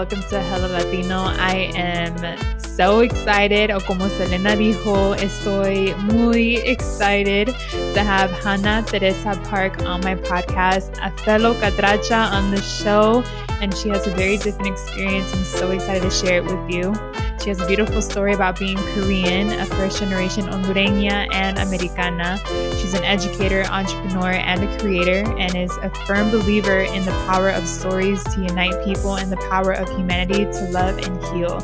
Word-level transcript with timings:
Welcome 0.00 0.22
to 0.30 0.40
Hella 0.40 0.68
Latino. 0.68 1.24
I 1.26 1.70
am 1.76 2.16
so 2.58 3.00
excited, 3.00 3.70
o 3.70 3.80
como 3.80 4.08
Selena 4.08 4.56
dijo, 4.56 5.14
estoy 5.16 5.94
muy 6.10 6.56
excited 6.64 7.48
to 7.48 8.00
have 8.02 8.30
Ha 8.42 8.56
Na 8.56 8.80
Teresa 8.80 9.38
Park 9.50 9.82
on 9.82 10.00
my 10.00 10.14
podcast, 10.14 10.96
a 11.02 11.10
fellow 11.24 11.52
catracha 11.52 12.32
on 12.32 12.50
the 12.50 12.62
show, 12.62 13.22
and 13.60 13.76
she 13.76 13.90
has 13.90 14.06
a 14.06 14.10
very 14.12 14.38
different 14.38 14.68
experience. 14.68 15.34
I'm 15.34 15.44
so 15.44 15.70
excited 15.70 16.00
to 16.00 16.10
share 16.10 16.38
it 16.38 16.44
with 16.46 16.70
you. 16.70 16.94
She 17.42 17.48
has 17.48 17.58
a 17.58 17.66
beautiful 17.66 18.02
story 18.02 18.34
about 18.34 18.58
being 18.58 18.76
Korean, 18.76 19.48
a 19.48 19.64
first 19.64 19.98
generation 19.98 20.44
Hondureña 20.44 21.26
and 21.32 21.58
Americana. 21.58 22.38
She's 22.76 22.92
an 22.92 23.02
educator, 23.02 23.64
entrepreneur, 23.64 24.32
and 24.32 24.62
a 24.62 24.78
creator, 24.78 25.24
and 25.38 25.56
is 25.56 25.74
a 25.78 25.88
firm 26.04 26.30
believer 26.30 26.80
in 26.80 27.02
the 27.06 27.12
power 27.26 27.48
of 27.48 27.66
stories 27.66 28.22
to 28.34 28.42
unite 28.42 28.84
people 28.84 29.16
and 29.16 29.32
the 29.32 29.38
power 29.48 29.72
of 29.72 29.88
humanity 29.96 30.44
to 30.44 30.68
love 30.70 30.98
and 30.98 31.16
heal. 31.32 31.60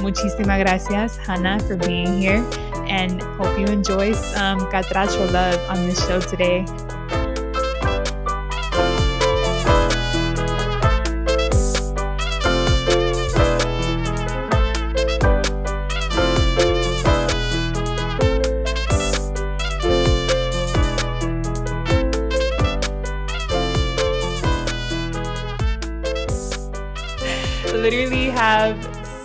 Muchísimas 0.00 0.64
gracias, 0.64 1.18
Ha 1.26 1.36
Na, 1.36 1.58
for 1.58 1.76
being 1.76 2.18
here, 2.18 2.42
and 2.88 3.20
hope 3.36 3.58
you 3.58 3.66
enjoy 3.66 4.14
some 4.14 4.60
Catracho 4.72 5.30
love 5.30 5.60
on 5.68 5.86
this 5.86 6.02
show 6.06 6.20
today. 6.20 6.64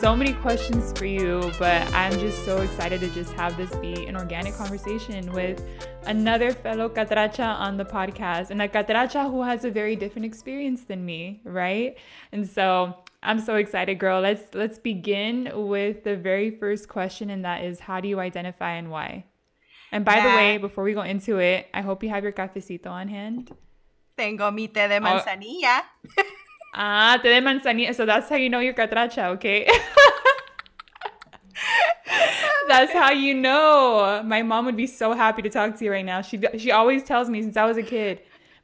So 0.05 0.15
many 0.15 0.33
questions 0.33 0.93
for 0.97 1.05
you, 1.05 1.51
but 1.57 1.81
I'm 1.91 2.19
just 2.19 2.45
so 2.45 2.61
excited 2.61 2.99
to 2.99 3.09
just 3.09 3.33
have 3.33 3.57
this 3.57 3.75
be 3.77 4.05
an 4.05 4.15
organic 4.15 4.53
conversation 4.53 5.31
with 5.33 5.63
another 6.05 6.51
fellow 6.51 6.87
catracha 6.87 7.59
on 7.59 7.77
the 7.77 7.85
podcast 7.85 8.51
and 8.51 8.61
a 8.61 8.67
catracha 8.67 9.31
who 9.31 9.41
has 9.41 9.65
a 9.65 9.71
very 9.71 9.95
different 9.95 10.25
experience 10.25 10.83
than 10.83 11.03
me, 11.03 11.41
right? 11.43 11.97
And 12.31 12.47
so 12.47 12.95
I'm 13.23 13.39
so 13.39 13.55
excited, 13.55 13.97
girl. 13.97 14.21
Let's 14.21 14.53
let's 14.53 14.77
begin 14.77 15.51
with 15.53 16.03
the 16.03 16.15
very 16.15 16.51
first 16.51 16.87
question, 16.87 17.31
and 17.31 17.43
that 17.43 17.63
is 17.63 17.79
how 17.79 17.99
do 17.99 18.07
you 18.07 18.19
identify 18.19 18.73
and 18.73 18.91
why? 18.91 19.25
And 19.91 20.05
by 20.05 20.17
yeah. 20.17 20.29
the 20.29 20.35
way, 20.37 20.57
before 20.59 20.83
we 20.83 20.93
go 20.93 21.01
into 21.01 21.39
it, 21.39 21.67
I 21.73 21.81
hope 21.81 22.03
you 22.03 22.09
have 22.09 22.21
your 22.21 22.31
cafecito 22.31 22.91
on 22.91 23.07
hand. 23.07 23.51
Tengo 24.15 24.51
mi 24.51 24.67
té 24.67 24.87
de 24.87 24.97
oh. 24.97 25.01
manzanilla. 25.01 25.81
Oh. 26.19 26.23
Ah, 26.77 27.17
te 27.21 27.29
de 27.29 27.39
manzanilla. 27.41 27.95
So 27.95 28.05
that's 28.05 28.27
how 28.29 28.35
you 28.35 28.49
know 28.49 28.59
you're 28.59 28.73
catracha, 28.73 29.29
okay? 29.35 29.65
that's 32.67 32.91
how 32.91 33.11
you 33.11 33.33
know. 33.33 34.21
My 34.25 34.41
mom 34.41 34.65
would 34.65 34.75
be 34.75 34.87
so 34.87 35.13
happy 35.13 35.41
to 35.43 35.49
talk 35.49 35.77
to 35.77 35.85
you 35.85 35.91
right 35.91 36.05
now. 36.05 36.21
She 36.21 36.37
she 36.57 36.71
always 36.71 37.03
tells 37.03 37.29
me 37.29 37.41
since 37.41 37.55
I 37.55 37.63
was 37.65 37.77
a 37.77 37.83
kid, 37.83 38.19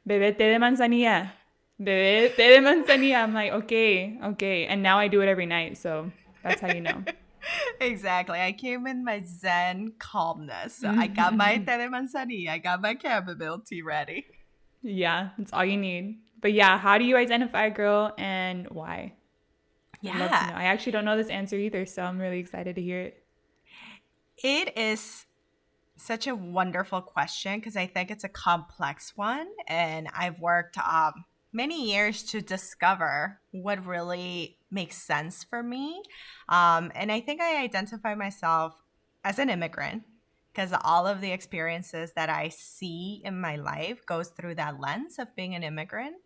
bebe 0.06 0.36
te 0.36 0.52
de 0.52 0.58
manzanilla. 0.58 1.30
Bebe 1.78 2.34
te 2.36 2.48
de 2.48 2.60
manzanilla. 2.60 3.22
I'm 3.22 3.32
like, 3.32 3.52
okay, 3.52 4.18
okay. 4.22 4.66
And 4.66 4.82
now 4.82 4.98
I 4.98 5.08
do 5.08 5.22
it 5.22 5.28
every 5.28 5.46
night. 5.46 5.78
So 5.78 6.12
that's 6.42 6.60
how 6.60 6.68
you 6.68 6.82
know. 6.82 7.02
exactly. 7.80 8.38
I 8.38 8.52
came 8.52 8.86
in 8.86 9.04
my 9.04 9.22
zen 9.24 9.94
calmness. 9.98 10.76
So 10.76 10.88
I 10.88 11.06
got 11.06 11.34
my 11.34 11.56
te 11.56 11.64
de 11.64 11.88
manzanilla. 11.88 12.50
I 12.50 12.58
got 12.58 12.82
my 12.82 12.94
chamomile 12.94 13.60
tea 13.66 13.80
ready. 13.80 14.26
Yeah, 14.82 15.30
that's 15.38 15.52
all 15.54 15.64
you 15.64 15.78
need. 15.78 16.18
But 16.42 16.52
yeah, 16.52 16.76
how 16.76 16.98
do 16.98 17.04
you 17.04 17.16
identify 17.16 17.66
a 17.66 17.70
girl 17.70 18.12
and 18.18 18.68
why? 18.68 19.14
Yeah. 20.02 20.52
I 20.54 20.64
actually 20.64 20.92
don't 20.92 21.04
know 21.04 21.16
this 21.16 21.28
answer 21.28 21.56
either, 21.56 21.86
so 21.86 22.02
I'm 22.02 22.18
really 22.18 22.40
excited 22.40 22.74
to 22.74 22.82
hear 22.82 23.00
it. 23.00 23.24
It 24.36 24.76
is 24.76 25.24
such 25.96 26.26
a 26.26 26.34
wonderful 26.34 27.00
question 27.00 27.60
because 27.60 27.76
I 27.76 27.86
think 27.86 28.10
it's 28.10 28.24
a 28.24 28.28
complex 28.28 29.16
one. 29.16 29.46
And 29.68 30.08
I've 30.12 30.40
worked 30.40 30.76
um, 30.78 31.24
many 31.52 31.92
years 31.92 32.24
to 32.24 32.40
discover 32.40 33.40
what 33.52 33.86
really 33.86 34.58
makes 34.70 34.96
sense 34.96 35.44
for 35.44 35.62
me. 35.62 36.02
Um, 36.48 36.90
and 36.96 37.12
I 37.12 37.20
think 37.20 37.40
I 37.40 37.62
identify 37.62 38.16
myself 38.16 38.74
as 39.22 39.38
an 39.38 39.48
immigrant 39.48 40.02
because 40.52 40.74
all 40.82 41.06
of 41.06 41.20
the 41.20 41.30
experiences 41.30 42.12
that 42.16 42.28
I 42.28 42.48
see 42.48 43.22
in 43.24 43.40
my 43.40 43.56
life 43.56 44.04
goes 44.04 44.28
through 44.28 44.56
that 44.56 44.80
lens 44.80 45.18
of 45.18 45.34
being 45.36 45.54
an 45.54 45.62
immigrant. 45.62 46.16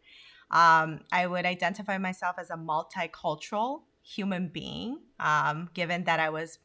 Um, 0.50 1.00
I 1.12 1.26
would 1.26 1.44
identify 1.44 1.98
myself 1.98 2.36
as 2.38 2.50
a 2.50 2.56
multicultural 2.56 3.82
human 4.02 4.48
being, 4.48 5.00
um, 5.18 5.68
given 5.74 6.04
that 6.04 6.20
I 6.20 6.30
was 6.30 6.58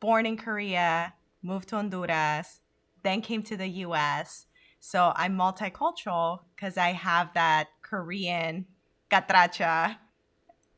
born 0.00 0.26
in 0.26 0.36
Korea, 0.36 1.14
moved 1.42 1.68
to 1.70 1.76
Honduras, 1.76 2.60
then 3.02 3.22
came 3.22 3.42
to 3.44 3.56
the 3.56 3.68
US. 3.68 4.46
So 4.80 5.12
I'm 5.16 5.36
multicultural 5.36 6.40
because 6.54 6.76
I 6.76 6.92
have 6.92 7.32
that 7.34 7.68
Korean, 7.82 8.66
Catracha, 9.10 9.96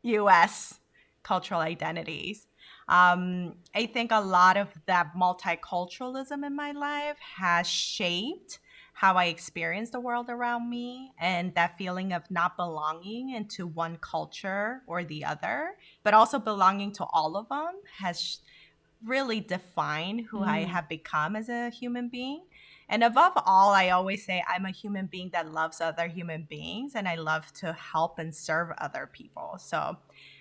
US 0.03 0.81
cultural 1.23 1.61
identities. 1.61 2.47
Um, 2.89 3.57
I 3.75 3.87
think 3.87 4.13
a 4.13 4.21
lot 4.21 4.57
of 4.57 4.69
that 4.87 5.15
multiculturalism 5.15 6.47
in 6.47 6.57
my 6.57 6.73
life 6.73 7.19
has 7.37 7.67
shaped 7.67 8.61
how 8.99 9.15
I 9.15 9.27
experience 9.27 9.91
the 9.91 10.01
world 10.01 10.29
around 10.29 10.69
me 10.69 11.13
and 11.21 11.55
that 11.55 11.79
feeling 11.79 12.13
of 12.13 12.29
not 12.33 12.57
belonging 12.57 13.31
into 13.31 13.65
one 13.65 13.97
culture 13.99 14.83
or 14.89 15.05
the 15.05 15.25
other, 15.25 15.77
but 16.03 16.15
also 16.15 16.41
belonging 16.41 16.91
to 16.95 17.05
all 17.13 17.37
of 17.37 17.49
them 17.49 17.75
has 18.01 18.41
really 19.05 19.39
defined 19.39 20.27
who 20.31 20.41
mm. 20.41 20.49
I 20.49 20.65
have 20.65 20.89
become 20.89 21.37
as 21.37 21.49
a 21.49 21.71
human 21.71 22.09
being. 22.09 22.43
And 22.89 23.05
above 23.05 23.35
all, 23.47 23.71
I 23.71 23.91
always 23.91 24.25
say 24.25 24.43
I'm 24.49 24.67
a 24.67 24.73
human 24.73 25.07
being 25.07 25.31
that 25.33 25.53
loves 25.53 25.81
other 25.81 26.09
human 26.09 26.49
beings 26.51 26.97
and 26.97 27.07
I 27.07 27.15
love 27.15 27.53
to 27.61 27.75
help 27.75 28.19
and 28.19 28.35
serve 28.35 28.73
other 28.79 29.09
people. 29.13 29.59
So 29.61 29.97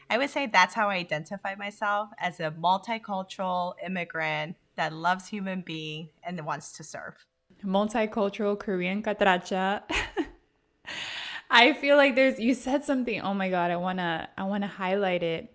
I 0.10 0.18
would 0.18 0.32
say 0.32 0.48
that's 0.48 0.74
how 0.74 0.90
I 0.90 0.96
identify 0.96 1.54
myself 1.54 2.10
as 2.18 2.40
a 2.40 2.50
multicultural 2.50 3.74
immigrant 3.86 4.56
that 4.78 4.94
loves 4.94 5.28
human 5.28 5.62
being 5.62 6.10
and 6.24 6.44
wants 6.44 6.72
to 6.78 6.84
serve 6.84 7.27
multicultural 7.64 8.58
Korean 8.58 9.02
catracha. 9.04 9.84
I 11.50 11.74
feel 11.74 11.98
like 11.98 12.16
there's 12.16 12.40
you 12.40 12.54
said 12.54 12.84
something. 12.84 13.22
Oh 13.22 13.34
my 13.34 13.50
god, 13.50 13.72
I 13.72 13.78
wanna 13.78 14.30
I 14.38 14.44
wanna 14.44 14.68
highlight 14.68 15.24
it. 15.24 15.54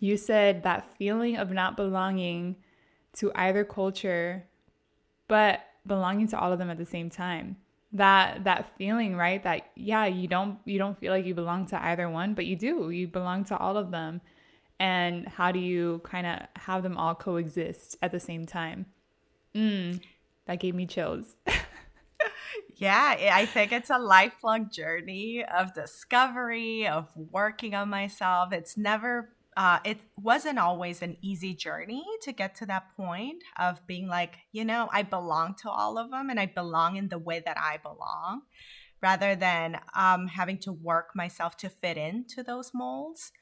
You 0.00 0.16
said 0.16 0.62
that 0.62 0.96
feeling 0.96 1.36
of 1.36 1.50
not 1.50 1.76
belonging 1.76 2.56
to 3.14 3.32
either 3.34 3.64
culture, 3.64 4.46
but 5.28 5.60
belonging 5.86 6.28
to 6.28 6.38
all 6.38 6.52
of 6.52 6.58
them 6.58 6.70
at 6.70 6.78
the 6.78 6.86
same 6.86 7.10
time. 7.10 7.56
That 7.92 8.44
that 8.44 8.76
feeling, 8.76 9.16
right? 9.16 9.42
That 9.42 9.70
yeah, 9.74 10.06
you 10.06 10.28
don't 10.28 10.58
you 10.64 10.78
don't 10.78 10.98
feel 10.98 11.12
like 11.12 11.26
you 11.26 11.34
belong 11.34 11.66
to 11.66 11.82
either 11.82 12.08
one, 12.08 12.34
but 12.34 12.46
you 12.46 12.56
do. 12.56 12.90
You 12.90 13.06
belong 13.08 13.44
to 13.46 13.56
all 13.56 13.76
of 13.76 13.90
them. 13.90 14.20
And 14.78 15.26
how 15.26 15.52
do 15.52 15.58
you 15.58 16.02
kind 16.04 16.26
of 16.26 16.62
have 16.62 16.82
them 16.82 16.98
all 16.98 17.14
coexist 17.14 17.96
at 18.02 18.12
the 18.12 18.20
same 18.20 18.44
time? 18.44 18.86
Mm, 19.54 20.02
that 20.46 20.60
gave 20.60 20.74
me 20.74 20.86
chills. 20.86 21.36
yeah, 22.76 23.16
I 23.32 23.46
think 23.46 23.72
it's 23.72 23.90
a 23.90 23.98
lifelong 23.98 24.70
journey 24.70 25.44
of 25.44 25.74
discovery, 25.74 26.86
of 26.86 27.08
working 27.16 27.74
on 27.74 27.88
myself. 27.88 28.52
It's 28.52 28.76
never 28.76 29.30
uh, 29.56 29.78
it 29.84 29.98
wasn't 30.18 30.58
always 30.58 31.00
an 31.00 31.16
easy 31.22 31.54
journey 31.54 32.04
to 32.20 32.30
get 32.30 32.54
to 32.54 32.66
that 32.66 32.94
point 32.94 33.42
of 33.58 33.84
being 33.86 34.06
like, 34.06 34.36
you 34.52 34.66
know, 34.66 34.88
I 34.92 35.02
belong 35.02 35.54
to 35.62 35.70
all 35.70 35.96
of 35.96 36.10
them 36.10 36.28
and 36.28 36.38
I 36.38 36.44
belong 36.44 36.96
in 36.96 37.08
the 37.08 37.18
way 37.18 37.40
that 37.44 37.56
I 37.58 37.78
belong 37.78 38.42
rather 39.02 39.34
than 39.34 39.80
um, 39.94 40.26
having 40.26 40.58
to 40.58 40.72
work 40.72 41.10
myself 41.14 41.56
to 41.58 41.70
fit 41.70 41.96
into 41.96 42.42
those 42.42 42.72
molds. 42.74 43.32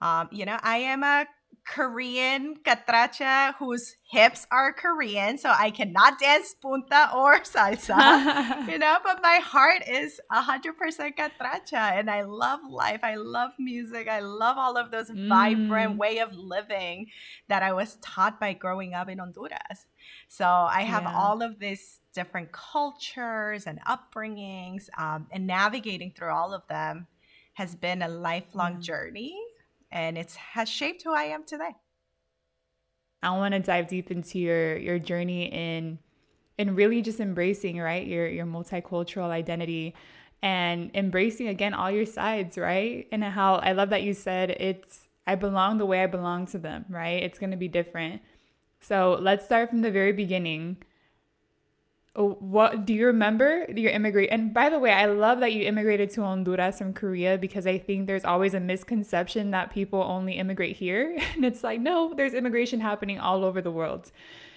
Um, 0.00 0.28
you 0.30 0.44
know, 0.44 0.58
I 0.62 0.78
am 0.78 1.02
a 1.02 1.26
Korean 1.66 2.56
catracha 2.62 3.54
whose 3.56 3.96
hips 4.10 4.46
are 4.50 4.72
Korean, 4.72 5.38
so 5.38 5.50
I 5.50 5.70
cannot 5.70 6.18
dance 6.18 6.54
punta 6.54 7.10
or 7.14 7.40
salsa, 7.40 8.68
you 8.70 8.78
know, 8.78 8.98
but 9.02 9.22
my 9.22 9.40
heart 9.42 9.82
is 9.88 10.20
100% 10.30 10.74
catracha 11.16 11.98
and 11.98 12.10
I 12.10 12.22
love 12.22 12.60
life. 12.68 13.00
I 13.02 13.14
love 13.16 13.52
music. 13.58 14.08
I 14.08 14.20
love 14.20 14.58
all 14.58 14.76
of 14.76 14.90
those 14.90 15.10
mm. 15.10 15.28
vibrant 15.28 15.96
way 15.96 16.18
of 16.18 16.34
living 16.34 17.06
that 17.48 17.62
I 17.62 17.72
was 17.72 17.96
taught 18.02 18.38
by 18.38 18.52
growing 18.52 18.92
up 18.92 19.08
in 19.08 19.18
Honduras. 19.18 19.86
So 20.28 20.44
I 20.46 20.82
have 20.82 21.04
yeah. 21.04 21.16
all 21.16 21.42
of 21.42 21.58
these 21.60 22.00
different 22.12 22.52
cultures 22.52 23.66
and 23.66 23.80
upbringings, 23.84 24.88
um, 24.98 25.26
and 25.32 25.46
navigating 25.46 26.12
through 26.12 26.30
all 26.30 26.52
of 26.52 26.66
them 26.68 27.06
has 27.54 27.74
been 27.74 28.02
a 28.02 28.08
lifelong 28.08 28.74
yeah. 28.74 28.80
journey 28.80 29.43
and 29.94 30.18
it 30.18 30.34
has 30.34 30.68
shaped 30.68 31.04
who 31.04 31.14
I 31.14 31.22
am 31.22 31.44
today. 31.44 31.76
I 33.22 33.30
want 33.30 33.54
to 33.54 33.60
dive 33.60 33.88
deep 33.88 34.10
into 34.10 34.38
your 34.38 34.76
your 34.76 34.98
journey 34.98 35.44
in 35.44 35.98
in 36.58 36.74
really 36.74 37.00
just 37.00 37.20
embracing 37.20 37.78
right 37.78 38.06
your 38.06 38.26
your 38.26 38.44
multicultural 38.44 39.30
identity 39.30 39.94
and 40.42 40.90
embracing 40.92 41.48
again 41.48 41.72
all 41.72 41.90
your 41.90 42.04
sides 42.04 42.58
right? 42.58 43.06
And 43.10 43.24
how 43.24 43.54
I 43.54 43.72
love 43.72 43.88
that 43.90 44.02
you 44.02 44.12
said 44.12 44.50
it's 44.50 45.08
I 45.26 45.36
belong 45.36 45.78
the 45.78 45.86
way 45.86 46.02
I 46.02 46.06
belong 46.06 46.46
to 46.48 46.58
them 46.58 46.84
right? 46.90 47.22
It's 47.22 47.38
going 47.38 47.52
to 47.52 47.56
be 47.56 47.68
different. 47.68 48.20
So 48.80 49.16
let's 49.18 49.46
start 49.46 49.70
from 49.70 49.80
the 49.80 49.90
very 49.90 50.12
beginning 50.12 50.76
what 52.16 52.86
do 52.86 52.94
you 52.94 53.06
remember 53.06 53.66
your 53.74 53.90
immigrate? 53.90 54.28
And 54.30 54.54
by 54.54 54.70
the 54.70 54.78
way, 54.78 54.92
I 54.92 55.06
love 55.06 55.40
that 55.40 55.52
you 55.52 55.64
immigrated 55.64 56.10
to 56.10 56.22
Honduras 56.22 56.78
from 56.78 56.92
Korea 56.92 57.36
because 57.38 57.66
I 57.66 57.78
think 57.78 58.06
there's 58.06 58.24
always 58.24 58.54
a 58.54 58.60
misconception 58.60 59.50
that 59.50 59.72
people 59.72 60.00
only 60.00 60.34
immigrate 60.34 60.76
here. 60.76 61.18
And 61.34 61.44
it's 61.44 61.64
like, 61.64 61.80
no, 61.80 62.14
there's 62.14 62.32
immigration 62.32 62.78
happening 62.78 63.18
all 63.18 63.44
over 63.44 63.60
the 63.60 63.72
world. 63.72 64.12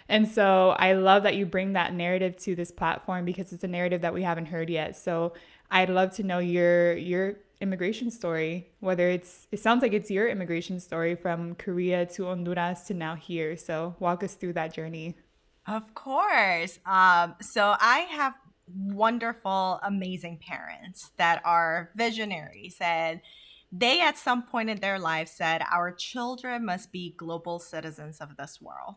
And 0.08 0.28
so 0.28 0.76
I 0.78 0.94
love 0.94 1.24
that 1.24 1.36
you 1.36 1.46
bring 1.46 1.74
that 1.74 1.94
narrative 1.94 2.38
to 2.44 2.56
this 2.56 2.70
platform 2.70 3.26
because 3.26 3.52
it's 3.52 3.64
a 3.64 3.68
narrative 3.68 4.02
that 4.02 4.14
we 4.14 4.22
haven't 4.22 4.48
heard 4.48 4.70
yet. 4.70 4.96
So 4.96 5.34
I'd 5.72 5.90
love 5.90 6.14
to 6.14 6.24
know 6.24 6.40
your 6.40 6.96
your 6.96 7.38
immigration 7.60 8.12
story, 8.12 8.70
whether 8.80 9.10
it's 9.10 9.48
it 9.52 9.60
sounds 9.60 9.82
like 9.82 9.94
it's 9.94 10.12
your 10.12 10.28
immigration 10.30 10.80
story 10.80 11.16
from 11.16 11.56
Korea 11.56 12.06
to 12.06 12.26
Honduras 12.26 12.82
to 12.84 12.94
now 12.94 13.16
here. 13.16 13.58
So 13.58 13.96
walk 14.00 14.24
us 14.24 14.36
through 14.36 14.54
that 14.54 14.74
journey. 14.74 15.16
Of 15.68 15.94
course. 15.94 16.80
Um, 16.86 17.36
so 17.42 17.76
I 17.80 18.08
have 18.10 18.34
wonderful, 18.74 19.80
amazing 19.84 20.40
parents 20.46 21.12
that 21.18 21.42
are 21.46 21.92
visionaries 21.96 22.78
and 22.80 23.22
they 23.72 24.02
at 24.02 24.18
some 24.18 24.44
point 24.44 24.70
in 24.70 24.80
their 24.80 25.00
life 25.00 25.28
said 25.28 25.62
our 25.72 25.92
children 25.92 26.66
must 26.66 26.92
be 26.92 27.14
global 27.18 27.60
citizens 27.60 28.20
of 28.20 28.38
this 28.38 28.62
world 28.62 28.96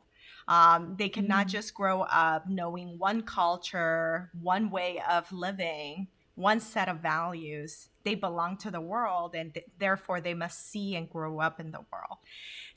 um, 0.48 0.94
they 0.98 1.08
cannot 1.08 1.46
mm. 1.46 1.50
just 1.50 1.74
grow 1.74 2.02
up 2.02 2.48
knowing 2.48 2.98
one 2.98 3.22
culture 3.22 4.30
one 4.40 4.70
way 4.70 5.02
of 5.10 5.30
living 5.32 6.06
one 6.36 6.60
set 6.60 6.88
of 6.88 6.98
values 6.98 7.88
they 8.04 8.14
belong 8.14 8.56
to 8.56 8.70
the 8.70 8.80
world 8.80 9.34
and 9.34 9.54
th- 9.54 9.66
therefore 9.78 10.20
they 10.20 10.34
must 10.34 10.70
see 10.70 10.94
and 10.94 11.10
grow 11.10 11.40
up 11.40 11.58
in 11.58 11.72
the 11.72 11.84
world 11.92 12.18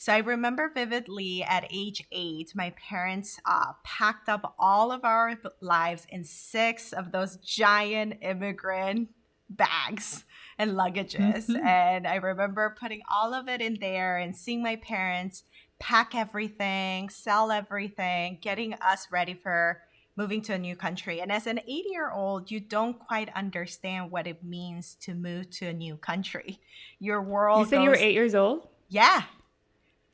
so 0.03 0.11
I 0.11 0.17
remember 0.17 0.69
vividly 0.75 1.43
at 1.43 1.65
age 1.71 2.03
eight, 2.11 2.51
my 2.55 2.71
parents 2.71 3.39
uh, 3.45 3.71
packed 3.85 4.27
up 4.27 4.53
all 4.59 4.91
of 4.91 5.05
our 5.05 5.39
lives 5.61 6.05
in 6.09 6.25
six 6.25 6.91
of 6.91 7.13
those 7.13 7.37
giant 7.37 8.15
immigrant 8.21 9.11
bags 9.49 10.25
and 10.57 10.71
luggages. 10.71 11.47
Mm-hmm. 11.47 11.65
And 11.65 12.05
I 12.05 12.15
remember 12.15 12.75
putting 12.77 12.99
all 13.09 13.33
of 13.33 13.47
it 13.47 13.61
in 13.61 13.77
there 13.79 14.17
and 14.17 14.35
seeing 14.35 14.61
my 14.61 14.75
parents 14.75 15.45
pack 15.79 16.13
everything, 16.15 17.07
sell 17.07 17.49
everything, 17.49 18.39
getting 18.41 18.73
us 18.73 19.07
ready 19.09 19.33
for 19.33 19.83
moving 20.17 20.41
to 20.41 20.53
a 20.53 20.59
new 20.59 20.75
country. 20.75 21.21
And 21.21 21.31
as 21.31 21.47
an 21.47 21.59
80 21.59 21.83
year 21.89 22.11
old, 22.11 22.51
you 22.51 22.59
don't 22.59 22.99
quite 22.99 23.29
understand 23.33 24.11
what 24.11 24.27
it 24.27 24.43
means 24.43 24.97
to 25.03 25.13
move 25.13 25.49
to 25.51 25.67
a 25.67 25.73
new 25.73 25.95
country. 25.95 26.59
Your 26.99 27.21
world. 27.21 27.59
You 27.59 27.65
said 27.67 27.75
goes, 27.77 27.83
you 27.85 27.89
were 27.91 27.95
eight 27.95 28.15
years 28.15 28.35
old? 28.35 28.67
Yeah. 28.89 29.23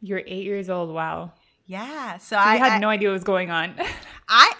You're 0.02 0.24
eight 0.26 0.46
years 0.46 0.70
old. 0.70 0.94
Wow. 0.94 1.34
Yeah. 1.66 2.18
So, 2.18 2.36
so 2.36 2.40
I 2.40 2.56
had 2.56 2.74
I, 2.74 2.80
no 2.80 2.90
idea 2.90 3.10
what 3.10 3.14
was 3.14 3.24
going 3.24 3.52
on. 3.52 3.76
I, 4.30 4.52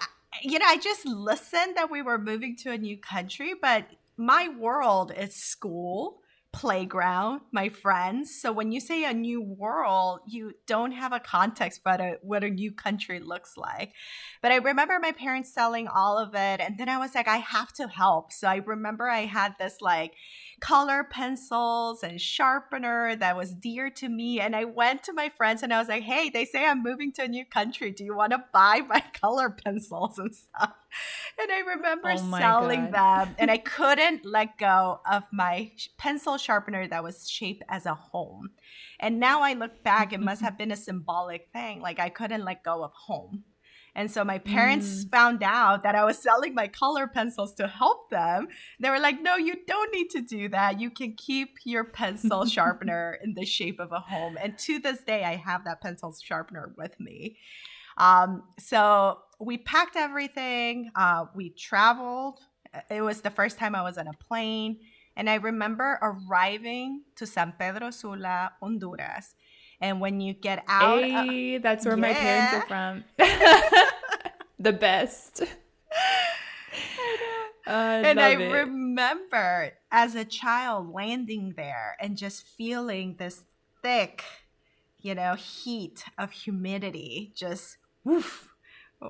you 0.44 0.60
know, 0.60 0.66
I 0.68 0.78
just 0.78 1.06
listened 1.06 1.76
that 1.76 1.90
we 1.90 2.02
were 2.02 2.18
moving 2.18 2.56
to 2.58 2.72
a 2.72 2.78
new 2.78 2.98
country, 2.98 3.54
but 3.60 3.86
my 4.18 4.50
world 4.50 5.12
is 5.16 5.36
school 5.36 6.20
playground, 6.52 7.42
my 7.52 7.70
friends. 7.70 8.40
So 8.42 8.52
when 8.52 8.72
you 8.72 8.80
say 8.80 9.04
a 9.06 9.14
new 9.14 9.42
world, 9.42 10.22
you 10.28 10.54
don't 10.66 10.92
have 10.92 11.14
a 11.14 11.20
context 11.20 11.82
for 11.84 11.92
a, 11.92 12.18
what 12.24 12.44
a 12.44 12.50
new 12.50 12.72
country 12.72 13.20
looks 13.20 13.56
like. 13.56 13.94
But 14.42 14.52
I 14.52 14.56
remember 14.56 14.98
my 15.00 15.12
parents 15.12 15.54
selling 15.54 15.88
all 15.88 16.18
of 16.18 16.34
it. 16.34 16.60
And 16.60 16.78
then 16.78 16.90
I 16.90 16.98
was 16.98 17.14
like, 17.14 17.28
I 17.28 17.38
have 17.38 17.72
to 17.74 17.88
help. 17.88 18.32
So 18.34 18.48
I 18.48 18.56
remember 18.58 19.08
I 19.08 19.26
had 19.26 19.56
this 19.60 19.78
like 19.80 20.14
color 20.60 21.04
pencils 21.04 22.04
and 22.04 22.20
sharpener 22.20 23.16
that 23.16 23.36
was 23.36 23.54
dear 23.54 23.90
to 23.92 24.10
me. 24.10 24.40
And 24.40 24.56
I 24.56 24.66
went 24.66 25.04
to 25.04 25.14
my 25.14 25.30
friends 25.30 25.64
and 25.64 25.74
I 25.74 25.80
was 25.80 25.88
like, 25.88 26.04
hey, 26.04 26.30
they 26.30 26.46
say 26.46 26.66
I'm 26.66 26.84
moving 26.84 27.12
to 27.14 27.24
a 27.24 27.28
new 27.28 27.46
country. 27.46 27.92
Do 27.92 28.04
you 28.04 28.16
want 28.16 28.32
to 28.32 28.44
buy 28.54 28.82
my 28.88 29.04
color 29.14 29.50
pencils 29.50 30.18
and 30.20 30.36
stuff? 30.36 30.74
And 31.42 31.52
I 31.52 31.60
remember 31.60 32.12
oh 32.12 32.38
selling 32.38 32.92
God. 32.92 33.28
them 33.28 33.36
and 33.38 33.52
I 33.52 33.58
couldn't 33.76 34.26
let 34.26 34.58
go 34.58 35.02
of 35.10 35.24
my 35.32 35.72
pencil 35.98 36.38
sharpener 36.38 36.88
that 36.88 37.04
was 37.04 37.30
shaped 37.30 37.64
as 37.70 37.86
a 37.86 37.94
home. 37.94 38.50
And 39.00 39.20
now 39.20 39.42
I 39.42 39.54
look 39.54 39.84
back, 39.84 40.14
it 40.14 40.20
must 40.20 40.42
have 40.44 40.58
been 40.58 40.72
a 40.72 40.78
symbolic 40.78 41.50
thing. 41.54 41.82
Like 41.82 42.00
I 42.00 42.10
couldn't 42.10 42.44
let 42.44 42.64
go 42.64 42.84
of 42.84 42.92
home. 42.94 43.44
And 44.00 44.10
so 44.10 44.24
my 44.24 44.38
parents 44.38 45.04
mm. 45.04 45.12
found 45.12 45.44
out 45.44 45.84
that 45.84 45.94
I 45.94 46.06
was 46.06 46.18
selling 46.18 46.56
my 46.56 46.70
color 46.70 47.06
pencils 47.06 47.54
to 47.56 47.68
help 47.68 48.10
them. 48.10 48.48
They 48.80 48.90
were 48.90 48.98
like, 48.98 49.22
no, 49.22 49.36
you 49.36 49.56
don't 49.68 49.94
need 49.94 50.10
to 50.12 50.22
do 50.22 50.48
that. 50.48 50.80
You 50.80 50.90
can 50.90 51.16
keep 51.18 51.58
your 51.66 51.84
pencil 51.84 52.46
sharpener 52.56 53.20
in 53.22 53.34
the 53.34 53.46
shape 53.46 53.78
of 53.78 53.92
a 53.92 54.00
home. 54.00 54.38
And 54.42 54.58
to 54.60 54.80
this 54.80 55.04
day, 55.04 55.26
I 55.26 55.36
have 55.36 55.66
that 55.66 55.82
pencil 55.82 56.16
sharpener 56.24 56.74
with 56.78 56.98
me. 56.98 57.36
Um, 57.98 58.44
so 58.58 59.18
we 59.38 59.58
packed 59.58 59.98
everything, 59.98 60.92
uh, 60.96 61.26
we 61.36 61.50
traveled. 61.50 62.40
It 62.90 63.02
was 63.02 63.20
the 63.20 63.30
first 63.30 63.58
time 63.58 63.76
I 63.76 63.82
was 63.82 63.98
on 63.98 64.08
a 64.08 64.14
plane. 64.14 64.80
And 65.18 65.30
I 65.30 65.36
remember 65.36 66.00
arriving 66.02 67.04
to 67.18 67.28
San 67.28 67.54
Pedro 67.60 67.92
Sula, 67.92 68.54
Honduras. 68.62 69.36
And 69.82 70.02
when 70.02 70.20
you 70.20 70.34
get 70.34 70.64
out, 70.68 71.04
hey, 71.04 71.56
uh, 71.56 71.60
that's 71.62 71.86
where 71.86 71.96
yeah. 71.96 72.02
my 72.02 72.14
parents 72.14 72.54
are 72.54 72.68
from. 72.68 73.04
the 74.60 74.74
best. 74.74 75.44
I 77.66 77.98
and 77.98 78.20
I 78.20 78.30
it. 78.30 78.52
remember 78.52 79.74
as 79.92 80.16
a 80.16 80.26
child 80.26 80.92
landing 80.92 81.54
there 81.56 81.96
and 82.00 82.18
just 82.18 82.44
feeling 82.44 83.16
this 83.20 83.44
thick, 83.84 84.24
you 85.00 85.14
know, 85.14 85.36
heat 85.36 86.04
of 86.18 86.32
humidity 86.32 87.32
just 87.36 87.78
woof 88.04 88.49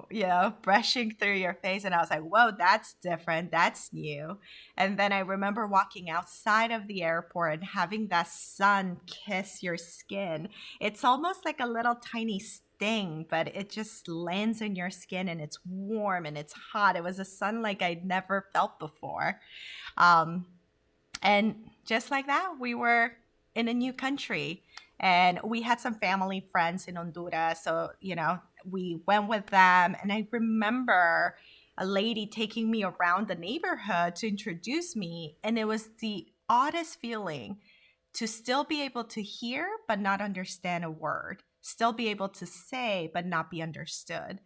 you 0.09 0.23
know, 0.23 0.53
brushing 0.61 1.11
through 1.11 1.35
your 1.35 1.55
face. 1.55 1.83
And 1.83 1.95
I 1.95 1.99
was 1.99 2.09
like, 2.09 2.21
whoa, 2.21 2.51
that's 2.57 2.93
different. 2.95 3.51
That's 3.51 3.91
new. 3.91 4.37
And 4.77 4.99
then 4.99 5.11
I 5.11 5.19
remember 5.19 5.65
walking 5.65 6.09
outside 6.09 6.71
of 6.71 6.87
the 6.87 7.01
airport 7.03 7.53
and 7.53 7.63
having 7.63 8.07
that 8.07 8.27
sun 8.27 8.99
kiss 9.07 9.63
your 9.63 9.77
skin. 9.77 10.49
It's 10.79 11.03
almost 11.03 11.43
like 11.43 11.59
a 11.59 11.67
little 11.67 11.95
tiny 11.95 12.39
sting, 12.39 13.25
but 13.29 13.47
it 13.55 13.69
just 13.69 14.07
lands 14.07 14.61
in 14.61 14.75
your 14.75 14.91
skin 14.91 15.27
and 15.27 15.41
it's 15.41 15.57
warm 15.65 16.25
and 16.25 16.37
it's 16.37 16.53
hot. 16.53 16.95
It 16.95 17.03
was 17.03 17.19
a 17.19 17.25
sun 17.25 17.61
like 17.61 17.81
I'd 17.81 18.05
never 18.05 18.45
felt 18.53 18.79
before. 18.79 19.39
Um, 19.97 20.45
and 21.23 21.55
just 21.85 22.11
like 22.11 22.27
that, 22.27 22.53
we 22.59 22.75
were 22.75 23.13
in 23.55 23.67
a 23.67 23.73
new 23.73 23.91
country 23.91 24.61
and 24.99 25.39
we 25.43 25.61
had 25.61 25.79
some 25.79 25.95
family 25.95 26.45
friends 26.51 26.87
in 26.87 26.95
Honduras. 26.95 27.61
So, 27.63 27.91
you 28.01 28.15
know, 28.15 28.39
we 28.63 29.01
went 29.07 29.27
with 29.27 29.47
them. 29.47 29.95
And 30.01 30.11
I 30.11 30.27
remember 30.31 31.35
a 31.77 31.85
lady 31.85 32.27
taking 32.27 32.69
me 32.69 32.83
around 32.83 33.27
the 33.27 33.35
neighborhood 33.35 34.15
to 34.17 34.27
introduce 34.27 34.95
me. 34.95 35.37
And 35.43 35.57
it 35.57 35.65
was 35.65 35.89
the 35.99 36.27
oddest 36.49 36.99
feeling 36.99 37.57
to 38.13 38.27
still 38.27 38.63
be 38.63 38.81
able 38.81 39.03
to 39.05 39.21
hear, 39.21 39.67
but 39.87 39.99
not 39.99 40.21
understand 40.21 40.83
a 40.83 40.91
word, 40.91 41.43
still 41.61 41.93
be 41.93 42.09
able 42.09 42.29
to 42.29 42.45
say, 42.45 43.09
but 43.13 43.25
not 43.25 43.51
be 43.51 43.61
understood. 43.61 44.39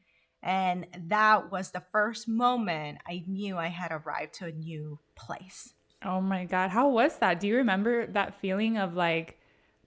And 0.43 0.88
that 1.08 1.51
was 1.51 1.72
the 1.72 1.84
first 1.91 2.27
moment 2.27 2.98
I 3.08 3.24
knew 3.25 3.58
I 3.58 3.67
had 3.67 3.91
arrived 3.91 4.34
to 4.36 4.46
a 4.46 4.51
new 4.51 5.00
place. 5.15 5.74
Oh 6.03 6.20
my 6.20 6.43
God. 6.43 6.70
How 6.70 6.89
was 6.89 7.17
that? 7.20 7.39
Do 7.39 7.48
you 7.48 7.55
remember 7.55 8.08
that 8.08 8.36
feeling 8.36 8.77
of 8.77 8.93
like, 8.93 9.39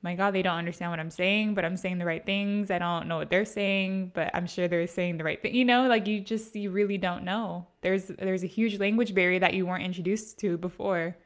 my 0.03 0.15
God, 0.15 0.33
they 0.33 0.43
don't 0.43 0.59
understand 0.59 0.93
what 0.93 1.01
I'm 1.01 1.11
saying, 1.11 1.55
but 1.55 1.65
I'm 1.65 1.77
saying 1.77 1.99
the 1.99 2.05
right 2.05 2.25
things. 2.25 2.71
I 2.71 2.79
don't 2.79 3.09
know 3.09 3.17
what 3.17 3.31
they're 3.31 3.45
saying, 3.45 4.13
but 4.15 4.31
I'm 4.35 4.47
sure 4.47 4.69
they're 4.69 4.87
saying 4.87 5.17
the 5.17 5.25
right 5.25 5.41
thing. 5.41 5.55
You 5.55 5.65
know, 5.65 5.89
like 5.89 6.07
you 6.07 6.21
just 6.21 6.55
you 6.55 6.71
really 6.71 6.99
don't 6.99 7.25
know. 7.25 7.67
There's 7.81 8.05
there's 8.05 8.45
a 8.45 8.49
huge 8.49 8.79
language 8.79 9.15
barrier 9.15 9.41
that 9.41 9.55
you 9.55 9.67
weren't 9.67 9.85
introduced 9.85 10.39
to 10.41 10.59
before. 10.59 11.17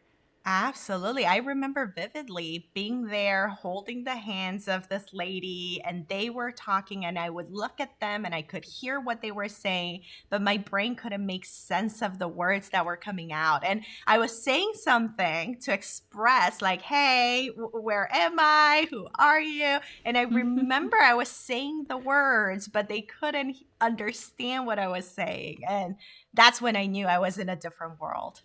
Absolutely. 0.52 1.26
I 1.26 1.37
remember 1.37 1.92
vividly 1.95 2.71
being 2.75 3.07
there 3.07 3.47
holding 3.47 4.02
the 4.02 4.16
hands 4.16 4.66
of 4.66 4.88
this 4.88 5.04
lady, 5.12 5.80
and 5.87 6.09
they 6.09 6.28
were 6.28 6.50
talking, 6.50 7.04
and 7.04 7.16
I 7.16 7.30
would 7.30 7.52
look 7.52 7.78
at 7.78 8.00
them 8.00 8.25
and 8.25 8.35
I 8.35 8.42
could 8.42 8.64
hear 8.64 8.99
what 8.99 9.23
they 9.23 9.30
were 9.30 9.49
saying, 9.49 10.02
but 10.28 10.42
my 10.42 10.57
brain 10.57 10.97
couldn't 10.97 11.25
make 11.25 11.45
sense 11.45 12.02
of 12.02 12.19
the 12.19 12.26
words 12.26 12.71
that 12.71 12.85
were 12.85 12.97
coming 12.97 13.33
out. 13.33 13.62
And 13.62 13.85
I 14.09 14.19
was 14.19 14.42
saying 14.42 14.73
something 14.75 15.57
to 15.61 15.73
express, 15.73 16.61
like, 16.61 16.83
hey, 16.83 17.50
where 17.54 18.12
am 18.12 18.40
I? 18.40 18.88
Who 18.90 19.07
are 19.21 19.40
you? 19.40 19.78
And 20.04 20.19
I 20.19 20.23
remember 20.40 20.97
I 20.97 21.14
was 21.14 21.28
saying 21.28 21.85
the 21.88 21.97
words, 21.97 22.66
but 22.66 22.88
they 22.88 23.02
couldn't 23.02 23.57
understand 23.80 24.66
what 24.66 24.80
I 24.80 24.88
was 24.88 25.09
saying. 25.09 25.61
And 25.69 25.95
that's 26.35 26.61
when 26.61 26.75
I 26.75 26.87
knew 26.87 27.07
I 27.07 27.21
was 27.21 27.38
in 27.38 27.49
a 27.49 27.54
different 27.54 28.00
world. 28.00 28.42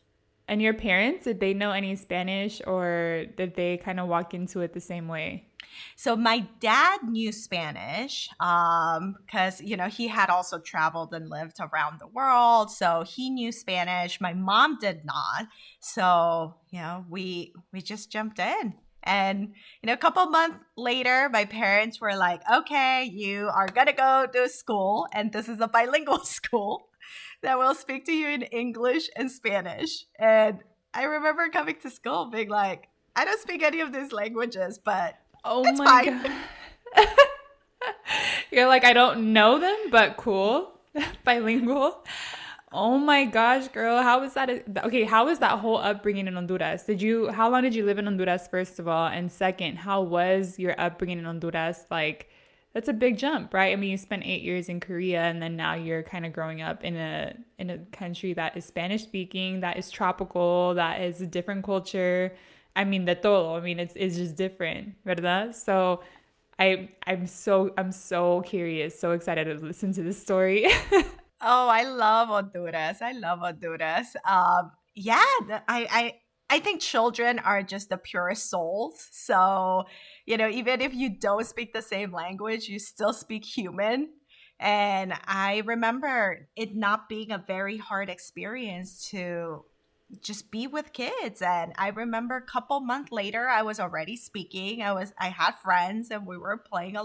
And 0.48 0.62
your 0.62 0.74
parents, 0.74 1.24
did 1.24 1.40
they 1.40 1.54
know 1.54 1.72
any 1.72 1.96
Spanish 1.96 2.62
or 2.68 3.26
did 3.36 3.56
they 3.56 3.78
kind 3.78 4.00
of 4.00 4.08
walk 4.08 4.34
into 4.34 4.62
it 4.62 4.74
the 4.74 4.82
same 4.82 5.08
way? 5.08 5.48
So 5.96 6.16
my 6.16 6.48
dad 6.60 7.00
knew 7.04 7.32
Spanish 7.32 8.30
because 8.38 9.60
um, 9.60 9.66
you 9.66 9.76
know 9.78 9.88
he 9.88 10.08
had 10.08 10.30
also 10.30 10.60
traveled 10.60 11.14
and 11.14 11.30
lived 11.30 11.58
around 11.60 12.00
the 12.00 12.08
world, 12.08 12.72
so 12.72 13.04
he 13.04 13.30
knew 13.30 13.52
Spanish. 13.52 14.22
My 14.22 14.34
mom 14.34 14.78
did 14.80 15.06
not, 15.06 15.48
so 15.80 16.56
you 16.70 16.80
know 16.80 17.06
we 17.10 17.54
we 17.74 17.82
just 17.82 18.12
jumped 18.12 18.40
in. 18.40 18.76
And 19.04 19.54
you 19.82 19.88
know, 19.88 19.94
a 19.94 19.98
couple 19.98 20.26
months 20.28 20.58
later, 20.76 21.30
my 21.32 21.46
parents 21.46 22.02
were 22.02 22.16
like, 22.16 22.42
"Okay, 22.52 23.04
you 23.04 23.50
are 23.54 23.68
gonna 23.68 23.94
go 23.94 24.28
to 24.34 24.50
school, 24.50 25.08
and 25.14 25.32
this 25.32 25.48
is 25.48 25.60
a 25.60 25.68
bilingual 25.68 26.20
school." 26.24 26.90
That 27.42 27.58
will 27.58 27.76
speak 27.76 28.06
to 28.06 28.14
you 28.14 28.30
in 28.30 28.44
English 28.44 29.10
and 29.16 29.32
Spanish. 29.32 30.06
And 30.20 30.60
I 30.94 31.04
remember 31.04 31.50
coming 31.50 31.76
to 31.82 31.90
school 31.90 32.30
being 32.32 32.50
like, 32.50 32.88
I 33.16 33.26
don't 33.26 33.40
speak 33.40 33.64
any 33.64 33.82
of 33.82 33.94
these 33.94 34.12
languages, 34.12 34.80
but 34.84 35.16
oh 35.44 35.64
my 35.74 35.86
fine. 35.86 36.22
god. 36.96 37.08
You're 38.52 38.68
like, 38.68 38.84
I 38.84 38.94
don't 38.94 39.34
know 39.34 39.60
them, 39.60 39.78
but 39.92 40.18
cool. 40.18 40.72
Bilingual. 41.24 42.04
Oh 42.72 42.98
my 42.98 43.26
gosh, 43.26 43.70
girl. 43.70 44.02
How 44.02 44.20
was 44.20 44.34
that? 44.34 44.50
Okay, 44.84 45.04
how 45.04 45.26
was 45.26 45.40
that 45.40 45.60
whole 45.60 45.78
upbringing 45.78 46.28
in 46.28 46.34
Honduras? 46.34 46.84
Did 46.84 47.02
you 47.02 47.30
how 47.30 47.50
long 47.50 47.62
did 47.62 47.74
you 47.74 47.86
live 47.86 48.00
in 48.00 48.06
Honduras 48.06 48.48
first 48.50 48.80
of 48.80 48.88
all? 48.88 49.08
And 49.08 49.32
second, 49.32 49.78
how 49.78 50.02
was 50.02 50.60
your 50.60 50.76
upbringing 50.80 51.20
in 51.20 51.26
Honduras? 51.26 51.86
Like 51.90 52.30
that's 52.76 52.90
a 52.90 52.94
big 52.94 53.18
jump, 53.18 53.54
right? 53.54 53.72
I 53.72 53.78
mean, 53.78 53.90
you 53.90 53.98
spent 53.98 54.24
eight 54.26 54.42
years 54.42 54.68
in 54.68 54.82
Korea, 54.82 55.22
and 55.24 55.42
then 55.42 55.56
now 55.56 55.76
you're 55.76 56.04
kind 56.04 56.26
of 56.26 56.34
growing 56.34 56.62
up 56.62 56.84
in 56.84 56.98
a 56.98 57.34
in 57.58 57.70
a 57.70 57.78
country 57.94 58.34
that 58.34 58.58
is 58.58 58.66
Spanish 58.66 59.04
speaking, 59.04 59.62
that 59.62 59.78
is 59.78 59.90
tropical, 59.90 60.74
that 60.74 61.00
is 61.00 61.22
a 61.22 61.26
different 61.26 61.64
culture. 61.64 62.34
I 62.76 62.84
mean, 62.84 63.06
the 63.06 63.16
todo. 63.16 63.56
I 63.56 63.62
mean, 63.62 63.80
it's 63.80 63.94
it's 63.96 64.18
just 64.18 64.36
different, 64.36 64.96
verdad? 65.06 65.56
So, 65.56 66.04
I 66.60 66.90
I'm 67.08 67.28
so 67.28 67.72
I'm 67.78 67.94
so 67.94 68.42
curious, 68.42 69.00
so 69.00 69.12
excited 69.14 69.46
to 69.46 69.66
listen 69.66 69.94
to 69.94 70.04
this 70.04 70.22
story. 70.22 70.66
oh, 71.42 71.70
I 71.70 71.84
love 71.84 72.28
Honduras. 72.28 73.02
I 73.02 73.14
love 73.14 73.40
Honduras. 73.40 74.18
Um, 74.28 74.72
yeah, 74.96 75.24
I 75.50 75.88
I 75.90 76.14
I 76.50 76.60
think 76.60 76.82
children 76.82 77.40
are 77.40 77.64
just 77.64 77.90
the 77.90 77.98
purest 77.98 78.50
souls. 78.50 79.08
So, 79.12 79.86
you 80.26 80.38
know, 80.38 80.48
even 80.48 80.82
if 80.82 80.94
you 80.94 81.10
don't 81.10 81.46
speak 81.46 81.74
the 81.74 81.82
same 81.82 82.12
language, 82.12 82.68
you 82.68 82.80
still 82.80 83.14
speak 83.14 83.44
human. 83.46 84.10
And 84.60 85.14
I 85.26 85.64
remember 85.66 86.48
it 86.56 86.76
not 86.76 87.10
being 87.10 87.32
a 87.32 87.44
very 87.46 87.78
hard 87.78 88.10
experience 88.10 89.10
to 89.10 89.66
just 90.22 90.52
be 90.52 90.68
with 90.68 90.94
kids 90.94 91.42
and 91.42 91.74
i 91.78 91.90
remember 91.90 92.36
a 92.36 92.42
couple 92.42 92.80
months 92.80 93.12
later 93.12 93.48
i 93.48 93.64
was 93.64 93.80
already 93.80 94.16
speaking 94.16 94.82
i 94.84 94.92
was 94.92 95.12
i 95.20 95.30
had 95.30 95.54
friends 95.64 96.12
and 96.12 96.28
we 96.28 96.38
were 96.38 96.58
playing 96.58 96.96
a 96.96 97.04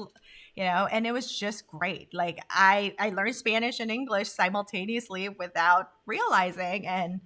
you 0.55 0.65
know 0.65 0.87
and 0.91 1.07
it 1.07 1.13
was 1.13 1.39
just 1.39 1.67
great 1.67 2.13
like 2.13 2.39
i 2.51 2.95
i 2.99 3.09
learned 3.09 3.35
spanish 3.35 3.81
and 3.81 3.91
english 3.91 4.29
simultaneously 4.29 5.29
without 5.31 5.89
realizing 6.07 6.87
and 6.87 7.21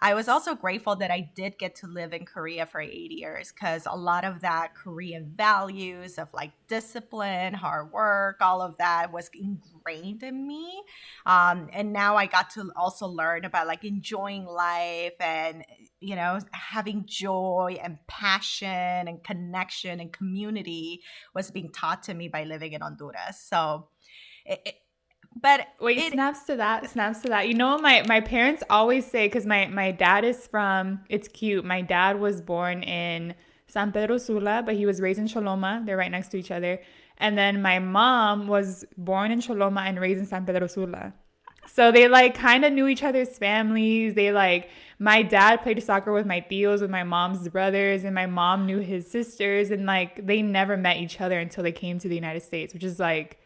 I 0.00 0.14
was 0.14 0.28
also 0.28 0.54
grateful 0.54 0.96
that 0.96 1.10
I 1.10 1.28
did 1.34 1.58
get 1.58 1.74
to 1.76 1.86
live 1.86 2.12
in 2.12 2.24
Korea 2.24 2.66
for 2.66 2.80
eight 2.80 3.10
years 3.10 3.52
because 3.52 3.86
a 3.86 3.96
lot 3.96 4.24
of 4.24 4.40
that 4.40 4.74
Korean 4.74 5.32
values 5.36 6.18
of 6.18 6.32
like 6.32 6.52
discipline, 6.68 7.54
hard 7.54 7.92
work, 7.92 8.36
all 8.40 8.62
of 8.62 8.78
that 8.78 9.12
was 9.12 9.28
ingrained 9.34 10.22
in 10.22 10.46
me. 10.46 10.82
Um, 11.26 11.68
and 11.72 11.92
now 11.92 12.16
I 12.16 12.26
got 12.26 12.50
to 12.50 12.70
also 12.76 13.06
learn 13.06 13.44
about 13.44 13.66
like 13.66 13.84
enjoying 13.84 14.46
life 14.46 15.14
and, 15.18 15.64
you 16.00 16.14
know, 16.14 16.38
having 16.52 17.04
joy 17.06 17.78
and 17.82 17.98
passion 18.06 18.68
and 19.08 19.24
connection 19.24 19.98
and 19.98 20.12
community 20.12 21.02
was 21.34 21.50
being 21.50 21.70
taught 21.70 22.04
to 22.04 22.14
me 22.14 22.28
by 22.28 22.44
living 22.44 22.72
in 22.72 22.82
Honduras. 22.82 23.40
So, 23.40 23.88
it, 24.44 24.62
it, 24.64 24.74
but 25.40 25.68
wait, 25.80 25.98
it, 25.98 26.12
snaps 26.12 26.44
to 26.44 26.56
that, 26.56 26.90
snaps 26.90 27.20
to 27.20 27.28
that. 27.28 27.48
You 27.48 27.54
know, 27.54 27.78
my 27.78 28.02
my 28.06 28.20
parents 28.20 28.62
always 28.70 29.06
say 29.06 29.26
because 29.26 29.46
my 29.46 29.66
my 29.66 29.90
dad 29.90 30.24
is 30.24 30.46
from. 30.46 31.00
It's 31.08 31.28
cute. 31.28 31.64
My 31.64 31.82
dad 31.82 32.18
was 32.20 32.40
born 32.40 32.82
in 32.82 33.34
San 33.66 33.92
Pedro 33.92 34.18
Sula, 34.18 34.62
but 34.64 34.74
he 34.74 34.86
was 34.86 35.00
raised 35.00 35.18
in 35.18 35.26
Choloma. 35.26 35.84
They're 35.84 35.96
right 35.96 36.10
next 36.10 36.28
to 36.28 36.38
each 36.38 36.50
other. 36.50 36.80
And 37.18 37.36
then 37.36 37.60
my 37.60 37.78
mom 37.78 38.46
was 38.46 38.84
born 38.96 39.30
in 39.30 39.40
Choloma 39.40 39.82
and 39.82 40.00
raised 40.00 40.20
in 40.20 40.26
San 40.26 40.46
Pedro 40.46 40.66
Sula. 40.66 41.12
So 41.66 41.92
they 41.92 42.08
like 42.08 42.34
kind 42.34 42.64
of 42.64 42.72
knew 42.72 42.88
each 42.88 43.02
other's 43.02 43.36
families. 43.36 44.14
They 44.14 44.32
like 44.32 44.70
my 44.98 45.22
dad 45.22 45.62
played 45.62 45.82
soccer 45.82 46.12
with 46.12 46.26
my 46.26 46.40
tios, 46.40 46.80
with 46.80 46.90
my 46.90 47.04
mom's 47.04 47.46
brothers, 47.48 48.04
and 48.04 48.14
my 48.14 48.26
mom 48.26 48.66
knew 48.66 48.78
his 48.78 49.10
sisters, 49.10 49.70
and 49.70 49.84
like 49.84 50.26
they 50.26 50.40
never 50.40 50.76
met 50.76 50.96
each 50.96 51.20
other 51.20 51.38
until 51.38 51.62
they 51.62 51.72
came 51.72 51.98
to 51.98 52.08
the 52.08 52.14
United 52.14 52.42
States, 52.42 52.72
which 52.72 52.84
is 52.84 52.98
like 52.98 53.38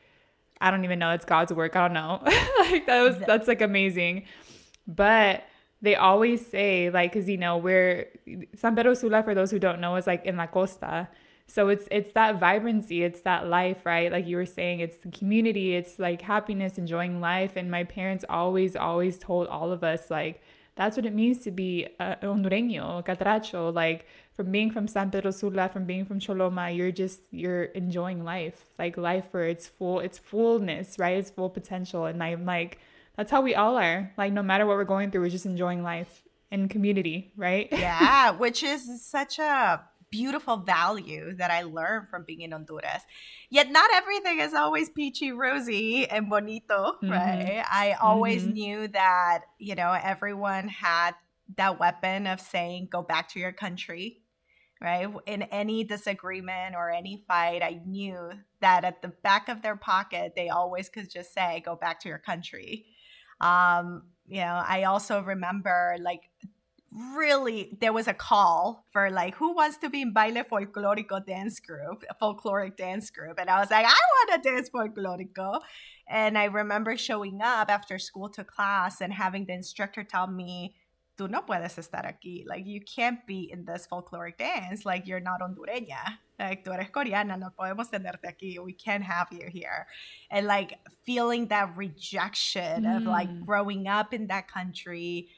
I 0.63 0.71
don't 0.71 0.85
even 0.85 0.99
know. 0.99 1.11
It's 1.11 1.25
God's 1.25 1.53
work. 1.53 1.75
I 1.77 1.89
don't 1.89 1.95
know. 1.95 2.21
like 2.71 2.87
that 2.87 3.03
was 3.03 3.19
that's 3.19 3.49
like 3.49 3.61
amazing. 3.61 4.25
But 4.87 5.45
they 5.83 5.97
always 5.97 6.47
say 6.47 6.89
like 6.91 7.13
because 7.13 7.29
you 7.29 7.37
know 7.37 7.57
we're 7.57 8.09
San 8.55 8.77
Pedro 8.77 8.95
Sula 8.95 9.23
for 9.25 9.35
those 9.35 9.51
who 9.51 9.59
don't 9.59 9.81
know 9.81 9.97
is 9.97 10.07
like 10.07 10.25
in 10.25 10.37
La 10.37 10.47
Costa. 10.47 11.09
So 11.49 11.69
it's 11.69 11.89
it's 11.91 12.13
that 12.13 12.39
vibrancy, 12.39 13.03
it's 13.03 13.23
that 13.23 13.49
life, 13.49 13.85
right? 13.85 14.11
Like 14.11 14.27
you 14.27 14.37
were 14.37 14.47
saying, 14.47 14.81
it's 14.81 14.99
the 14.99 15.11
community, 15.11 15.75
it's 15.75 15.99
like 15.99 16.23
happiness, 16.23 16.79
enjoying 16.79 17.21
life. 17.21 17.57
And 17.57 17.71
my 17.71 17.85
parents 17.85 18.25
always, 18.29 18.77
always 18.77 19.19
told 19.19 19.49
all 19.49 19.73
of 19.73 19.83
us 19.83 20.11
like 20.11 20.41
that's 20.77 20.97
what 20.97 21.05
it 21.05 21.13
means 21.13 21.41
to 21.41 21.51
be 21.51 21.89
a 22.01 22.17
hondureño, 22.23 23.05
catracho. 23.05 23.75
Like 23.75 24.07
from 24.35 24.51
being 24.51 24.71
from 24.71 24.89
San 24.89 25.11
Pedro 25.11 25.31
Sula, 25.31 25.69
from 25.69 25.85
being 25.85 26.05
from 26.05 26.19
Choloma, 26.19 26.75
you're 26.75 26.93
just 26.93 27.21
you're 27.31 27.65
enjoying 27.65 28.25
life, 28.25 28.65
like 28.79 28.97
life 28.97 29.31
for 29.31 29.45
its 29.45 29.69
full 29.69 30.01
its 30.01 30.19
fullness, 30.19 30.99
right? 30.99 31.19
Its 31.19 31.31
full 31.31 31.51
potential. 31.51 32.07
And 32.07 32.23
I'm 32.23 32.47
like, 32.47 32.79
that's 33.17 33.31
how 33.31 33.43
we 33.43 33.55
all 33.55 33.77
are. 33.77 34.13
Like 34.17 34.33
no 34.33 34.43
matter 34.43 34.67
what 34.67 34.77
we're 34.77 34.85
going 34.85 35.11
through, 35.11 35.23
we're 35.23 35.31
just 35.31 35.47
enjoying 35.47 35.83
life 35.83 36.23
and 36.51 36.71
community, 36.71 37.33
right? 37.37 37.69
Yeah, 37.73 38.31
which 38.33 38.63
is 38.63 39.05
such 39.05 39.39
a 39.39 39.83
beautiful 40.11 40.59
value 40.59 41.35
that 41.35 41.51
I 41.51 41.63
learned 41.63 42.09
from 42.09 42.25
being 42.25 42.43
in 42.43 42.53
Honduras. 42.53 43.03
Yet 43.51 43.71
not 43.71 43.91
everything 43.95 44.41
is 44.41 44.55
always 44.55 44.91
peachy 44.91 45.33
rosy 45.33 46.07
and 46.07 46.31
bonito, 46.31 46.97
mm-hmm. 47.03 47.11
right? 47.11 47.65
I 47.71 47.97
always 48.01 48.43
mm-hmm. 48.43 48.53
knew 48.53 48.89
that, 48.89 49.45
you 49.59 49.75
know, 49.75 49.93
everyone 49.93 50.69
had 50.69 51.13
that 51.57 51.79
weapon 51.81 52.27
of 52.27 52.41
saying 52.41 52.89
go 52.91 53.03
back 53.03 53.29
to 53.31 53.41
your 53.41 53.53
country 53.53 54.22
right? 54.83 55.09
In 55.27 55.43
any 55.43 55.85
disagreement 55.85 56.75
or 56.75 56.91
any 56.91 57.25
fight, 57.29 57.63
I 57.63 57.81
knew 57.87 58.31
that 58.61 58.85
at 58.85 59.01
the 59.01 59.13
back 59.23 59.49
of 59.49 59.63
their 59.63 59.77
pocket, 59.77 60.33
they 60.35 60.49
always 60.49 60.89
could 60.89 61.09
just 61.09 61.33
say, 61.33 61.63
go 61.65 61.77
back 61.77 62.01
to 62.01 62.09
your 62.09 62.19
country. 62.19 62.87
Um, 63.41 64.03
you 64.27 64.41
know, 64.41 64.63
I 64.67 64.85
also 64.85 65.23
remember 65.23 65.97
like 66.01 66.23
really 67.17 67.77
there 67.81 67.93
was 67.93 68.07
a 68.07 68.15
call 68.15 68.87
for 68.93 69.11
like 69.11 69.35
who 69.37 69.55
wants 69.55 69.79
to 69.79 69.89
be 69.89 70.03
in 70.03 70.13
baile 70.13 70.45
folklorico 70.45 71.25
dance 71.25 71.59
group 71.59 72.05
folkloric 72.21 72.77
dance 72.77 73.09
group 73.09 73.39
and 73.39 73.49
i 73.49 73.59
was 73.59 73.71
like 73.71 73.87
i 73.87 73.89
want 73.89 74.43
to 74.43 74.51
dance 74.51 74.69
folklorico 74.69 75.59
and 76.07 76.37
i 76.37 76.45
remember 76.45 76.95
showing 76.95 77.41
up 77.43 77.71
after 77.71 77.99
school 77.99 78.29
to 78.29 78.45
class 78.45 79.01
and 79.01 79.15
having 79.15 79.47
the 79.47 79.55
instructor 79.55 80.05
tell 80.05 80.27
me 80.27 80.75
tú 81.17 81.29
no 81.29 81.45
puedes 81.45 81.79
estar 81.79 82.07
aquí 82.07 82.45
like 82.47 82.67
you 82.67 82.81
can't 82.81 83.27
be 83.27 83.51
in 83.53 83.65
this 83.65 83.87
folkloric 83.87 84.39
dance 84.39 84.85
like 84.85 85.07
you're 85.07 85.21
not 85.21 85.41
hondureña 85.41 86.19
like 86.39 86.65
tú 86.65 86.73
eres 86.73 86.91
coreana 86.91 87.39
no 87.39 87.51
podemos 87.51 87.91
tenerte 87.91 88.27
aquí 88.27 88.59
we 88.59 88.73
can't 88.73 89.05
have 89.05 89.29
you 89.31 89.49
here 89.49 89.87
and 90.31 90.47
like 90.47 90.79
feeling 91.05 91.49
that 91.49 91.77
rejection 91.77 92.85
mm. 92.85 92.97
of 92.97 93.03
like 93.05 93.29
mm. 93.29 93.45
growing 93.45 93.87
up 93.87 94.15
in 94.15 94.27
that 94.27 94.49
country 94.49 95.29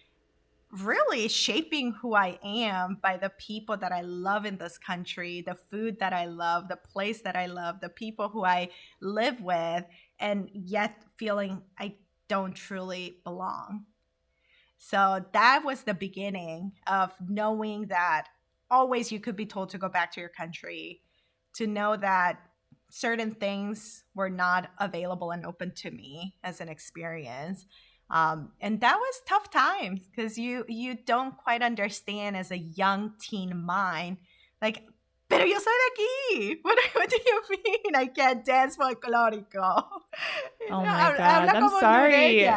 really 0.82 1.28
shaping 1.28 1.92
who 1.92 2.14
I 2.14 2.38
am 2.42 2.98
by 3.00 3.16
the 3.16 3.30
people 3.30 3.76
that 3.76 3.92
I 3.92 4.00
love 4.00 4.44
in 4.44 4.56
this 4.56 4.76
country, 4.76 5.40
the 5.40 5.54
food 5.54 6.00
that 6.00 6.12
I 6.12 6.24
love, 6.24 6.68
the 6.68 6.76
place 6.76 7.22
that 7.22 7.36
I 7.36 7.46
love, 7.46 7.80
the 7.80 7.88
people 7.88 8.28
who 8.28 8.44
I 8.44 8.70
live 9.00 9.40
with, 9.40 9.84
and 10.18 10.50
yet 10.52 11.04
feeling 11.16 11.62
I 11.78 11.94
don't 12.28 12.54
truly 12.54 13.18
belong. 13.22 13.86
So 14.86 15.24
that 15.32 15.62
was 15.64 15.84
the 15.84 15.94
beginning 15.94 16.72
of 16.86 17.14
knowing 17.26 17.86
that 17.86 18.26
always 18.70 19.10
you 19.10 19.18
could 19.18 19.34
be 19.34 19.46
told 19.46 19.70
to 19.70 19.78
go 19.78 19.88
back 19.88 20.12
to 20.12 20.20
your 20.20 20.28
country, 20.28 21.00
to 21.54 21.66
know 21.66 21.96
that 21.96 22.38
certain 22.90 23.30
things 23.30 24.04
were 24.14 24.28
not 24.28 24.70
available 24.78 25.30
and 25.30 25.46
open 25.46 25.72
to 25.76 25.90
me 25.90 26.34
as 26.44 26.60
an 26.60 26.68
experience. 26.68 27.64
Um, 28.10 28.52
and 28.60 28.78
that 28.82 28.98
was 28.98 29.22
tough 29.26 29.50
times 29.50 30.06
because 30.06 30.36
you 30.36 30.66
you 30.68 30.98
don't 31.06 31.34
quite 31.38 31.62
understand 31.62 32.36
as 32.36 32.50
a 32.50 32.58
young 32.58 33.14
teen 33.18 33.56
mind, 33.64 34.18
like, 34.60 34.84
pero 35.30 35.46
yo 35.46 35.58
soy 35.60 35.72
de 35.80 35.88
aquí. 35.94 36.56
What, 36.62 36.78
what 36.92 37.08
do 37.08 37.18
you 37.24 37.40
mean 37.48 37.96
I 37.96 38.06
can't 38.08 38.44
dance 38.44 38.76
folclórico? 38.76 39.84
Oh 40.70 40.84
my 40.84 41.14
God, 41.16 41.48
I'm 41.48 41.68
sorry. 41.68 42.50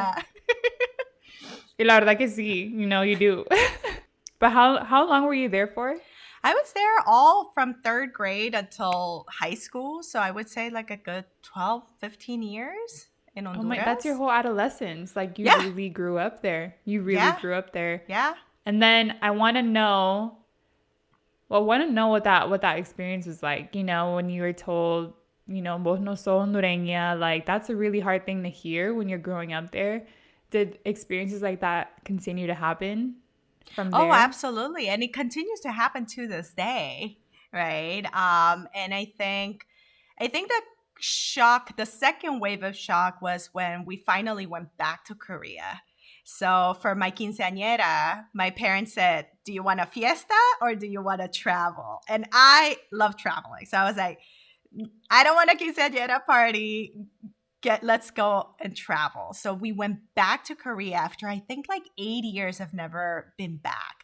Y 1.80 1.86
la 1.86 2.00
verdad 2.00 2.18
que 2.18 2.28
sí, 2.28 2.72
you 2.72 2.88
know, 2.88 3.04
you 3.04 3.16
do. 3.16 3.46
but 4.40 4.52
how 4.52 4.84
how 4.84 5.08
long 5.08 5.26
were 5.26 5.34
you 5.34 5.50
there 5.50 5.68
for? 5.68 5.96
I 6.44 6.54
was 6.54 6.72
there 6.74 7.04
all 7.06 7.52
from 7.54 7.76
third 7.84 8.14
grade 8.14 8.56
until 8.56 9.26
high 9.30 9.56
school. 9.56 10.02
So 10.02 10.20
I 10.20 10.32
would 10.32 10.50
say 10.50 10.70
like 10.70 10.90
a 10.92 10.98
good 10.98 11.26
12, 11.44 11.84
15 12.00 12.42
years 12.42 13.08
in 13.36 13.46
Honduras. 13.46 13.66
Oh 13.66 13.68
my, 13.68 13.76
that's 13.78 14.06
your 14.06 14.16
whole 14.16 14.32
adolescence. 14.32 15.16
Like 15.16 15.38
you 15.38 15.46
yeah. 15.46 15.62
really 15.64 15.90
grew 15.90 16.18
up 16.18 16.42
there. 16.42 16.76
You 16.86 17.02
really 17.02 17.18
yeah. 17.18 17.40
grew 17.40 17.54
up 17.54 17.74
there. 17.74 18.04
Yeah. 18.08 18.34
And 18.66 18.82
then 18.82 19.18
I 19.22 19.32
want 19.32 19.58
to 19.58 19.64
know, 19.64 20.38
well, 21.50 21.66
want 21.66 21.84
to 21.84 21.92
know 21.92 22.08
what 22.08 22.24
that 22.24 22.50
what 22.50 22.62
that 22.62 22.78
experience 22.78 23.26
was 23.26 23.44
like. 23.44 23.76
You 23.76 23.84
know, 23.84 24.16
when 24.16 24.30
you 24.30 24.42
were 24.42 24.54
told, 24.54 25.14
you 25.48 25.62
know, 25.62 25.78
vos 25.78 26.00
no 26.00 26.16
sos 26.16 26.48
hondureña. 26.48 27.20
Like 27.20 27.46
that's 27.46 27.70
a 27.70 27.76
really 27.76 28.00
hard 28.00 28.26
thing 28.26 28.44
to 28.44 28.50
hear 28.50 28.94
when 28.94 29.10
you're 29.10 29.20
growing 29.20 29.54
up 29.54 29.72
there. 29.72 30.08
Did 30.50 30.80
experiences 30.86 31.42
like 31.42 31.62
that 31.62 32.04
continue 32.06 32.48
to 32.48 32.54
happen 32.54 33.18
from 33.76 33.90
oh, 33.94 34.00
there? 34.00 34.10
Oh, 34.10 34.14
absolutely, 34.14 34.88
and 34.88 35.04
it 35.04 35.14
continues 35.14 35.60
to 35.62 35.72
happen 35.72 36.06
to 36.16 36.28
this 36.28 36.54
day, 36.54 37.18
right? 37.54 38.06
Um, 38.06 38.68
and 38.74 38.94
I 38.94 39.12
think, 39.18 39.66
I 40.20 40.28
think 40.28 40.50
that 40.50 40.62
shock, 41.00 41.76
the 41.78 41.86
second 41.86 42.40
wave 42.40 42.64
of 42.64 42.76
shock 42.76 43.22
was 43.22 43.50
when 43.52 43.86
we 43.86 43.98
finally 43.98 44.46
went 44.46 44.76
back 44.78 45.06
to 45.06 45.16
Korea. 45.16 45.82
So 46.24 46.76
for 46.82 46.94
my 46.94 47.10
quinceañera, 47.12 48.26
my 48.34 48.50
parents 48.50 48.94
said, 48.94 49.28
Do 49.46 49.54
you 49.54 49.64
want 49.64 49.80
a 49.80 49.86
fiesta 49.86 50.34
or 50.62 50.76
do 50.76 50.86
you 50.86 51.02
want 51.02 51.22
to 51.22 51.30
travel? 51.30 52.02
And 52.10 52.28
I 52.34 52.78
love 52.92 53.16
traveling. 53.16 53.66
So 53.66 53.78
I 53.78 53.86
was 53.86 53.96
like, 53.96 54.20
I 55.10 55.24
don't 55.24 55.36
want 55.36 55.50
a 55.50 55.56
quinceañera 55.56 56.26
party. 56.26 56.94
Get 57.62 57.84
let's 57.84 58.12
go 58.12 58.56
and 58.62 58.76
travel. 58.76 59.34
So 59.34 59.54
we 59.54 59.72
went 59.72 60.00
back 60.16 60.44
to 60.46 60.56
Korea 60.56 60.96
after 60.96 61.28
I 61.28 61.40
think 61.40 61.66
like 61.68 61.84
eight 61.98 62.24
years 62.24 62.60
have 62.60 62.74
never 62.74 63.34
been 63.38 63.58
back. 63.58 64.04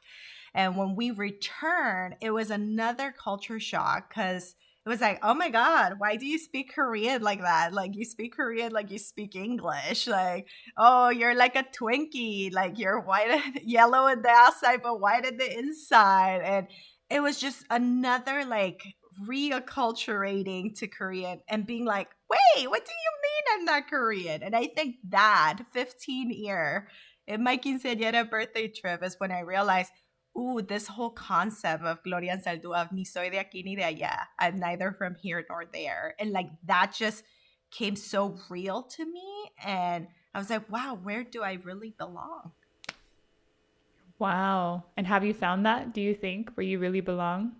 And 0.55 0.77
when 0.77 0.95
we 0.95 1.11
returned, 1.11 2.15
it 2.21 2.31
was 2.31 2.51
another 2.51 3.11
culture 3.11 3.59
shock 3.59 4.09
because 4.09 4.55
it 4.85 4.89
was 4.89 4.99
like, 4.99 5.19
oh 5.23 5.33
my 5.33 5.49
God, 5.49 5.93
why 5.97 6.17
do 6.17 6.25
you 6.25 6.37
speak 6.37 6.73
Korean 6.75 7.21
like 7.21 7.41
that? 7.41 7.73
Like 7.73 7.95
you 7.95 8.03
speak 8.03 8.35
Korean 8.35 8.73
like 8.73 8.91
you 8.91 8.99
speak 8.99 9.35
English. 9.35 10.07
Like, 10.07 10.47
oh, 10.77 11.09
you're 11.09 11.35
like 11.35 11.55
a 11.55 11.63
Twinkie. 11.63 12.53
Like 12.53 12.77
you're 12.77 12.99
white 12.99 13.29
and 13.55 13.59
yellow 13.63 14.07
in 14.07 14.21
the 14.21 14.29
outside, 14.29 14.81
but 14.83 14.99
white 14.99 15.25
in 15.25 15.37
the 15.37 15.57
inside. 15.57 16.41
And 16.43 16.67
it 17.09 17.21
was 17.21 17.39
just 17.39 17.63
another 17.69 18.43
like 18.43 18.81
reacculturating 19.27 20.77
to 20.79 20.87
Korean 20.87 21.39
and 21.47 21.65
being 21.65 21.85
like, 21.85 22.09
wait, 22.29 22.69
what 22.69 22.85
do 22.85 22.91
you 22.91 23.11
I'm 23.53 23.65
not 23.65 23.89
Korean? 23.89 24.43
And 24.43 24.55
I 24.55 24.67
think 24.67 24.97
that 25.09 25.59
15 25.71 26.31
year 26.31 26.87
in 27.27 27.43
my 27.43 27.57
quinceañera 27.57 28.29
birthday 28.29 28.67
trip 28.67 29.03
is 29.03 29.15
when 29.19 29.31
I 29.31 29.39
realized 29.41 29.91
ooh, 30.37 30.61
this 30.61 30.87
whole 30.87 31.11
concept 31.11 31.83
of 31.83 32.01
Gloria 32.03 32.37
Anzaldúa, 32.37 32.91
ni 32.91 33.03
soy 33.03 33.29
de 33.29 33.37
aquí 33.37 33.63
ni 33.63 33.75
de 33.75 33.83
allá. 33.83 34.17
I'm 34.39 34.59
neither 34.59 34.91
from 34.91 35.15
here 35.21 35.45
nor 35.49 35.65
there. 35.71 36.15
And 36.19 36.31
like 36.31 36.49
that 36.65 36.93
just 36.93 37.23
came 37.71 37.95
so 37.95 38.37
real 38.49 38.83
to 38.83 39.05
me. 39.05 39.51
And 39.63 40.07
I 40.33 40.39
was 40.39 40.49
like, 40.49 40.69
wow, 40.71 40.97
where 41.01 41.23
do 41.23 41.43
I 41.43 41.59
really 41.63 41.93
belong? 41.97 42.51
Wow. 44.19 44.85
And 44.95 45.07
have 45.07 45.25
you 45.25 45.33
found 45.33 45.65
that, 45.65 45.93
do 45.93 46.01
you 46.01 46.13
think, 46.13 46.51
where 46.55 46.65
you 46.65 46.79
really 46.79 47.01
belong? 47.01 47.53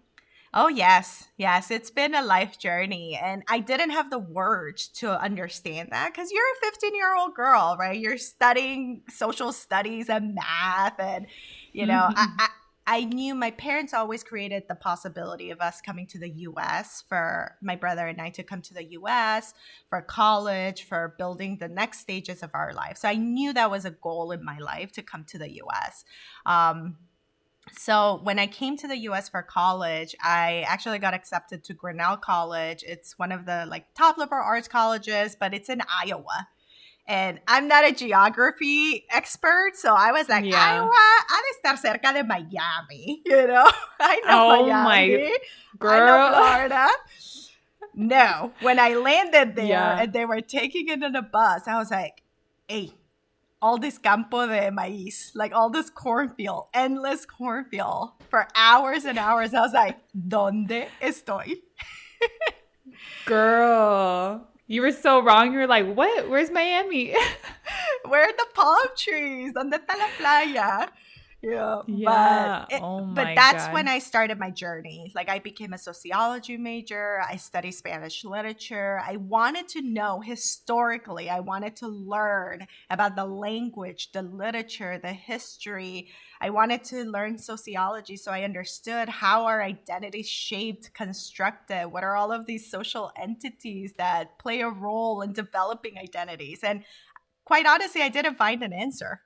Oh, 0.55 0.67
yes. 0.67 1.29
Yes. 1.37 1.71
It's 1.71 1.89
been 1.89 2.13
a 2.13 2.21
life 2.21 2.59
journey. 2.59 3.19
And 3.21 3.41
I 3.47 3.59
didn't 3.59 3.89
have 3.89 4.11
the 4.11 4.19
words 4.19 4.87
to 4.99 5.19
understand 5.19 5.89
that 5.91 6.13
because 6.13 6.31
you're 6.31 6.43
a 6.43 6.65
15 6.65 6.95
year 6.95 7.15
old 7.17 7.33
girl, 7.33 7.75
right? 7.79 7.99
You're 7.99 8.19
studying 8.19 9.01
social 9.09 9.51
studies 9.51 10.09
and 10.09 10.35
math. 10.35 10.99
And, 10.99 11.25
you 11.71 11.87
know, 11.87 12.07
I, 12.15 12.27
I, 12.37 12.47
I 12.85 13.03
knew 13.05 13.33
my 13.33 13.49
parents 13.49 13.95
always 13.95 14.23
created 14.23 14.63
the 14.67 14.75
possibility 14.75 15.49
of 15.49 15.59
us 15.59 15.81
coming 15.81 16.05
to 16.07 16.19
the 16.19 16.29
US 16.29 17.03
for 17.07 17.55
my 17.61 17.75
brother 17.75 18.05
and 18.05 18.21
I 18.21 18.29
to 18.31 18.43
come 18.43 18.61
to 18.63 18.75
the 18.75 18.91
US 18.91 19.55
for 19.89 20.01
college, 20.01 20.83
for 20.83 21.15
building 21.17 21.57
the 21.57 21.69
next 21.69 21.99
stages 21.99 22.43
of 22.43 22.51
our 22.53 22.73
life. 22.73 22.97
So 22.97 23.07
I 23.07 23.15
knew 23.15 23.53
that 23.53 23.71
was 23.71 23.85
a 23.85 23.91
goal 23.91 24.31
in 24.31 24.43
my 24.45 24.59
life 24.59 24.91
to 24.93 25.01
come 25.01 25.23
to 25.29 25.39
the 25.39 25.61
US. 25.63 26.03
Um, 26.45 26.97
so 27.71 28.19
when 28.23 28.39
I 28.39 28.47
came 28.47 28.77
to 28.77 28.87
the 28.87 28.97
US 29.09 29.29
for 29.29 29.41
college, 29.41 30.15
I 30.21 30.65
actually 30.67 30.99
got 30.99 31.13
accepted 31.13 31.63
to 31.65 31.73
Grinnell 31.73 32.17
College. 32.17 32.83
It's 32.85 33.17
one 33.17 33.31
of 33.31 33.45
the 33.45 33.65
like 33.69 33.93
top 33.95 34.17
liberal 34.17 34.43
arts 34.43 34.67
colleges, 34.67 35.35
but 35.39 35.53
it's 35.53 35.69
in 35.69 35.81
Iowa 36.03 36.47
and 37.07 37.41
I'm 37.47 37.67
not 37.67 37.85
a 37.85 37.91
geography 37.91 39.05
expert, 39.11 39.71
so 39.75 39.93
I 39.93 40.11
was 40.11 40.29
like, 40.29 40.45
yeah. 40.45 40.75
Iowa, 40.75 40.89
ha 40.93 41.41
de 41.41 41.69
estar 41.69 41.77
cerca 41.77 42.13
de 42.13 42.23
Miami, 42.23 43.21
you 43.25 43.47
know? 43.47 43.69
I 43.99 44.21
know 44.25 44.61
oh 44.61 44.67
Miami. 44.67 45.23
My 45.23 45.37
girl. 45.79 45.91
I 45.91 46.05
know 46.05 46.37
Florida. 46.69 46.87
No, 47.95 48.53
when 48.61 48.79
I 48.79 48.95
landed 48.95 49.55
there 49.55 49.65
yeah. 49.65 50.01
and 50.01 50.13
they 50.13 50.25
were 50.25 50.41
taking 50.41 50.87
it 50.87 51.03
in 51.03 51.15
a 51.15 51.21
bus, 51.21 51.67
I 51.67 51.77
was 51.77 51.91
like, 51.91 52.23
hey, 52.67 52.93
all 53.63 53.77
this 53.77 53.97
campo 53.97 54.45
de 54.45 54.69
maíz, 54.71 55.31
like 55.35 55.55
all 55.55 55.69
this 55.69 55.89
cornfield, 55.89 56.67
endless 56.73 57.25
cornfield 57.25 58.11
for 58.29 58.45
hours 58.55 59.05
and 59.05 59.17
hours. 59.17 59.53
I 59.53 59.61
was 59.61 59.71
like, 59.71 59.97
¿Dónde 60.13 60.87
estoy? 61.01 61.61
Girl. 63.25 64.49
You 64.67 64.81
were 64.81 64.91
so 64.91 65.21
wrong. 65.21 65.53
You 65.53 65.59
were 65.59 65.67
like, 65.67 65.87
what? 65.93 66.29
Where's 66.29 66.51
Miami? 66.51 67.15
Where 68.05 68.23
are 68.23 68.33
the 68.33 68.47
palm 68.53 68.87
trees? 68.97 69.53
¿Dónde 69.53 69.79
está 69.79 69.97
la 69.97 70.09
playa? 70.17 70.89
Yeah. 71.43 71.81
Yeah. 71.87 72.65
But, 72.69 72.75
it, 72.77 72.81
oh 72.81 73.01
but 73.01 73.35
that's 73.35 73.65
God. 73.65 73.73
when 73.73 73.87
I 73.89 73.99
started 73.99 74.39
my 74.39 74.49
journey. 74.49 75.11
Like 75.13 75.29
I 75.29 75.39
became 75.39 75.73
a 75.73 75.77
sociology 75.77 76.55
major. 76.55 77.21
I 77.29 77.35
studied 77.35 77.73
Spanish 77.73 78.23
literature. 78.23 79.01
I 79.05 79.17
wanted 79.17 79.67
to 79.69 79.81
know 79.81 80.21
historically. 80.21 81.29
I 81.29 81.41
wanted 81.41 81.75
to 81.77 81.87
learn 81.87 82.65
about 82.89 83.17
the 83.17 83.25
language, 83.25 84.13
the 84.13 84.21
literature, 84.21 84.97
the 84.97 85.11
history. 85.11 86.07
I 86.39 86.49
wanted 86.49 86.85
to 86.85 87.03
learn 87.03 87.37
sociology 87.37 88.15
so 88.15 88.31
I 88.31 88.43
understood 88.43 89.09
how 89.09 89.45
our 89.45 89.61
identity 89.61 90.23
shaped, 90.23 90.93
constructed. 90.93 91.87
What 91.87 92.05
are 92.05 92.15
all 92.15 92.31
of 92.31 92.45
these 92.45 92.71
social 92.71 93.11
entities 93.21 93.95
that 93.97 94.39
play 94.39 94.61
a 94.61 94.69
role 94.69 95.21
in 95.21 95.33
developing 95.33 95.97
identities? 95.97 96.61
And 96.63 96.85
quite 97.43 97.65
honestly, 97.65 98.01
I 98.01 98.07
didn't 98.07 98.37
find 98.37 98.63
an 98.63 98.71
answer. 98.71 99.21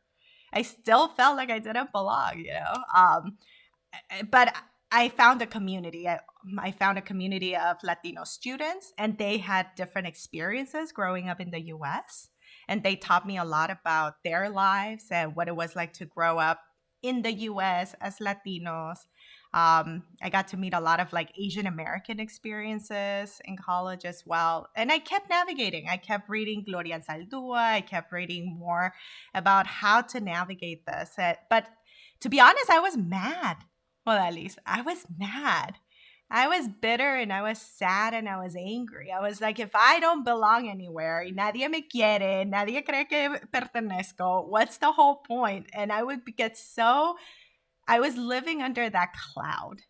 I 0.54 0.62
still 0.62 1.08
felt 1.08 1.38
like 1.38 1.50
I 1.50 1.60
didn't 1.60 1.92
belong, 1.92 2.40
you 2.40 2.54
know. 2.54 2.84
Um, 2.96 3.38
eh, 4.12 4.24
but 4.30 4.56
I 4.92 5.10
found 5.10 5.42
a 5.42 5.48
community. 5.48 6.08
I, 6.08 6.20
I 6.58 6.72
found 6.72 6.98
a 6.98 7.02
community 7.02 7.56
of 7.56 7.78
Latino 7.84 8.24
students, 8.24 8.94
and 8.98 9.18
they 9.18 9.38
had 9.38 9.68
different 9.76 10.08
experiences 10.08 10.92
growing 10.92 11.30
up 11.30 11.42
in 11.42 11.52
the 11.52 11.62
U.S. 11.68 12.30
And 12.68 12.84
they 12.84 12.96
taught 12.96 13.28
me 13.28 13.38
a 13.38 13.46
lot 13.46 13.70
about 13.70 14.16
their 14.24 14.50
lives 14.50 15.06
and 15.12 15.36
what 15.36 15.48
it 15.48 15.56
was 15.56 15.76
like 15.76 15.94
to 15.94 16.06
grow 16.06 16.40
up 16.40 16.62
in 17.02 17.22
the 17.22 17.34
U.S. 17.34 17.96
as 18.02 18.20
Latinos 18.20 19.00
um, 19.54 20.04
I 20.22 20.30
got 20.30 20.50
to 20.50 20.58
meet 20.58 20.74
a 20.74 20.80
lot 20.80 21.00
of 21.00 21.14
like 21.14 21.32
Asian 21.38 21.68
American 21.68 22.20
experiences 22.20 23.42
in 23.46 23.58
college 23.58 24.06
as 24.06 24.24
well. 24.26 24.68
And 24.76 24.92
I 24.92 25.00
kept 25.00 25.30
navigating. 25.30 25.88
I 25.90 25.98
kept 25.98 26.30
reading 26.30 26.64
Gloria 26.68 27.00
Anzaldúa. 27.00 27.58
I 27.58 27.82
kept 27.82 28.12
reading 28.12 28.58
more 28.60 28.94
about 29.34 29.68
how 29.68 30.02
to 30.02 30.20
navigate 30.20 30.86
this. 30.86 31.16
But 31.50 31.68
to 32.22 32.30
be 32.30 32.40
honest, 32.40 32.70
I 32.70 32.80
was 32.80 32.98
mad. 32.98 33.58
Well, 34.06 34.18
at 34.18 34.34
least 34.34 34.60
I 34.66 34.82
was 34.82 35.06
mad. 35.18 35.76
I 36.30 36.48
was 36.50 36.68
bitter 36.68 37.16
and 37.16 37.32
I 37.32 37.42
was 37.42 37.58
sad 37.58 38.14
and 38.14 38.28
I 38.28 38.38
was 38.44 38.54
angry. 38.56 39.12
I 39.12 39.22
was 39.22 39.40
like, 39.40 39.60
if 39.60 39.74
I 39.74 40.02
don't 40.02 40.26
belong 40.26 40.70
anywhere, 40.70 41.26
nadie 41.34 41.70
me 41.70 41.84
quiere, 41.84 42.44
nadie 42.44 42.86
cree 42.86 43.06
que 43.06 43.40
pertenezco, 43.54 44.46
what's 44.46 44.78
the 44.78 44.92
whole 44.92 45.16
point? 45.16 45.68
And 45.72 45.90
I 45.90 46.04
would 46.04 46.26
get 46.36 46.58
so 46.58 47.16
I 47.88 48.00
was 48.00 48.18
living 48.18 48.62
under 48.62 48.90
that 48.90 49.14
cloud. 49.34 49.82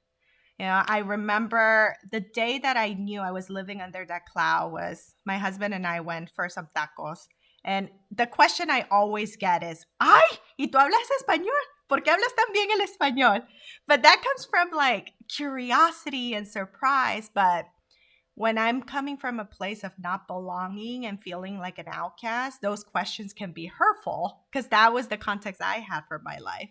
You 0.60 0.66
know, 0.66 0.84
I 0.88 1.00
remember 1.00 1.96
the 2.12 2.20
day 2.20 2.58
that 2.60 2.78
I 2.78 2.94
knew 2.94 3.22
I 3.22 3.32
was 3.32 3.50
living 3.50 3.82
under 3.82 4.06
that 4.06 4.26
cloud 4.26 4.72
was 4.72 5.14
my 5.26 5.38
husband 5.38 5.74
and 5.74 5.86
I 5.86 6.00
went 6.00 6.32
for 6.36 6.50
some 6.50 6.68
tacos 6.76 7.28
And 7.68 7.90
the 8.10 8.26
question 8.26 8.70
I 8.72 8.88
always 8.90 9.36
get 9.36 9.62
is, 9.62 9.86
"Ay, 10.00 10.40
¿y 10.58 10.68
tú 10.68 10.80
hablas 10.80 11.12
español? 11.20 11.62
¿Por 11.90 12.02
qué 12.02 12.12
hablas 12.12 12.34
tan 12.34 12.54
bien 12.54 12.70
el 12.72 12.86
español?" 12.88 13.46
But 13.88 14.04
that 14.04 14.24
comes 14.24 14.46
from 14.46 14.72
like 14.72 15.14
curiosity 15.28 16.34
and 16.34 16.48
surprise, 16.48 17.30
but 17.34 17.66
when 18.36 18.58
I'm 18.58 18.84
coming 18.84 19.18
from 19.18 19.40
a 19.40 19.46
place 19.46 19.84
of 19.84 19.92
not 20.00 20.28
belonging 20.28 21.06
and 21.06 21.22
feeling 21.22 21.60
like 21.60 21.78
an 21.78 21.88
outcast, 21.92 22.62
those 22.62 22.86
questions 22.86 23.34
can 23.34 23.52
be 23.52 23.66
hurtful 23.66 24.46
because 24.50 24.70
that 24.70 24.94
was 24.94 25.08
the 25.10 25.18
context 25.18 25.62
I 25.62 25.80
had 25.80 26.04
for 26.08 26.22
my 26.24 26.38
life. 26.38 26.70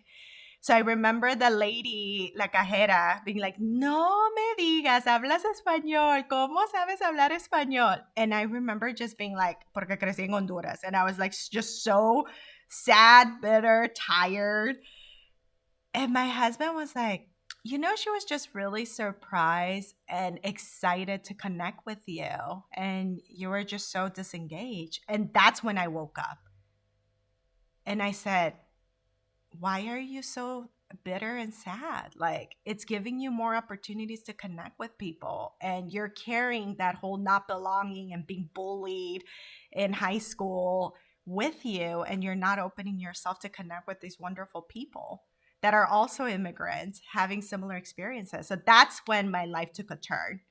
So 0.59 0.73
I 0.73 0.79
remember 0.79 1.35
the 1.35 1.49
lady, 1.49 2.33
la 2.35 2.47
cajera, 2.47 3.23
being 3.23 3.39
like, 3.39 3.55
No 3.59 4.29
me 4.35 4.63
digas, 4.63 5.03
hablas 5.05 5.43
español. 5.45 6.27
¿Cómo 6.27 6.65
sabes 6.67 7.01
hablar 7.01 7.31
español? 7.31 8.01
And 8.15 8.33
I 8.33 8.43
remember 8.43 8.91
just 8.91 9.17
being 9.17 9.35
like, 9.35 9.59
porque 9.73 9.97
crecí 9.97 10.23
en 10.23 10.33
Honduras. 10.33 10.83
And 10.83 10.95
I 10.95 11.03
was 11.03 11.19
like, 11.19 11.33
just 11.51 11.83
so 11.83 12.25
sad, 12.69 13.39
bitter, 13.41 13.89
tired. 13.95 14.77
And 15.93 16.11
my 16.11 16.27
husband 16.27 16.75
was 16.75 16.95
like, 16.95 17.29
you 17.63 17.77
know, 17.77 17.95
she 17.95 18.09
was 18.09 18.23
just 18.23 18.53
really 18.53 18.85
surprised 18.85 19.95
and 20.07 20.39
excited 20.43 21.23
to 21.25 21.33
connect 21.33 21.85
with 21.85 21.99
you. 22.05 22.29
And 22.73 23.19
you 23.27 23.49
were 23.49 23.63
just 23.63 23.91
so 23.91 24.09
disengaged. 24.09 25.01
And 25.07 25.31
that's 25.33 25.63
when 25.63 25.77
I 25.77 25.87
woke 25.87 26.17
up. 26.17 26.37
And 27.85 28.01
I 28.01 28.11
said, 28.11 28.53
Why 29.59 29.87
are 29.87 29.99
you 29.99 30.21
so 30.21 30.69
bitter 31.03 31.35
and 31.37 31.53
sad? 31.53 32.13
Like, 32.15 32.55
it's 32.65 32.85
giving 32.85 33.19
you 33.19 33.31
more 33.31 33.55
opportunities 33.55 34.23
to 34.23 34.33
connect 34.33 34.79
with 34.79 34.97
people. 34.97 35.55
And 35.61 35.91
you're 35.91 36.09
carrying 36.09 36.75
that 36.77 36.95
whole 36.95 37.17
not 37.17 37.47
belonging 37.47 38.13
and 38.13 38.27
being 38.27 38.49
bullied 38.53 39.23
in 39.71 39.93
high 39.93 40.19
school 40.19 40.95
with 41.25 41.65
you. 41.65 42.03
And 42.03 42.23
you're 42.23 42.35
not 42.35 42.59
opening 42.59 42.99
yourself 42.99 43.39
to 43.39 43.49
connect 43.49 43.87
with 43.87 43.99
these 43.99 44.19
wonderful 44.19 44.61
people 44.61 45.23
that 45.61 45.73
are 45.73 45.87
also 45.87 46.27
immigrants 46.27 47.01
having 47.13 47.41
similar 47.41 47.75
experiences. 47.75 48.47
So 48.47 48.57
that's 48.65 49.01
when 49.07 49.31
my 49.31 49.45
life 49.45 49.73
took 49.73 49.91
a 49.91 49.95
turn. 49.95 50.41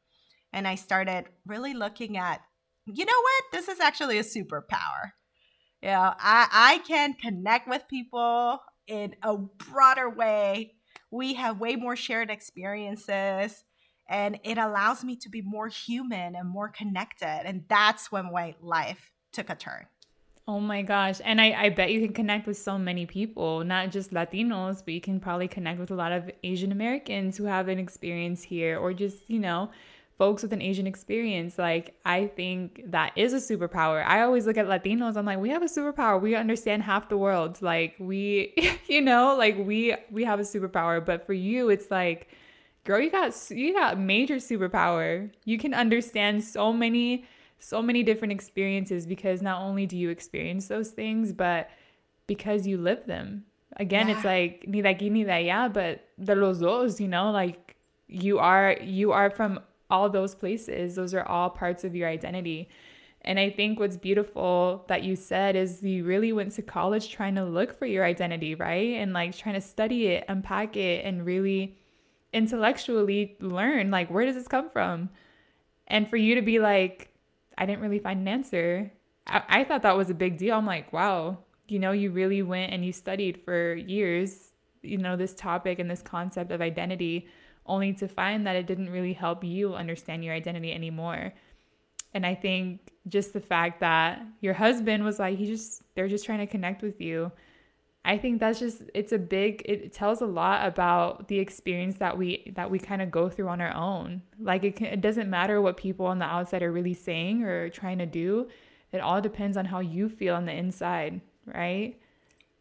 And 0.52 0.66
I 0.66 0.74
started 0.74 1.26
really 1.46 1.74
looking 1.74 2.16
at, 2.16 2.40
you 2.86 3.04
know 3.04 3.20
what? 3.20 3.44
This 3.52 3.68
is 3.68 3.80
actually 3.80 4.18
a 4.18 4.22
superpower. 4.22 5.12
You 5.82 5.90
know, 5.90 6.14
I, 6.18 6.48
I 6.50 6.82
can 6.86 7.14
connect 7.14 7.68
with 7.68 7.88
people 7.88 8.60
in 8.86 9.14
a 9.22 9.36
broader 9.36 10.08
way. 10.08 10.74
We 11.10 11.34
have 11.34 11.60
way 11.60 11.76
more 11.76 11.96
shared 11.96 12.30
experiences 12.30 13.64
and 14.08 14.38
it 14.44 14.58
allows 14.58 15.04
me 15.04 15.16
to 15.16 15.28
be 15.28 15.42
more 15.42 15.68
human 15.68 16.36
and 16.36 16.48
more 16.48 16.68
connected. 16.68 17.42
And 17.44 17.64
that's 17.68 18.12
when 18.12 18.32
my 18.32 18.54
life 18.60 19.10
took 19.32 19.50
a 19.50 19.54
turn. 19.54 19.86
Oh 20.48 20.60
my 20.60 20.82
gosh. 20.82 21.20
And 21.24 21.40
I, 21.40 21.64
I 21.64 21.68
bet 21.70 21.90
you 21.90 22.00
can 22.00 22.14
connect 22.14 22.46
with 22.46 22.56
so 22.56 22.78
many 22.78 23.04
people, 23.04 23.64
not 23.64 23.90
just 23.90 24.12
Latinos, 24.12 24.84
but 24.84 24.94
you 24.94 25.00
can 25.00 25.18
probably 25.18 25.48
connect 25.48 25.80
with 25.80 25.90
a 25.90 25.96
lot 25.96 26.12
of 26.12 26.30
Asian 26.44 26.70
Americans 26.70 27.36
who 27.36 27.44
have 27.44 27.66
an 27.66 27.80
experience 27.80 28.44
here 28.44 28.78
or 28.78 28.92
just, 28.92 29.28
you 29.28 29.40
know, 29.40 29.70
folks 30.16 30.42
with 30.42 30.52
an 30.52 30.62
Asian 30.62 30.86
experience. 30.86 31.58
Like, 31.58 31.94
I 32.04 32.26
think 32.28 32.82
that 32.86 33.12
is 33.16 33.32
a 33.32 33.36
superpower. 33.36 34.04
I 34.04 34.22
always 34.22 34.46
look 34.46 34.56
at 34.56 34.66
Latinos, 34.66 35.16
I'm 35.16 35.26
like, 35.26 35.38
we 35.38 35.50
have 35.50 35.62
a 35.62 35.66
superpower. 35.66 36.20
We 36.20 36.34
understand 36.34 36.82
half 36.82 37.08
the 37.08 37.18
world. 37.18 37.60
Like, 37.60 37.94
we, 37.98 38.54
you 38.88 39.00
know, 39.00 39.36
like 39.36 39.56
we 39.58 39.94
we 40.10 40.24
have 40.24 40.40
a 40.40 40.44
superpower. 40.44 41.04
But 41.04 41.26
for 41.26 41.34
you, 41.34 41.68
it's 41.68 41.90
like, 41.90 42.28
girl, 42.84 43.00
you 43.00 43.10
got 43.10 43.34
you 43.50 43.74
got 43.74 43.98
major 43.98 44.36
superpower. 44.36 45.30
You 45.44 45.58
can 45.58 45.74
understand 45.74 46.44
so 46.44 46.72
many 46.72 47.26
so 47.58 47.82
many 47.82 48.02
different 48.02 48.32
experiences 48.32 49.06
because 49.06 49.40
not 49.40 49.62
only 49.62 49.86
do 49.86 49.96
you 49.96 50.10
experience 50.10 50.68
those 50.68 50.90
things, 50.90 51.32
but 51.32 51.70
because 52.26 52.66
you 52.66 52.76
live 52.76 53.06
them. 53.06 53.44
Again, 53.78 54.08
yeah. 54.08 54.16
it's 54.16 54.24
like 54.24 54.64
ni 54.66 54.80
de 54.82 54.94
aquí 54.94 55.10
ni 55.10 55.24
de 55.24 55.30
allá, 55.30 55.72
but 55.72 56.00
de 56.22 56.34
los 56.34 56.58
dos, 56.58 57.00
you 57.00 57.08
know, 57.08 57.30
like 57.30 57.76
you 58.08 58.38
are 58.38 58.76
you 58.80 59.12
are 59.12 59.30
from 59.30 59.60
all 59.90 60.10
those 60.10 60.34
places. 60.34 60.96
Those 60.96 61.14
are 61.14 61.26
all 61.26 61.50
parts 61.50 61.84
of 61.84 61.94
your 61.94 62.08
identity. 62.08 62.68
And 63.22 63.40
I 63.40 63.50
think 63.50 63.80
what's 63.80 63.96
beautiful 63.96 64.84
that 64.88 65.02
you 65.02 65.16
said 65.16 65.56
is 65.56 65.82
you 65.82 66.04
really 66.04 66.32
went 66.32 66.52
to 66.52 66.62
college 66.62 67.10
trying 67.10 67.34
to 67.34 67.44
look 67.44 67.76
for 67.76 67.86
your 67.86 68.04
identity, 68.04 68.54
right? 68.54 68.94
And 68.96 69.12
like 69.12 69.36
trying 69.36 69.56
to 69.56 69.60
study 69.60 70.06
it, 70.06 70.24
unpack 70.28 70.76
it, 70.76 71.04
and 71.04 71.26
really 71.26 71.76
intellectually 72.32 73.36
learn 73.40 73.90
like 73.90 74.10
where 74.10 74.26
does 74.26 74.34
this 74.34 74.46
come 74.46 74.68
from? 74.68 75.10
And 75.88 76.08
for 76.08 76.16
you 76.16 76.34
to 76.34 76.42
be 76.42 76.58
like, 76.58 77.10
I 77.58 77.66
didn't 77.66 77.80
really 77.80 77.98
find 77.98 78.20
an 78.20 78.28
answer. 78.28 78.92
I, 79.26 79.42
I 79.48 79.64
thought 79.64 79.82
that 79.82 79.96
was 79.96 80.10
a 80.10 80.14
big 80.14 80.38
deal. 80.38 80.56
I'm 80.56 80.66
like, 80.66 80.92
wow, 80.92 81.38
you 81.68 81.78
know, 81.78 81.92
you 81.92 82.10
really 82.10 82.42
went 82.42 82.72
and 82.72 82.84
you 82.84 82.92
studied 82.92 83.42
for 83.44 83.74
years, 83.74 84.52
you 84.82 84.98
know, 84.98 85.16
this 85.16 85.34
topic 85.34 85.78
and 85.78 85.90
this 85.90 86.02
concept 86.02 86.52
of 86.52 86.60
identity, 86.60 87.26
only 87.68 87.92
to 87.94 88.08
find 88.08 88.46
that 88.46 88.56
it 88.56 88.66
didn't 88.66 88.90
really 88.90 89.12
help 89.12 89.44
you 89.44 89.74
understand 89.74 90.24
your 90.24 90.34
identity 90.34 90.72
anymore. 90.72 91.32
And 92.14 92.24
I 92.24 92.34
think 92.34 92.92
just 93.08 93.32
the 93.32 93.40
fact 93.40 93.80
that 93.80 94.22
your 94.40 94.54
husband 94.54 95.04
was 95.04 95.18
like, 95.18 95.38
he 95.38 95.46
just, 95.46 95.82
they're 95.94 96.08
just 96.08 96.24
trying 96.24 96.38
to 96.38 96.46
connect 96.46 96.82
with 96.82 97.00
you. 97.00 97.32
I 98.06 98.18
think 98.18 98.38
that's 98.38 98.60
just 98.60 98.82
it's 98.94 99.10
a 99.10 99.18
big 99.18 99.62
it 99.64 99.92
tells 99.92 100.20
a 100.20 100.26
lot 100.26 100.64
about 100.64 101.26
the 101.26 101.40
experience 101.40 101.96
that 101.96 102.16
we 102.16 102.52
that 102.54 102.70
we 102.70 102.78
kind 102.78 103.02
of 103.02 103.10
go 103.10 103.28
through 103.28 103.48
on 103.48 103.60
our 103.60 103.74
own. 103.74 104.22
Like 104.38 104.62
it 104.62 104.76
can, 104.76 104.86
it 104.86 105.00
doesn't 105.00 105.28
matter 105.28 105.60
what 105.60 105.76
people 105.76 106.06
on 106.06 106.20
the 106.20 106.24
outside 106.24 106.62
are 106.62 106.70
really 106.70 106.94
saying 106.94 107.42
or 107.42 107.68
trying 107.68 107.98
to 107.98 108.06
do. 108.06 108.48
It 108.92 109.00
all 109.00 109.20
depends 109.20 109.56
on 109.56 109.64
how 109.64 109.80
you 109.80 110.08
feel 110.08 110.36
on 110.36 110.46
the 110.46 110.52
inside, 110.52 111.20
right? 111.46 111.96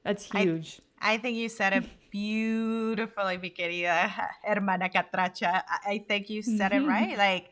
That's 0.03 0.31
huge. 0.31 0.81
I, 0.99 1.13
I 1.13 1.17
think 1.19 1.37
you 1.37 1.47
said 1.47 1.73
it 1.73 1.83
beautifully, 2.15 3.38
mi 3.38 3.49
querida 3.49 4.10
hermana 4.47 4.88
Catracha. 4.88 5.63
I 5.86 6.06
think 6.08 6.30
you 6.30 6.41
said 6.41 6.71
it 6.71 6.75
mm-hmm. 6.75 6.88
right. 6.88 7.17
Like 7.17 7.49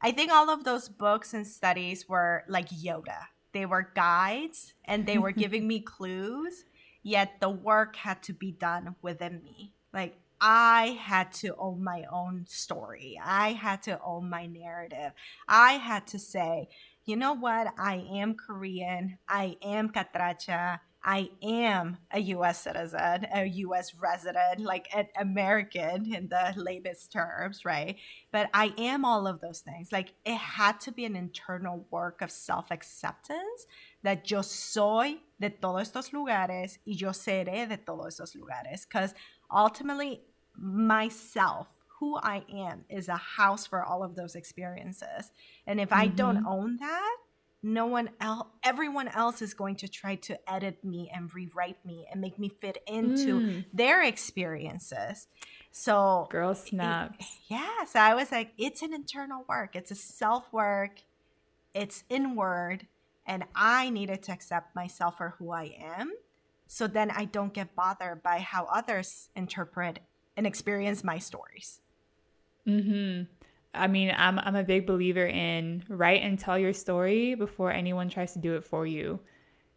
I 0.00 0.12
think 0.12 0.32
all 0.32 0.48
of 0.48 0.64
those 0.64 0.88
books 0.88 1.34
and 1.34 1.46
studies 1.46 2.08
were 2.08 2.44
like 2.48 2.70
Yoda. 2.70 3.28
They 3.52 3.66
were 3.66 3.92
guides 3.94 4.72
and 4.86 5.04
they 5.04 5.18
were 5.18 5.32
giving 5.44 5.68
me 5.68 5.80
clues 5.80 6.64
yet 7.02 7.40
the 7.40 7.50
work 7.50 7.96
had 7.96 8.22
to 8.24 8.32
be 8.32 8.52
done 8.52 8.96
within 9.02 9.42
me. 9.44 9.74
Like 9.92 10.16
I 10.40 10.98
had 10.98 11.32
to 11.44 11.54
own 11.56 11.84
my 11.84 12.04
own 12.10 12.46
story. 12.48 13.20
I 13.22 13.52
had 13.52 13.82
to 13.82 14.00
own 14.02 14.30
my 14.30 14.46
narrative. 14.46 15.12
I 15.46 15.72
had 15.72 16.06
to 16.08 16.18
say, 16.18 16.68
you 17.04 17.16
know 17.16 17.34
what? 17.34 17.68
I 17.78 18.06
am 18.10 18.34
Korean. 18.34 19.18
I 19.28 19.56
am 19.62 19.90
Catracha. 19.90 20.80
I 21.08 21.30
am 21.40 21.98
a 22.10 22.18
US 22.18 22.62
citizen, 22.62 23.28
a 23.32 23.46
US 23.46 23.94
resident, 23.94 24.58
like 24.58 24.88
an 24.92 25.06
American 25.16 26.12
in 26.12 26.28
the 26.28 26.52
latest 26.56 27.12
terms, 27.12 27.64
right? 27.64 27.96
But 28.32 28.50
I 28.52 28.74
am 28.76 29.04
all 29.04 29.28
of 29.28 29.40
those 29.40 29.60
things. 29.60 29.92
Like 29.92 30.14
it 30.24 30.36
had 30.36 30.80
to 30.80 30.90
be 30.90 31.04
an 31.04 31.14
internal 31.14 31.86
work 31.92 32.22
of 32.22 32.32
self 32.32 32.72
acceptance 32.72 33.68
that 34.02 34.28
yo 34.28 34.42
soy 34.42 35.18
de 35.40 35.50
todos 35.50 35.88
estos 35.88 36.12
lugares 36.12 36.78
y 36.84 36.94
yo 36.96 37.10
seré 37.10 37.68
de 37.68 37.76
todos 37.76 38.18
estos 38.18 38.34
lugares. 38.34 38.84
Because 38.84 39.14
ultimately, 39.48 40.22
myself, 40.56 41.68
who 42.00 42.16
I 42.16 42.44
am, 42.52 42.84
is 42.90 43.08
a 43.08 43.16
house 43.16 43.64
for 43.64 43.84
all 43.84 44.02
of 44.02 44.16
those 44.16 44.34
experiences. 44.34 45.30
And 45.68 45.80
if 45.80 45.90
mm-hmm. 45.90 46.00
I 46.00 46.06
don't 46.08 46.38
mm-hmm. 46.38 46.48
own 46.48 46.76
that, 46.78 47.16
no 47.66 47.84
one 47.84 48.08
else 48.20 48.46
everyone 48.62 49.08
else 49.08 49.42
is 49.42 49.52
going 49.52 49.74
to 49.74 49.88
try 49.88 50.14
to 50.14 50.38
edit 50.50 50.82
me 50.84 51.10
and 51.12 51.34
rewrite 51.34 51.84
me 51.84 52.06
and 52.10 52.20
make 52.20 52.38
me 52.38 52.48
fit 52.48 52.78
into 52.86 53.40
mm. 53.40 53.64
their 53.72 54.02
experiences. 54.04 55.26
So 55.72 56.28
girl 56.30 56.54
snaps. 56.54 57.18
it, 57.18 57.26
yeah 57.48 57.84
so 57.84 57.98
i 57.98 58.14
was 58.14 58.30
like 58.30 58.52
it's 58.56 58.82
an 58.82 58.94
internal 58.94 59.44
work. 59.48 59.74
It's 59.74 59.90
a 59.90 59.96
self 59.96 60.50
work 60.52 61.02
it's 61.74 62.04
inward. 62.08 62.86
And 63.26 63.44
i 63.54 63.90
needed 63.90 64.22
to 64.24 64.32
accept 64.32 64.76
myself 64.76 65.16
for 65.18 65.34
who 65.38 65.50
i 65.50 65.76
am. 65.82 66.12
So 66.68 66.86
then 66.86 67.10
i 67.10 67.24
don't 67.24 67.52
get 67.52 67.74
bothered 67.74 68.22
by 68.22 68.38
how 68.38 68.66
others 68.66 69.28
interpret 69.34 69.98
and 70.36 70.46
experience 70.46 71.02
my 71.02 71.18
stories. 71.18 71.80
Mm-hmm 72.66 73.24
I 73.76 73.86
mean, 73.86 74.12
I'm 74.16 74.38
I'm 74.38 74.56
a 74.56 74.64
big 74.64 74.86
believer 74.86 75.26
in 75.26 75.84
write 75.88 76.22
and 76.22 76.38
tell 76.38 76.58
your 76.58 76.72
story 76.72 77.34
before 77.34 77.70
anyone 77.70 78.08
tries 78.08 78.32
to 78.32 78.38
do 78.38 78.54
it 78.56 78.64
for 78.64 78.86
you. 78.86 79.20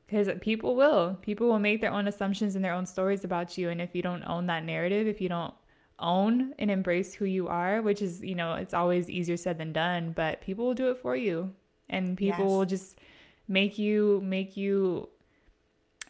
Because 0.05 0.29
people 0.41 0.75
will. 0.75 1.19
People 1.21 1.47
will 1.47 1.59
make 1.59 1.81
their 1.81 1.91
own 1.91 2.07
assumptions 2.07 2.55
and 2.55 2.65
their 2.65 2.73
own 2.73 2.87
stories 2.87 3.23
about 3.23 3.57
you. 3.57 3.69
And 3.69 3.79
if 3.79 3.93
you 3.93 4.01
don't 4.01 4.23
own 4.23 4.47
that 4.47 4.65
narrative, 4.65 5.05
if 5.05 5.21
you 5.21 5.29
don't 5.29 5.53
own 5.99 6.55
and 6.57 6.71
embrace 6.71 7.13
who 7.13 7.25
you 7.25 7.47
are, 7.47 7.81
which 7.83 8.01
is, 8.01 8.23
you 8.23 8.33
know, 8.33 8.55
it's 8.55 8.73
always 8.73 9.09
easier 9.09 9.37
said 9.37 9.59
than 9.59 9.71
done, 9.71 10.13
but 10.13 10.41
people 10.41 10.65
will 10.65 10.73
do 10.73 10.89
it 10.89 10.97
for 10.97 11.15
you. 11.15 11.53
And 11.89 12.17
people 12.17 12.45
yes. 12.45 12.49
will 12.49 12.65
just 12.65 12.99
make 13.47 13.77
you 13.77 14.21
make 14.23 14.57
you 14.57 15.09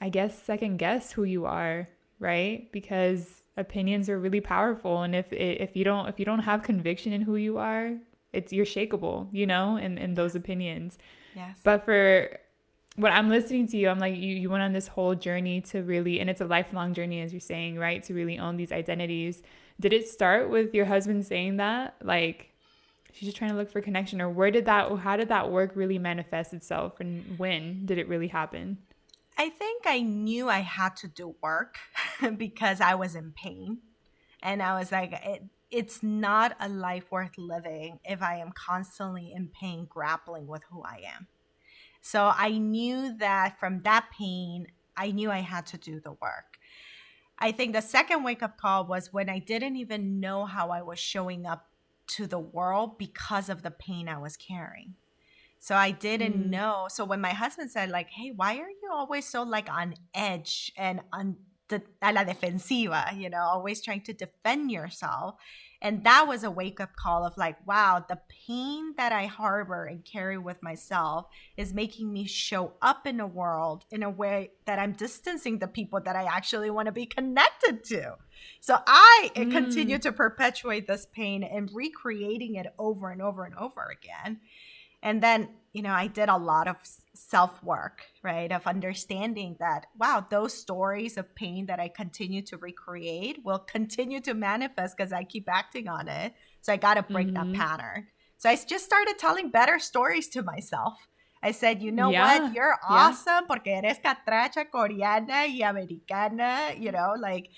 I 0.02 0.10
guess 0.10 0.42
second 0.42 0.78
guess 0.78 1.12
who 1.12 1.24
you 1.24 1.46
are, 1.46 1.90
right? 2.20 2.72
Because 2.72 3.44
opinions 3.60 4.10
are 4.10 4.20
really 4.20 4.42
powerful 4.42 5.02
and 5.02 5.16
if 5.16 5.32
if 5.32 5.76
you 5.76 5.84
don't 5.84 6.08
if 6.08 6.20
you 6.20 6.26
don't 6.26 6.40
have 6.40 6.64
conviction 6.64 7.14
in 7.14 7.22
who 7.22 7.36
you 7.36 7.58
are 7.58 7.98
it's 8.34 8.54
you're 8.54 8.66
shakable 8.66 9.28
you 9.32 9.46
know 9.46 9.76
in 9.76 9.98
in 9.98 10.14
those 10.16 10.34
opinions 10.36 10.98
yes 11.36 11.58
but 11.64 11.84
for 11.84 12.40
when 13.00 13.14
I'm 13.14 13.30
listening 13.30 13.66
to 13.68 13.78
you, 13.78 13.88
I'm 13.88 14.00
like, 14.00 14.16
you, 14.16 14.36
you 14.36 14.50
went 14.50 14.62
on 14.62 14.74
this 14.74 14.90
whole 14.90 15.16
journey 15.16 15.62
to 15.62 15.82
really, 15.82 16.20
and 16.20 16.30
it's 16.30 16.42
a 16.42 16.46
lifelong 16.46 16.94
journey, 16.94 17.22
as 17.22 17.32
you're 17.32 17.40
saying, 17.40 17.78
right? 17.78 18.04
To 18.04 18.14
really 18.14 18.38
own 18.38 18.58
these 18.58 18.74
identities. 18.74 19.42
Did 19.80 19.94
it 19.94 20.10
start 20.10 20.50
with 20.50 20.74
your 20.74 20.86
husband 20.86 21.26
saying 21.26 21.58
that? 21.58 21.96
Like, 22.04 22.52
she's 23.14 23.28
just 23.28 23.38
trying 23.38 23.52
to 23.52 23.56
look 23.56 23.72
for 23.72 23.80
connection, 23.80 24.20
or 24.20 24.30
where 24.30 24.52
did 24.52 24.66
that, 24.66 24.92
how 24.98 25.16
did 25.16 25.30
that 25.30 25.50
work 25.50 25.72
really 25.76 25.98
manifest 25.98 26.54
itself, 26.54 27.00
and 27.00 27.40
when 27.40 27.86
did 27.86 27.98
it 27.98 28.10
really 28.10 28.28
happen? 28.28 28.80
I 29.38 29.50
think 29.50 29.84
I 29.86 30.02
knew 30.02 30.50
I 30.50 30.60
had 30.60 30.96
to 30.98 31.08
do 31.08 31.36
work 31.42 31.78
because 32.38 32.82
I 32.82 32.96
was 32.96 33.16
in 33.16 33.32
pain. 33.32 33.80
And 34.42 34.62
I 34.62 34.78
was 34.78 34.92
like, 34.92 35.14
it, 35.14 35.44
it's 35.72 36.02
not 36.02 36.56
a 36.60 36.70
life 36.70 37.12
worth 37.12 37.38
living 37.38 38.00
if 38.04 38.22
I 38.22 38.38
am 38.38 38.52
constantly 38.52 39.32
in 39.34 39.48
pain, 39.48 39.86
grappling 39.90 40.48
with 40.48 40.64
who 40.70 40.82
I 40.84 41.04
am. 41.16 41.28
So 42.02 42.32
I 42.36 42.58
knew 42.58 43.18
that 43.18 43.60
from 43.60 43.82
that 43.84 44.08
pain, 44.18 44.68
I 44.96 45.12
knew 45.12 45.32
I 45.32 45.40
had 45.40 45.66
to 45.68 45.78
do 45.78 46.00
the 46.00 46.14
work. 46.14 46.58
I 47.38 47.52
think 47.52 47.74
the 47.74 47.82
second 47.82 48.24
wake 48.24 48.44
up 48.44 48.58
call 48.58 48.86
was 48.86 49.14
when 49.14 49.30
I 49.30 49.40
didn't 49.40 49.78
even 49.78 50.20
know 50.20 50.46
how 50.46 50.72
I 50.72 50.82
was 50.82 51.00
showing 51.00 51.46
up 51.46 51.68
to 52.08 52.28
the 52.28 52.40
world 52.40 52.98
because 52.98 53.50
of 53.50 53.62
the 53.62 53.72
pain 53.72 54.10
I 54.10 54.18
was 54.18 54.36
carrying. 54.36 54.96
So 55.60 55.76
I 55.76 55.92
didn't 55.92 56.46
mm. 56.46 56.50
know. 56.50 56.88
So 56.90 57.06
when 57.06 57.22
my 57.22 57.34
husband 57.34 57.72
said 57.72 57.90
like, 57.90 58.10
"Hey, 58.10 58.32
why 58.36 58.58
are 58.58 58.70
you 58.70 58.90
always 58.92 59.26
so 59.26 59.44
like 59.44 59.70
on 59.70 59.96
edge 60.14 60.72
and 60.78 61.02
on 61.12 61.36
the 61.68 61.82
a 62.02 62.12
la 62.14 62.24
defensiva, 62.24 63.18
you 63.18 63.30
know, 63.30 63.42
always 63.42 63.82
trying 63.82 64.02
to 64.02 64.14
defend 64.14 64.72
yourself?" 64.72 65.36
And 65.82 66.04
that 66.04 66.28
was 66.28 66.44
a 66.44 66.52
wake 66.52 66.82
up 66.82 66.96
call 66.96 67.26
of 67.26 67.38
like, 67.38 67.56
wow, 67.66 68.04
the 68.08 68.20
pain 68.48 68.96
that 68.98 69.14
I 69.14 69.28
harbor 69.28 69.86
and 69.86 70.04
carry 70.04 70.38
with 70.38 70.62
myself 70.62 71.28
is 71.56 71.74
making 71.74 72.12
me 72.12 72.26
show 72.26 72.74
up 72.82 73.08
in 73.08 73.18
the 73.18 73.28
world 73.28 73.86
in 73.90 74.04
a 74.04 74.10
way 74.10 74.52
that 74.66 74.78
I'm 74.78 74.92
distancing 74.92 75.60
the 75.60 75.68
people 75.68 76.02
that 76.02 76.18
I 76.18 76.26
actually 76.26 76.70
want 76.70 76.88
to 76.88 76.92
be 76.92 77.06
connected 77.06 77.86
to. 77.86 78.16
So 78.60 78.78
I 78.86 79.32
mm. 79.36 79.52
continue 79.52 80.00
to 80.00 80.12
perpetuate 80.12 80.86
this 80.86 81.08
pain 81.14 81.44
and 81.44 81.70
recreating 81.74 82.56
it 82.56 82.68
over 82.78 83.10
and 83.10 83.22
over 83.22 83.46
and 83.46 83.56
over 83.56 83.90
again. 83.90 84.42
And 85.02 85.24
then 85.24 85.50
you 85.74 85.84
know, 85.84 85.92
I 85.92 86.08
did 86.08 86.30
a 86.30 86.38
lot 86.38 86.68
of 86.68 86.78
self 87.14 87.64
work, 87.64 88.02
right? 88.24 88.52
Of 88.52 88.66
understanding 88.66 89.56
that, 89.60 89.86
wow, 89.98 90.26
those 90.30 90.54
stories 90.54 91.18
of 91.18 91.36
pain 91.36 91.68
that 91.68 91.80
I 91.80 91.90
continue 91.90 92.42
to 92.44 92.58
recreate 92.58 93.44
will 93.44 93.60
continue 93.60 94.20
to 94.22 94.34
manifest 94.34 94.98
because 94.98 95.14
I 95.14 95.24
keep 95.24 95.48
acting 95.48 95.88
on 95.88 96.08
it. 96.08 96.34
So 96.62 96.74
I 96.74 96.78
got 96.78 96.96
to 96.96 97.04
break 97.04 97.28
mm-hmm. 97.28 97.52
that 97.52 97.58
pattern. 97.58 98.08
So 98.38 98.50
I 98.50 98.56
just 98.56 98.86
started 98.86 99.20
telling 99.20 99.52
better 99.52 99.80
stories 99.80 100.28
to 100.30 100.42
myself. 100.42 101.08
I 101.42 101.52
said, 101.52 101.82
you 101.82 101.92
know 101.92 102.10
yeah. 102.10 102.40
what? 102.40 102.54
You're 102.54 102.78
awesome 102.88 103.44
yeah. 103.44 103.48
porque 103.48 103.68
eres 103.68 104.00
catracha, 104.00 104.66
coreana 104.70 105.48
y 105.48 105.62
americana, 105.62 106.74
you 106.78 106.92
know, 106.92 107.14
like 107.18 107.50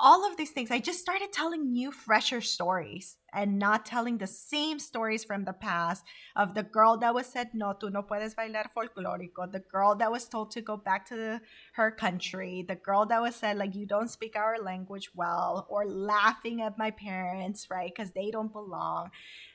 all 0.00 0.28
of 0.28 0.36
these 0.36 0.50
things, 0.50 0.70
I 0.70 0.78
just 0.78 1.00
started 1.00 1.32
telling 1.32 1.72
new, 1.72 1.90
fresher 1.92 2.40
stories 2.40 3.16
and 3.32 3.58
not 3.58 3.86
telling 3.86 4.18
the 4.18 4.26
same 4.26 4.78
stories 4.78 5.24
from 5.24 5.44
the 5.44 5.52
past 5.52 6.04
of 6.36 6.54
the 6.54 6.62
girl 6.62 6.96
that 6.98 7.14
was 7.14 7.26
said, 7.26 7.50
no, 7.54 7.74
tú 7.74 7.92
no 7.92 8.02
puedes 8.02 8.34
bailar 8.34 8.66
folclórico, 8.76 9.50
the 9.50 9.60
girl 9.60 9.94
that 9.96 10.10
was 10.10 10.28
told 10.28 10.50
to 10.52 10.60
go 10.60 10.76
back 10.76 11.06
to 11.06 11.16
the, 11.16 11.40
her 11.74 11.90
country, 11.90 12.64
the 12.66 12.74
girl 12.74 13.06
that 13.06 13.22
was 13.22 13.36
said, 13.36 13.56
like, 13.56 13.74
you 13.74 13.86
don't 13.86 14.10
speak 14.10 14.36
our 14.36 14.58
language 14.58 15.10
well, 15.14 15.66
or 15.68 15.86
laughing 15.86 16.62
at 16.62 16.78
my 16.78 16.90
parents, 16.90 17.68
right, 17.70 17.92
because 17.94 18.12
they 18.12 18.30
don't 18.30 18.52
belong. 18.52 19.10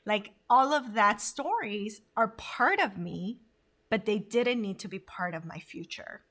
Like, 0.06 0.32
all 0.50 0.74
of 0.74 0.94
that 0.94 1.22
stories 1.22 2.02
are 2.16 2.30
part 2.30 2.80
of 2.80 2.98
me, 2.98 3.40
but 3.90 4.06
they 4.06 4.20
didn't 4.20 4.62
need 4.62 4.80
to 4.80 4.88
be 4.88 5.00
part 5.00 5.34
of 5.34 5.46
my 5.46 5.60
future. 5.60 6.22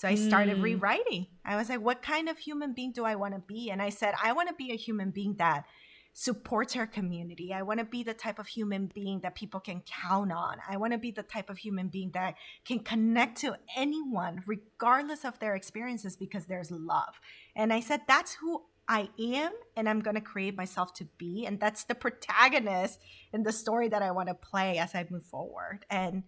So 0.00 0.08
I 0.08 0.14
started 0.14 0.56
mm. 0.56 0.62
rewriting. 0.62 1.26
I 1.44 1.56
was 1.56 1.68
like, 1.68 1.82
what 1.82 2.00
kind 2.00 2.30
of 2.30 2.38
human 2.38 2.72
being 2.72 2.90
do 2.90 3.04
I 3.04 3.16
want 3.16 3.34
to 3.34 3.40
be? 3.40 3.70
And 3.70 3.82
I 3.82 3.90
said, 3.90 4.14
I 4.24 4.32
want 4.32 4.48
to 4.48 4.54
be 4.54 4.72
a 4.72 4.76
human 4.76 5.10
being 5.10 5.34
that 5.34 5.66
supports 6.14 6.74
our 6.74 6.86
community. 6.86 7.52
I 7.52 7.60
want 7.60 7.80
to 7.80 7.84
be 7.84 8.02
the 8.02 8.14
type 8.14 8.38
of 8.38 8.46
human 8.46 8.90
being 8.94 9.20
that 9.20 9.34
people 9.34 9.60
can 9.60 9.82
count 9.82 10.32
on. 10.32 10.56
I 10.66 10.78
want 10.78 10.94
to 10.94 10.98
be 10.98 11.10
the 11.10 11.22
type 11.22 11.50
of 11.50 11.58
human 11.58 11.88
being 11.88 12.12
that 12.12 12.36
can 12.64 12.78
connect 12.78 13.42
to 13.42 13.58
anyone, 13.76 14.42
regardless 14.46 15.26
of 15.26 15.38
their 15.38 15.54
experiences, 15.54 16.16
because 16.16 16.46
there's 16.46 16.70
love. 16.70 17.20
And 17.54 17.70
I 17.70 17.80
said, 17.80 18.00
that's 18.08 18.32
who 18.32 18.62
I 18.88 19.10
am, 19.20 19.52
and 19.76 19.86
I'm 19.86 20.00
going 20.00 20.16
to 20.16 20.22
create 20.22 20.56
myself 20.56 20.94
to 20.94 21.04
be. 21.18 21.44
And 21.44 21.60
that's 21.60 21.84
the 21.84 21.94
protagonist 21.94 23.02
in 23.34 23.42
the 23.42 23.52
story 23.52 23.90
that 23.90 24.00
I 24.00 24.12
want 24.12 24.28
to 24.28 24.34
play 24.34 24.78
as 24.78 24.94
I 24.94 25.06
move 25.10 25.24
forward. 25.24 25.84
And 25.90 26.22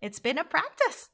it's 0.00 0.18
been 0.18 0.38
a 0.38 0.44
practice. 0.44 1.10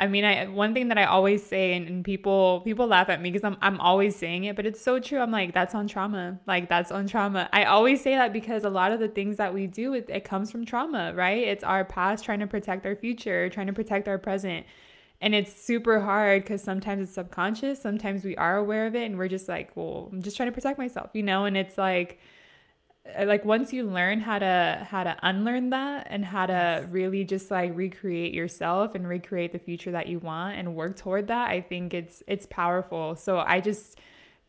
I 0.00 0.06
mean, 0.06 0.24
I 0.24 0.46
one 0.46 0.74
thing 0.74 0.88
that 0.88 0.98
I 0.98 1.04
always 1.04 1.44
say, 1.44 1.74
and, 1.74 1.88
and 1.88 2.04
people 2.04 2.60
people 2.60 2.86
laugh 2.86 3.08
at 3.08 3.20
me 3.20 3.30
because 3.30 3.44
I'm 3.44 3.56
I'm 3.60 3.80
always 3.80 4.14
saying 4.14 4.44
it, 4.44 4.54
but 4.54 4.64
it's 4.64 4.80
so 4.80 5.00
true. 5.00 5.18
I'm 5.18 5.32
like, 5.32 5.52
that's 5.52 5.74
on 5.74 5.88
trauma. 5.88 6.38
Like 6.46 6.68
that's 6.68 6.92
on 6.92 7.08
trauma. 7.08 7.48
I 7.52 7.64
always 7.64 8.00
say 8.02 8.14
that 8.14 8.32
because 8.32 8.64
a 8.64 8.70
lot 8.70 8.92
of 8.92 9.00
the 9.00 9.08
things 9.08 9.38
that 9.38 9.52
we 9.54 9.66
do, 9.66 9.94
it, 9.94 10.08
it 10.08 10.24
comes 10.24 10.52
from 10.52 10.64
trauma, 10.64 11.12
right? 11.14 11.38
It's 11.48 11.64
our 11.64 11.84
past 11.84 12.24
trying 12.24 12.40
to 12.40 12.46
protect 12.46 12.86
our 12.86 12.94
future, 12.94 13.48
trying 13.48 13.66
to 13.66 13.72
protect 13.72 14.06
our 14.08 14.18
present. 14.18 14.66
And 15.20 15.34
it's 15.34 15.52
super 15.52 16.00
hard 16.00 16.42
because 16.42 16.62
sometimes 16.62 17.02
it's 17.02 17.14
subconscious, 17.14 17.82
sometimes 17.82 18.24
we 18.24 18.36
are 18.36 18.56
aware 18.56 18.86
of 18.86 18.94
it, 18.94 19.04
and 19.04 19.18
we're 19.18 19.26
just 19.26 19.48
like, 19.48 19.76
well, 19.76 20.08
I'm 20.12 20.22
just 20.22 20.36
trying 20.36 20.48
to 20.48 20.52
protect 20.52 20.78
myself, 20.78 21.10
you 21.12 21.24
know? 21.24 21.44
And 21.44 21.56
it's 21.56 21.76
like 21.76 22.20
like 23.24 23.44
once 23.44 23.72
you 23.72 23.84
learn 23.84 24.20
how 24.20 24.38
to 24.38 24.86
how 24.90 25.04
to 25.04 25.16
unlearn 25.22 25.70
that 25.70 26.06
and 26.10 26.24
how 26.24 26.46
to 26.46 26.86
really 26.90 27.24
just 27.24 27.50
like 27.50 27.74
recreate 27.74 28.34
yourself 28.34 28.94
and 28.94 29.08
recreate 29.08 29.52
the 29.52 29.58
future 29.58 29.90
that 29.92 30.06
you 30.06 30.18
want 30.18 30.56
and 30.58 30.74
work 30.74 30.96
toward 30.96 31.28
that 31.28 31.50
i 31.50 31.60
think 31.60 31.94
it's 31.94 32.22
it's 32.26 32.46
powerful. 32.46 33.16
So 33.16 33.38
i 33.38 33.60
just 33.60 33.98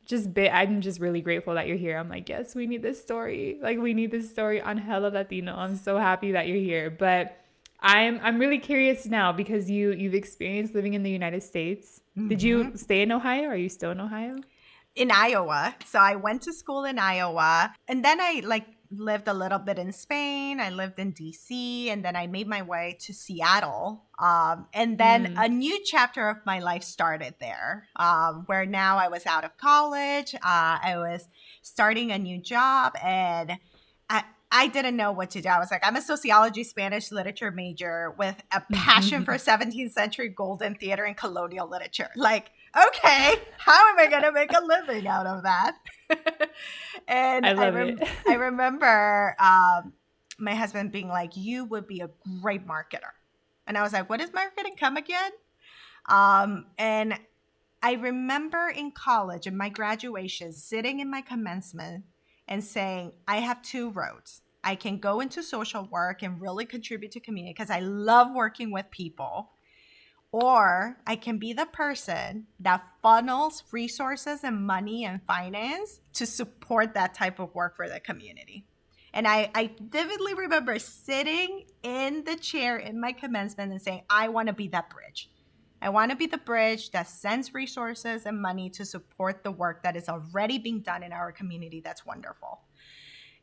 just 0.06 0.34
bit 0.34 0.52
i'm 0.54 0.82
just 0.82 1.00
really 1.00 1.22
grateful 1.22 1.54
that 1.56 1.68
you're 1.68 1.78
here. 1.78 1.98
I'm 1.98 2.10
like 2.10 2.28
yes 2.30 2.56
we 2.56 2.68
need 2.68 2.82
this 2.82 3.02
story. 3.02 3.58
Like 3.62 3.78
we 3.78 3.94
need 3.94 4.12
this 4.12 4.30
story 4.30 4.62
on 4.62 4.78
Hella 4.78 5.08
Latino. 5.08 5.56
I'm 5.56 5.76
so 5.76 5.98
happy 5.98 6.32
that 6.34 6.48
you're 6.48 6.58
here. 6.58 6.90
But 6.90 7.36
i'm 7.82 8.20
i'm 8.24 8.40
really 8.40 8.60
curious 8.60 9.06
now 9.06 9.32
because 9.32 9.70
you 9.70 9.94
you've 9.94 10.14
experienced 10.14 10.76
living 10.76 10.96
in 10.96 11.04
the 11.04 11.10
united 11.10 11.42
states. 11.42 12.02
Mm-hmm. 12.18 12.28
did 12.28 12.44
you 12.44 12.64
mm-hmm. 12.66 12.76
stay 12.76 13.02
in 13.02 13.12
ohio? 13.12 13.48
Are 13.48 13.56
you 13.56 13.70
still 13.70 13.92
in 13.92 14.02
ohio 14.02 14.42
in 14.96 15.12
Iowa. 15.12 15.76
So 15.86 16.00
I 16.00 16.16
went 16.16 16.42
to 16.44 16.54
school 16.54 16.86
in 16.86 17.00
Iowa 17.00 17.74
and 17.88 18.04
then 18.04 18.20
I 18.20 18.42
like 18.46 18.66
lived 18.92 19.28
a 19.28 19.34
little 19.34 19.60
bit 19.60 19.78
in 19.78 19.92
Spain. 19.92 20.60
I 20.60 20.72
lived 20.72 20.98
in 20.98 21.14
DC 21.14 21.90
and 21.90 22.04
then 22.04 22.16
I 22.16 22.28
made 22.28 22.48
my 22.48 22.64
way 22.64 22.98
to 23.02 23.14
Seattle. 23.14 24.06
Um, 24.18 24.68
and 24.74 24.98
then 24.98 25.36
mm. 25.36 25.46
a 25.46 25.48
new 25.48 25.80
chapter 25.86 26.28
of 26.28 26.38
my 26.46 26.60
life 26.60 26.84
started 26.84 27.36
there, 27.40 27.88
um, 27.98 28.44
where 28.48 28.66
now 28.66 28.98
I 28.98 29.08
was 29.08 29.26
out 29.26 29.44
of 29.44 29.56
college. 29.58 30.34
Uh, 30.36 30.40
I 30.44 30.96
was 30.98 31.28
starting 31.62 32.12
a 32.12 32.18
new 32.18 32.42
job 32.42 32.94
and 33.04 33.58
I, 34.10 34.24
I 34.52 34.68
didn't 34.68 34.98
know 34.98 35.12
what 35.12 35.30
to 35.32 35.42
do. 35.42 35.50
I 35.50 35.60
was 35.60 35.70
like, 35.70 35.86
I'm 35.86 35.96
a 35.96 36.02
sociology 36.02 36.64
Spanish 36.64 37.12
literature 37.12 37.52
major 37.52 38.16
with 38.18 38.42
a 38.52 38.62
passion 38.74 39.24
for 39.26 39.34
17th 39.34 39.92
century 39.92 40.30
golden 40.30 40.74
theater 40.74 41.04
and 41.04 41.16
colonial 41.16 41.70
literature. 41.70 42.10
Like, 42.16 42.50
okay, 42.76 43.36
how 43.58 43.90
am 43.90 44.00
I 44.00 44.08
going 44.08 44.24
to 44.24 44.32
make 44.32 44.52
a 44.52 44.64
living 44.64 45.08
out 45.08 45.26
of 45.26 45.44
that? 45.44 45.78
and 47.08 47.46
I, 47.46 47.52
I, 47.52 47.70
rem- 47.70 48.00
I 48.28 48.34
remember 48.36 49.36
um, 49.40 49.94
my 50.38 50.56
husband 50.56 50.92
being 50.92 51.08
like, 51.08 51.36
you 51.36 51.66
would 51.66 51.88
be 51.88 52.02
a 52.02 52.10
great 52.42 52.68
marketer. 52.68 53.12
And 53.68 53.78
I 53.78 53.84
was 53.84 53.94
like, 53.94 54.10
what 54.10 54.22
is 54.22 54.34
marketing 54.34 54.76
come 54.80 54.98
again? 54.98 55.32
Um, 56.08 56.68
and 56.78 57.20
I 57.82 57.94
remember 57.94 58.70
in 58.70 58.92
college, 58.92 59.48
in 59.48 59.56
my 59.56 59.70
graduation, 59.70 60.54
sitting 60.54 61.00
in 61.00 61.10
my 61.10 61.22
commencement 61.22 62.06
and 62.48 62.64
saying, 62.64 63.14
I 63.28 63.38
have 63.38 63.62
two 63.62 63.92
roads. 63.92 64.42
I 64.64 64.76
can 64.76 65.00
go 65.00 65.22
into 65.22 65.42
social 65.42 65.88
work 65.90 66.22
and 66.22 66.42
really 66.42 66.66
contribute 66.66 67.12
to 67.14 67.20
community 67.20 67.54
because 67.54 67.70
I 67.70 67.80
love 67.80 68.30
working 68.34 68.72
with 68.72 68.92
people 68.92 69.52
or 70.32 70.98
I 71.08 71.16
can 71.16 71.38
be 71.38 71.54
the 71.54 71.66
person 71.66 72.48
that 72.60 72.84
funnels 73.02 73.64
resources 73.72 74.44
and 74.44 74.66
money 74.66 75.06
and 75.06 75.22
finance 75.28 76.02
to 76.14 76.26
support 76.26 76.94
that 76.94 77.14
type 77.14 77.40
of 77.40 77.54
work 77.56 77.76
for 77.76 77.90
the 77.90 78.00
community. 78.00 78.66
And 79.14 79.28
I, 79.28 79.50
I 79.56 79.72
vividly 79.80 80.36
remember 80.36 80.78
sitting 80.78 81.66
in 81.82 82.24
the 82.26 82.36
chair 82.36 82.78
in 82.78 83.02
my 83.02 83.12
commencement 83.12 83.72
and 83.72 83.82
saying, 83.82 84.04
I 84.10 84.28
want 84.28 84.48
to 84.48 84.54
be 84.54 84.68
that 84.68 84.92
bridge. 84.92 85.32
I 85.82 85.90
want 85.90 86.12
to 86.12 86.18
be 86.18 86.28
the 86.28 86.38
bridge 86.38 86.92
that 86.92 87.08
sends 87.08 87.54
resources 87.54 88.26
and 88.26 88.40
money 88.40 88.70
to 88.72 88.86
support 88.86 89.44
the 89.44 89.52
work 89.52 89.82
that 89.84 89.96
is 89.96 90.10
already 90.10 90.60
being 90.60 90.82
done 90.82 91.04
in 91.04 91.14
our 91.14 91.32
community. 91.32 91.80
That's 91.80 92.06
wonderful. 92.06 92.60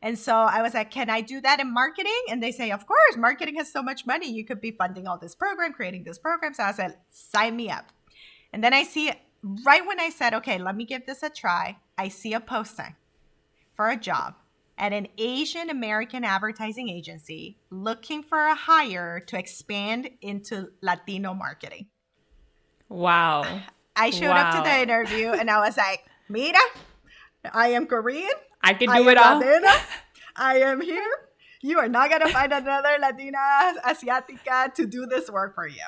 And 0.01 0.17
so 0.17 0.33
I 0.33 0.61
was 0.61 0.73
like, 0.73 0.91
can 0.91 1.09
I 1.09 1.21
do 1.21 1.41
that 1.41 1.59
in 1.59 1.73
marketing? 1.73 2.21
And 2.29 2.41
they 2.41 2.51
say, 2.51 2.71
of 2.71 2.85
course, 2.85 3.17
marketing 3.17 3.55
has 3.55 3.71
so 3.71 3.81
much 3.81 4.05
money. 4.05 4.31
You 4.31 4.45
could 4.45 4.61
be 4.61 4.71
funding 4.71 5.07
all 5.07 5.17
this 5.17 5.33
program, 5.33 5.73
creating 5.73 6.03
this 6.03 6.19
program. 6.19 6.53
So 6.53 6.63
I 6.63 6.71
said, 6.71 6.97
sign 7.09 7.55
me 7.55 7.69
up. 7.69 7.85
And 8.53 8.63
then 8.63 8.73
I 8.73 8.83
see 8.83 9.11
right 9.65 9.85
when 9.85 9.99
I 9.99 10.09
said, 10.09 10.33
okay, 10.35 10.57
let 10.57 10.75
me 10.75 10.85
give 10.85 11.05
this 11.05 11.23
a 11.23 11.29
try, 11.29 11.77
I 11.97 12.09
see 12.09 12.33
a 12.33 12.39
posting 12.39 12.95
for 13.73 13.89
a 13.89 13.97
job 13.97 14.35
at 14.77 14.93
an 14.93 15.07
Asian 15.17 15.69
American 15.69 16.23
advertising 16.23 16.89
agency 16.89 17.57
looking 17.71 18.21
for 18.21 18.37
a 18.37 18.55
hire 18.55 19.19
to 19.19 19.37
expand 19.37 20.09
into 20.21 20.69
Latino 20.81 21.33
marketing. 21.33 21.87
Wow. 22.89 23.61
I 23.95 24.11
showed 24.11 24.29
wow. 24.29 24.49
up 24.49 24.55
to 24.55 24.69
the 24.69 24.81
interview 24.81 25.29
and 25.29 25.49
I 25.49 25.59
was 25.59 25.77
like, 25.77 26.05
Mira, 26.29 26.59
I 27.51 27.69
am 27.69 27.87
Korean. 27.87 28.29
I 28.67 28.73
can 28.73 28.89
do 28.89 29.07
I 29.07 29.11
it 29.11 29.17
all. 29.17 29.39
Latina. 29.39 29.73
I 30.35 30.57
am 30.59 30.81
here. 30.81 31.09
You 31.61 31.79
are 31.79 31.87
not 31.87 32.09
going 32.09 32.21
to 32.21 32.29
find 32.29 32.51
another 32.51 32.97
Latina 32.99 33.37
Asiatica 33.85 34.73
to 34.75 34.85
do 34.85 35.05
this 35.05 35.29
work 35.29 35.55
for 35.55 35.67
you. 35.67 35.85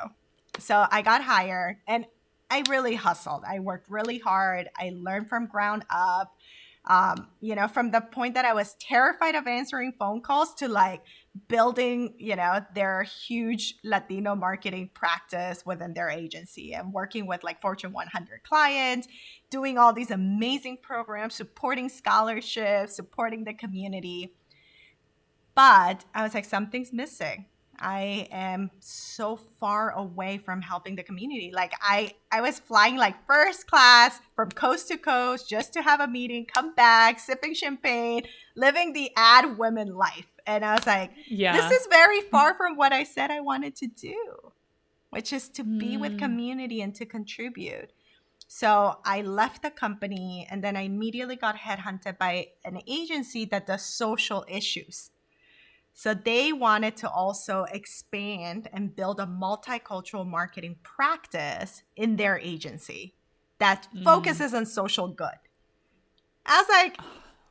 So 0.60 0.88
I 0.90 1.02
got 1.02 1.24
hired 1.24 1.78
and 1.88 2.06
I 2.50 2.64
really 2.70 2.96
hustled. 2.96 3.44
I 3.48 3.60
worked 3.60 3.90
really 3.90 4.18
hard. 4.18 4.70
I 4.78 4.92
learned 4.96 5.28
from 5.28 5.48
ground 5.48 5.86
up. 5.90 6.34
Um, 6.86 7.28
you 7.42 7.54
know, 7.54 7.68
from 7.68 7.92
the 7.92 8.00
point 8.00 8.34
that 8.36 8.46
I 8.46 8.54
was 8.54 8.76
terrified 8.80 9.36
of 9.36 9.46
answering 9.46 9.94
phone 10.00 10.22
calls 10.22 10.56
to 10.56 10.70
like 10.70 11.02
building, 11.48 12.16
you 12.18 12.36
know, 12.36 12.60
their 12.74 13.04
huge 13.04 13.76
Latino 13.84 14.36
marketing 14.36 14.90
practice 14.94 15.66
within 15.66 15.94
their 15.94 16.10
agency 16.10 16.74
and 16.74 16.94
working 16.94 17.28
with 17.28 17.44
like 17.44 17.62
Fortune 17.62 17.94
100 17.94 18.44
clients, 18.44 19.08
doing 19.50 19.78
all 19.78 19.94
these 19.94 20.12
amazing 20.12 20.78
programs, 20.82 21.36
supporting 21.36 21.90
scholarships, 21.90 22.96
supporting 22.96 23.44
the 23.44 23.54
community. 23.54 24.34
But 25.56 26.06
I 26.14 26.24
was 26.24 26.34
like, 26.34 26.46
something's 26.46 26.94
missing. 26.94 27.46
I 27.82 28.28
am 28.32 28.72
so 28.80 29.38
far 29.38 29.92
away 29.92 30.38
from 30.38 30.62
helping 30.62 30.96
the 30.96 31.04
community. 31.04 31.52
Like 31.54 31.74
I 31.82 32.14
I 32.32 32.42
was 32.42 32.60
flying 32.60 32.98
like 32.98 33.26
first 33.26 33.68
class 33.68 34.20
from 34.36 34.52
coast 34.52 34.90
to 34.90 34.98
coast 34.98 35.50
just 35.50 35.74
to 35.74 35.82
have 35.82 36.02
a 36.02 36.08
meeting, 36.08 36.46
come 36.46 36.76
back, 36.76 37.20
sipping 37.20 37.54
champagne, 37.54 38.24
living 38.56 38.94
the 38.94 39.12
ad 39.16 39.58
women 39.58 39.96
life. 39.96 40.28
And 40.50 40.66
I 40.66 40.74
was 40.74 40.88
like, 40.88 41.12
yeah. 41.28 41.56
this 41.56 41.80
is 41.80 41.88
very 41.92 42.22
far 42.22 42.56
from 42.56 42.76
what 42.76 42.92
I 42.92 43.04
said 43.04 43.30
I 43.30 43.40
wanted 43.40 43.76
to 43.78 43.88
do, 43.88 44.52
which 45.12 45.32
is 45.32 45.48
to 45.50 45.64
mm. 45.64 45.80
be 45.80 45.96
with 45.96 46.14
mm. 46.14 46.20
community 46.20 46.82
and 46.82 46.96
to 46.96 47.06
contribute. 47.06 47.92
So 48.48 48.98
I 49.06 49.22
left 49.22 49.62
the 49.62 49.70
company 49.70 50.48
and 50.50 50.64
then 50.64 50.76
I 50.76 50.82
immediately 50.82 51.36
got 51.36 51.56
headhunted 51.56 52.18
by 52.18 52.48
an 52.66 52.82
agency 52.88 53.46
that 53.46 53.68
does 53.68 53.86
social 53.86 54.44
issues. 54.48 55.12
So 55.94 56.16
they 56.16 56.52
wanted 56.52 56.98
to 56.98 57.10
also 57.10 57.66
expand 57.72 58.70
and 58.74 58.96
build 58.96 59.20
a 59.20 59.28
multicultural 59.28 60.26
marketing 60.26 60.78
practice 60.82 61.84
in 61.96 62.16
their 62.16 62.40
agency 62.40 63.14
that 63.60 63.88
mm. 63.96 64.04
focuses 64.04 64.56
on 64.56 64.66
social 64.66 65.10
good. 65.10 65.40
I 66.44 66.58
was 66.58 66.70
like, 66.70 66.98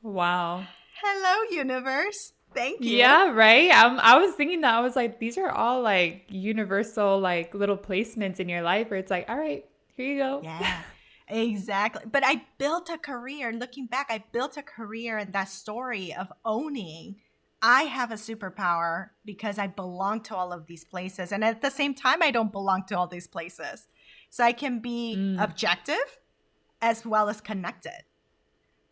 wow. 0.02 0.66
Hello, 1.00 1.42
universe. 1.52 2.32
Thank 2.54 2.82
you. 2.82 2.96
Yeah, 2.96 3.30
right. 3.30 3.70
Um, 3.70 4.00
I 4.02 4.18
was 4.18 4.34
thinking 4.34 4.62
that 4.62 4.74
I 4.74 4.80
was 4.80 4.96
like, 4.96 5.18
these 5.18 5.38
are 5.38 5.50
all 5.50 5.82
like 5.82 6.24
universal, 6.28 7.20
like 7.20 7.54
little 7.54 7.76
placements 7.76 8.40
in 8.40 8.48
your 8.48 8.62
life 8.62 8.90
where 8.90 8.98
it's 8.98 9.10
like, 9.10 9.28
all 9.28 9.36
right, 9.36 9.64
here 9.96 10.06
you 10.06 10.18
go. 10.18 10.40
Yeah. 10.42 10.82
Exactly. 11.30 12.04
But 12.10 12.22
I 12.24 12.46
built 12.56 12.88
a 12.88 12.96
career, 12.96 13.52
looking 13.52 13.84
back, 13.84 14.06
I 14.08 14.24
built 14.32 14.56
a 14.56 14.62
career 14.62 15.18
in 15.18 15.32
that 15.32 15.50
story 15.50 16.14
of 16.14 16.32
owning 16.42 17.16
I 17.60 17.82
have 17.82 18.12
a 18.12 18.14
superpower 18.14 19.10
because 19.24 19.58
I 19.58 19.66
belong 19.66 20.20
to 20.22 20.36
all 20.36 20.52
of 20.52 20.66
these 20.66 20.84
places. 20.84 21.32
And 21.32 21.44
at 21.44 21.60
the 21.60 21.70
same 21.70 21.94
time, 21.94 22.22
I 22.22 22.30
don't 22.30 22.52
belong 22.52 22.84
to 22.86 22.96
all 22.96 23.08
these 23.08 23.26
places. 23.26 23.88
So 24.30 24.44
I 24.44 24.52
can 24.52 24.80
be 24.80 25.16
mm. 25.18 25.42
objective 25.42 26.18
as 26.80 27.04
well 27.04 27.28
as 27.28 27.40
connected 27.40 28.04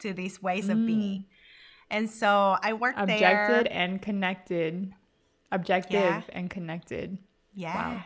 to 0.01 0.13
these 0.13 0.43
ways 0.43 0.67
mm. 0.67 0.73
of 0.73 0.87
being. 0.87 1.27
And 1.91 2.11
so 2.11 2.57
I 2.61 2.73
worked 2.73 2.99
Objected 2.99 3.23
there. 3.23 3.45
Objected 3.47 3.73
and 3.73 4.03
connected. 4.03 4.93
Objective 5.53 5.93
yeah. 5.93 6.23
and 6.33 6.51
connected. 6.51 7.19
Yeah. 7.55 7.95
Wow. 7.95 8.05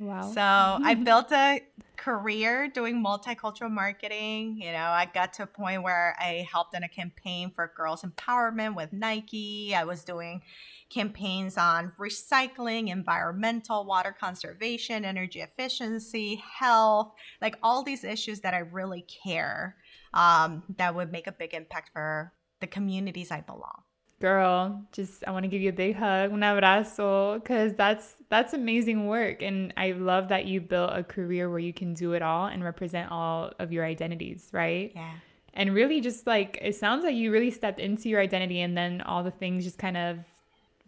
Wow. 0.00 0.32
So 0.32 0.40
I 0.84 0.94
built 1.04 1.32
a 1.32 1.60
career 1.96 2.68
doing 2.68 3.02
multicultural 3.04 3.70
marketing. 3.70 4.60
You 4.60 4.72
know, 4.72 4.78
I 4.78 5.08
got 5.12 5.32
to 5.34 5.42
a 5.44 5.46
point 5.46 5.82
where 5.82 6.16
I 6.18 6.46
helped 6.50 6.74
in 6.74 6.82
a 6.82 6.88
campaign 6.88 7.50
for 7.50 7.72
girls 7.76 8.02
empowerment 8.02 8.76
with 8.76 8.92
Nike. 8.92 9.74
I 9.74 9.84
was 9.84 10.04
doing 10.04 10.42
campaigns 10.90 11.58
on 11.58 11.92
recycling, 11.98 12.88
environmental, 12.88 13.84
water 13.84 14.14
conservation, 14.18 15.04
energy 15.04 15.40
efficiency, 15.40 16.42
health, 16.58 17.12
like 17.42 17.58
all 17.62 17.82
these 17.82 18.04
issues 18.04 18.40
that 18.40 18.54
I 18.54 18.58
really 18.58 19.02
care 19.02 19.76
um, 20.14 20.62
that 20.78 20.94
would 20.94 21.12
make 21.12 21.26
a 21.26 21.32
big 21.32 21.52
impact 21.52 21.90
for 21.92 22.32
the 22.60 22.66
communities 22.66 23.30
I 23.30 23.40
belong. 23.40 23.82
Girl 24.20 24.82
just 24.90 25.22
i 25.28 25.30
want 25.30 25.44
to 25.44 25.48
give 25.48 25.62
you 25.62 25.68
a 25.68 25.72
big 25.72 25.94
hug 25.94 26.32
un 26.32 26.40
abrazo 26.40 27.34
because 27.34 27.74
that's 27.74 28.16
that's 28.28 28.52
amazing 28.52 29.06
work 29.06 29.42
and 29.42 29.72
i 29.76 29.92
love 29.92 30.26
that 30.26 30.44
you 30.44 30.60
built 30.60 30.90
a 30.92 31.04
career 31.04 31.48
where 31.48 31.60
you 31.60 31.72
can 31.72 31.94
do 31.94 32.14
it 32.14 32.20
all 32.20 32.46
and 32.46 32.64
represent 32.64 33.12
all 33.12 33.52
of 33.60 33.70
your 33.72 33.84
identities 33.84 34.48
right? 34.52 34.90
Yeah. 34.92 35.12
And 35.54 35.72
really 35.72 36.00
just 36.00 36.26
like 36.26 36.58
it 36.60 36.74
sounds 36.74 37.04
like 37.04 37.14
you 37.14 37.30
really 37.30 37.52
stepped 37.52 37.78
into 37.78 38.08
your 38.08 38.20
identity 38.20 38.60
and 38.60 38.76
then 38.76 39.02
all 39.02 39.22
the 39.22 39.30
things 39.30 39.62
just 39.62 39.78
kind 39.78 39.96
of 39.96 40.18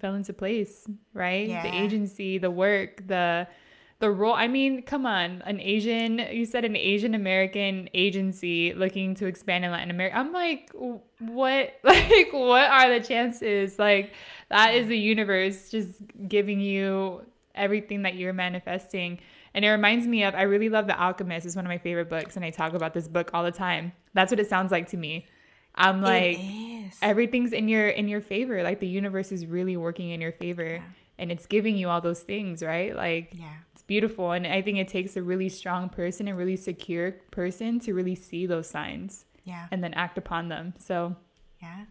fell 0.00 0.14
into 0.14 0.32
place 0.32 0.88
right? 1.14 1.48
Yeah. 1.48 1.62
the 1.62 1.72
agency 1.72 2.38
the 2.38 2.50
work 2.50 3.06
the 3.06 3.46
the 4.00 4.10
role 4.10 4.34
i 4.34 4.48
mean 4.48 4.82
come 4.82 5.06
on 5.06 5.42
an 5.44 5.60
asian 5.60 6.18
you 6.32 6.44
said 6.44 6.64
an 6.64 6.74
asian 6.74 7.14
american 7.14 7.88
agency 7.94 8.72
looking 8.74 9.14
to 9.14 9.26
expand 9.26 9.64
in 9.64 9.70
latin 9.70 9.90
america. 9.90 10.16
I'm 10.16 10.32
like 10.32 10.70
what 11.20 11.74
like 11.84 12.32
what 12.32 12.70
are 12.70 12.98
the 12.98 13.06
chances? 13.06 13.78
Like 13.78 14.12
that 14.48 14.74
is 14.74 14.88
the 14.88 14.98
universe 14.98 15.70
just 15.70 16.00
giving 16.26 16.60
you 16.60 17.24
everything 17.54 18.02
that 18.02 18.14
you're 18.14 18.32
manifesting. 18.32 19.20
And 19.52 19.64
it 19.64 19.68
reminds 19.68 20.06
me 20.06 20.24
of 20.24 20.34
i 20.34 20.42
really 20.42 20.68
love 20.68 20.86
the 20.86 20.98
alchemist 20.98 21.46
it's 21.46 21.56
one 21.56 21.66
of 21.66 21.70
my 21.70 21.78
favorite 21.78 22.08
books 22.08 22.36
and 22.36 22.44
i 22.44 22.50
talk 22.50 22.72
about 22.72 22.94
this 22.94 23.06
book 23.06 23.30
all 23.34 23.44
the 23.44 23.52
time. 23.52 23.92
That's 24.14 24.32
what 24.32 24.40
it 24.40 24.48
sounds 24.48 24.72
like 24.72 24.88
to 24.90 24.96
me. 24.96 25.26
I'm 25.74 26.00
like 26.00 26.38
everything's 27.02 27.52
in 27.52 27.68
your 27.68 27.88
in 27.88 28.08
your 28.08 28.20
favor 28.20 28.62
like 28.62 28.80
the 28.80 28.88
universe 28.88 29.30
is 29.30 29.46
really 29.46 29.76
working 29.76 30.10
in 30.10 30.20
your 30.20 30.32
favor 30.32 30.74
yeah. 30.74 30.82
and 31.18 31.30
it's 31.30 31.46
giving 31.46 31.76
you 31.76 31.88
all 31.88 32.00
those 32.00 32.22
things 32.22 32.62
right? 32.62 32.96
Like 32.96 33.34
yeah 33.34 33.54
beautiful. 33.90 34.30
And 34.30 34.46
I 34.46 34.62
think 34.62 34.78
it 34.78 34.86
takes 34.86 35.16
a 35.16 35.22
really 35.22 35.48
strong 35.48 35.88
person, 35.88 36.28
a 36.28 36.34
really 36.34 36.54
secure 36.54 37.10
person 37.32 37.80
to 37.80 37.92
really 37.92 38.14
see 38.14 38.46
those 38.46 38.70
signs. 38.70 39.26
Yeah. 39.42 39.66
And 39.72 39.82
then 39.82 39.94
act 39.94 40.16
upon 40.16 40.48
them. 40.48 40.74
So 40.78 41.16
yeah. 41.60 41.86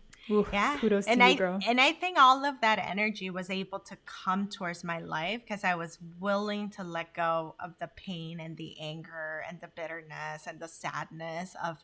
Yeah. 0.54 0.78
Kudos 0.80 1.08
and 1.08 1.20
to 1.20 1.26
I, 1.26 1.30
you, 1.30 1.38
girl. 1.38 1.60
And 1.68 1.82
I 1.82 1.92
think 1.92 2.18
all 2.18 2.46
of 2.46 2.62
that 2.62 2.80
energy 2.80 3.30
was 3.30 3.50
able 3.50 3.80
to 3.80 3.98
come 4.06 4.48
towards 4.48 4.84
my 4.84 5.00
life 5.00 5.42
because 5.42 5.66
I 5.66 5.76
was 5.76 5.98
willing 6.22 6.70
to 6.72 6.84
let 6.84 7.14
go 7.14 7.56
of 7.60 7.74
the 7.80 7.90
pain 7.96 8.40
and 8.40 8.56
the 8.56 8.80
anger 8.80 9.44
and 9.50 9.60
the 9.60 9.68
bitterness 9.68 10.48
and 10.48 10.60
the 10.60 10.68
sadness 10.70 11.56
of 11.62 11.84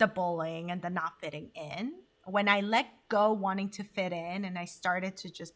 the 0.00 0.08
bullying 0.08 0.72
and 0.72 0.82
the 0.82 0.90
not 0.90 1.20
fitting 1.20 1.50
in. 1.54 1.92
When 2.24 2.48
I 2.48 2.62
let 2.62 2.86
go 3.08 3.32
wanting 3.32 3.68
to 3.70 3.84
fit 3.84 4.12
in 4.12 4.44
and 4.44 4.58
I 4.58 4.64
started 4.64 5.16
to 5.18 5.30
just 5.30 5.52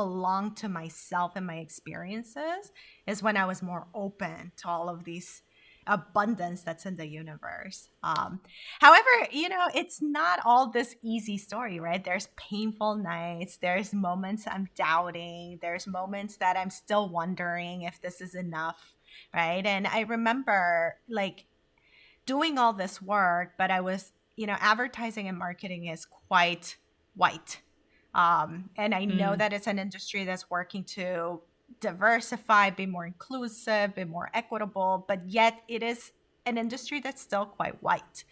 belong 0.00 0.54
to 0.54 0.66
myself 0.66 1.32
and 1.36 1.46
my 1.46 1.56
experiences 1.56 2.72
is 3.06 3.22
when 3.22 3.36
I 3.36 3.44
was 3.44 3.62
more 3.62 3.86
open 3.94 4.50
to 4.56 4.66
all 4.66 4.88
of 4.88 5.04
these 5.04 5.42
abundance 5.86 6.62
that's 6.62 6.86
in 6.86 6.96
the 6.96 7.06
universe. 7.06 7.90
Um, 8.02 8.40
however, 8.80 9.10
you 9.30 9.50
know, 9.50 9.66
it's 9.74 10.00
not 10.00 10.40
all 10.42 10.70
this 10.70 10.96
easy 11.02 11.36
story, 11.36 11.78
right? 11.78 12.02
There's 12.02 12.30
painful 12.38 12.96
nights, 12.96 13.58
there's 13.58 13.92
moments 13.92 14.44
I'm 14.46 14.70
doubting, 14.74 15.58
there's 15.60 15.86
moments 15.86 16.38
that 16.38 16.56
I'm 16.56 16.70
still 16.70 17.06
wondering 17.10 17.82
if 17.82 18.00
this 18.00 18.22
is 18.22 18.34
enough, 18.34 18.94
right? 19.34 19.66
And 19.66 19.86
I 19.86 20.00
remember 20.00 20.96
like 21.10 21.44
doing 22.24 22.56
all 22.56 22.72
this 22.72 23.02
work, 23.02 23.52
but 23.58 23.70
I 23.70 23.82
was, 23.82 24.12
you 24.34 24.46
know, 24.46 24.56
advertising 24.60 25.28
and 25.28 25.36
marketing 25.36 25.88
is 25.88 26.06
quite 26.06 26.76
white 27.14 27.60
um, 28.14 28.70
and 28.76 28.94
I 28.94 29.04
know 29.04 29.30
mm. 29.32 29.38
that 29.38 29.52
it's 29.52 29.66
an 29.66 29.78
industry 29.78 30.24
that's 30.24 30.50
working 30.50 30.84
to 30.84 31.40
diversify, 31.80 32.70
be 32.70 32.86
more 32.86 33.06
inclusive, 33.06 33.94
be 33.94 34.04
more 34.04 34.30
equitable, 34.34 35.04
but 35.06 35.28
yet 35.28 35.60
it 35.68 35.82
is 35.82 36.12
an 36.46 36.58
industry 36.58 37.00
that's 37.00 37.22
still 37.22 37.46
quite 37.46 37.82
white. 37.82 38.24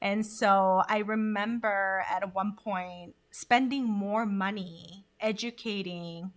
And 0.00 0.26
so 0.26 0.82
I 0.88 0.98
remember 0.98 2.04
at 2.10 2.34
one 2.34 2.56
point 2.56 3.14
spending 3.30 3.84
more 3.84 4.26
money 4.26 5.06
educating 5.20 6.32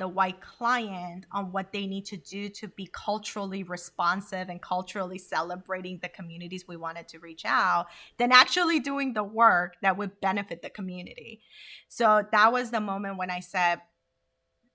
the 0.00 0.08
white 0.08 0.40
client 0.40 1.26
on 1.30 1.52
what 1.52 1.72
they 1.72 1.86
need 1.86 2.06
to 2.06 2.16
do 2.16 2.48
to 2.48 2.66
be 2.68 2.88
culturally 2.90 3.62
responsive 3.62 4.48
and 4.48 4.60
culturally 4.60 5.18
celebrating 5.18 5.98
the 6.02 6.08
communities 6.08 6.66
we 6.66 6.76
wanted 6.76 7.06
to 7.06 7.18
reach 7.18 7.44
out 7.44 7.86
than 8.16 8.32
actually 8.32 8.80
doing 8.80 9.12
the 9.12 9.22
work 9.22 9.76
that 9.82 9.98
would 9.98 10.18
benefit 10.20 10.62
the 10.62 10.70
community. 10.70 11.42
So 11.88 12.24
that 12.32 12.50
was 12.50 12.70
the 12.70 12.80
moment 12.80 13.18
when 13.18 13.30
I 13.30 13.40
said, 13.40 13.82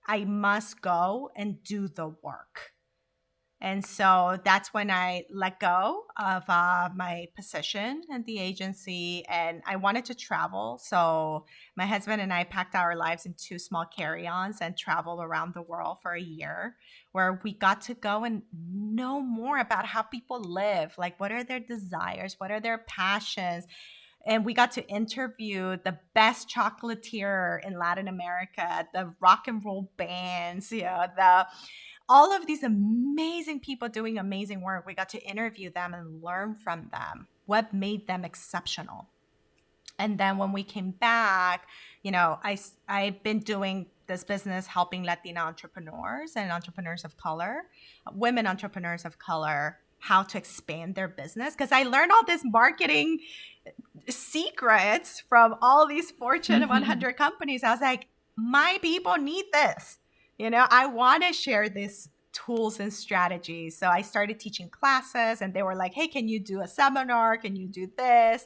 I 0.08 0.26
must 0.26 0.82
go 0.82 1.32
and 1.36 1.64
do 1.64 1.88
the 1.88 2.10
work. 2.22 2.75
And 3.66 3.84
so 3.84 4.38
that's 4.46 4.76
when 4.76 4.92
I 4.92 5.24
let 5.32 5.60
go 5.60 6.04
of 6.18 6.44
uh, 6.48 6.90
my 6.96 7.30
position 7.36 8.04
at 8.14 8.24
the 8.28 8.38
agency 8.38 9.26
and 9.28 9.64
I 9.66 9.78
wanted 9.78 10.06
to 10.06 10.14
travel. 10.14 10.80
So 10.84 11.48
my 11.76 11.88
husband 11.88 12.22
and 12.22 12.32
I 12.32 12.44
packed 12.44 12.76
our 12.76 12.96
lives 12.96 13.26
in 13.26 13.34
two 13.34 13.58
small 13.58 13.84
carry 13.84 14.28
ons 14.28 14.60
and 14.62 14.78
traveled 14.78 15.20
around 15.20 15.56
the 15.56 15.64
world 15.64 15.98
for 16.04 16.14
a 16.14 16.22
year 16.22 16.76
where 17.12 17.42
we 17.44 17.54
got 17.54 17.82
to 17.82 17.96
go 17.96 18.24
and 18.24 18.44
know 18.54 19.20
more 19.20 19.58
about 19.58 19.88
how 19.88 20.04
people 20.04 20.42
live. 20.42 20.94
Like, 21.00 21.20
what 21.20 21.32
are 21.32 21.44
their 21.44 21.60
desires? 21.60 22.36
What 22.38 22.52
are 22.52 22.60
their 22.60 22.86
passions? 22.88 23.66
and 24.28 24.44
we 24.44 24.56
got 24.56 24.72
to 24.72 24.88
interview 24.88 25.78
the 25.84 26.00
best 26.16 26.50
chocolatier 26.50 27.64
in 27.64 27.78
Latin 27.78 28.08
America, 28.08 28.88
the 28.92 29.14
rock 29.20 29.48
and 29.48 29.64
roll 29.64 29.92
bands, 29.98 30.72
you 30.72 30.82
know, 30.82 31.06
the 31.16 31.46
all 32.08 32.36
of 32.36 32.46
these 32.46 32.64
amazing 32.64 33.60
people 33.60 33.90
doing 33.90 34.18
amazing 34.18 34.62
work. 34.62 34.86
We 34.86 34.94
got 34.94 35.10
to 35.10 35.22
interview 35.24 35.72
them 35.72 35.94
and 35.94 36.24
learn 36.24 36.56
from 36.56 36.90
them 36.92 37.28
what 37.46 37.74
made 37.74 38.08
them 38.08 38.24
exceptional. 38.26 39.08
And 39.98 40.18
then 40.18 40.38
when 40.38 40.52
we 40.52 40.64
came 40.64 40.92
back, 40.92 41.68
you 42.04 42.12
know, 42.12 42.40
I 42.44 42.58
I've 42.88 43.24
been 43.24 43.40
doing 43.40 43.88
this 44.08 44.24
business 44.24 44.68
helping 44.68 45.04
Latina 45.04 45.42
entrepreneurs 45.42 46.34
and 46.36 46.52
entrepreneurs 46.52 47.06
of 47.06 47.18
color, 47.18 47.64
women 48.14 48.46
entrepreneurs 48.46 49.06
of 49.06 49.18
color, 49.18 49.80
how 50.00 50.22
to 50.22 50.38
expand 50.38 50.96
their 50.96 51.08
business 51.08 51.56
because 51.56 51.72
I 51.72 51.84
learned 51.84 52.12
all 52.12 52.26
this 52.26 52.42
marketing 52.44 53.20
secrets 54.08 55.24
from 55.28 55.56
all 55.62 55.88
these 55.88 56.12
Fortune 56.12 56.62
mm-hmm. 56.62 56.70
100 56.70 57.18
companies. 57.18 57.64
I 57.64 57.72
was 57.72 57.82
like, 57.82 58.08
my 58.38 58.78
people 58.82 59.16
need 59.16 59.46
this. 59.52 59.98
You 60.38 60.50
know, 60.50 60.66
I 60.70 60.88
want 60.88 61.24
to 61.24 61.34
share 61.34 61.70
these 61.70 62.10
tools 62.36 62.82
and 62.82 62.94
strategies. 62.94 63.78
So 63.78 63.88
I 63.88 64.02
started 64.02 64.40
teaching 64.40 64.70
classes 64.70 65.42
and 65.42 65.54
they 65.54 65.64
were 65.64 65.76
like, 65.76 65.94
hey, 65.94 66.08
can 66.08 66.28
you 66.28 66.40
do 66.40 66.62
a 66.62 66.68
seminar? 66.68 67.38
Can 67.38 67.56
you 67.56 67.68
do 67.68 67.90
this? 67.98 68.46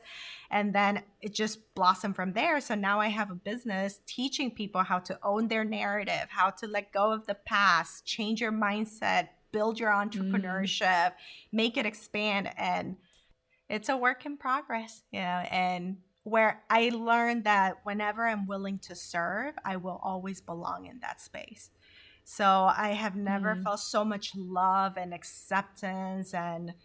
And 0.51 0.73
then 0.73 1.01
it 1.21 1.33
just 1.33 1.73
blossomed 1.73 2.15
from 2.15 2.33
there. 2.33 2.61
So 2.61 2.75
now 2.75 2.99
I 2.99 3.07
have 3.07 3.31
a 3.31 3.35
business 3.35 3.99
teaching 4.05 4.51
people 4.51 4.83
how 4.83 4.99
to 4.99 5.17
own 5.23 5.47
their 5.47 5.63
narrative, 5.63 6.27
how 6.29 6.51
to 6.51 6.67
let 6.67 6.93
go 6.93 7.11
of 7.11 7.25
the 7.25 7.33
past, 7.33 8.05
change 8.05 8.41
your 8.41 8.51
mindset, 8.51 9.29
build 9.51 9.79
your 9.79 9.91
mm. 9.91 10.07
entrepreneurship, 10.07 11.07
mm. 11.07 11.13
make 11.51 11.75
it 11.75 11.87
expand. 11.87 12.51
And 12.57 12.95
it's 13.69 13.89
a 13.89 13.97
work 13.97 14.23
in 14.25 14.37
progress, 14.37 15.01
you 15.11 15.19
know, 15.19 15.43
and 15.51 15.97
where 16.23 16.61
I 16.69 16.89
learned 16.89 17.45
that 17.45 17.77
whenever 17.83 18.27
I'm 18.27 18.45
willing 18.45 18.77
to 18.79 18.95
serve, 18.95 19.55
I 19.65 19.77
will 19.77 19.99
always 20.03 20.41
belong 20.41 20.85
in 20.85 20.99
that 20.99 21.21
space. 21.21 21.71
So 22.31 22.45
I 22.45 22.89
have 22.89 23.15
never 23.15 23.55
mm. 23.55 23.63
felt 23.63 23.79
so 23.79 24.05
much 24.05 24.35
love 24.35 24.97
and 24.97 25.15
acceptance 25.15 26.31
and, 26.31 26.75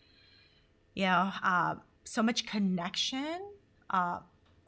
you 0.94 1.04
know, 1.04 1.32
uh, 1.42 1.74
so 2.04 2.22
much 2.22 2.46
connection 2.46 3.50
uh, 3.90 4.20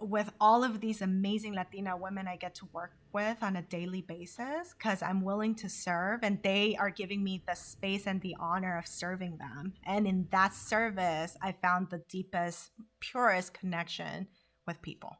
with 0.02 0.30
all 0.38 0.62
of 0.62 0.82
these 0.82 1.00
amazing 1.00 1.54
Latina 1.54 1.96
women 1.96 2.28
I 2.28 2.36
get 2.36 2.54
to 2.56 2.68
work 2.74 2.92
with 3.10 3.42
on 3.42 3.56
a 3.56 3.62
daily 3.62 4.02
basis 4.02 4.74
because 4.76 5.02
I'm 5.02 5.24
willing 5.24 5.54
to 5.56 5.68
serve 5.70 6.20
and 6.22 6.42
they 6.42 6.76
are 6.78 6.90
giving 6.90 7.24
me 7.24 7.42
the 7.48 7.54
space 7.54 8.06
and 8.06 8.20
the 8.20 8.36
honor 8.38 8.76
of 8.76 8.86
serving 8.86 9.38
them. 9.38 9.72
And 9.86 10.06
in 10.06 10.28
that 10.30 10.52
service, 10.52 11.38
I 11.40 11.52
found 11.52 11.88
the 11.88 12.02
deepest, 12.10 12.72
purest 13.00 13.54
connection 13.54 14.28
with 14.66 14.82
people. 14.82 15.16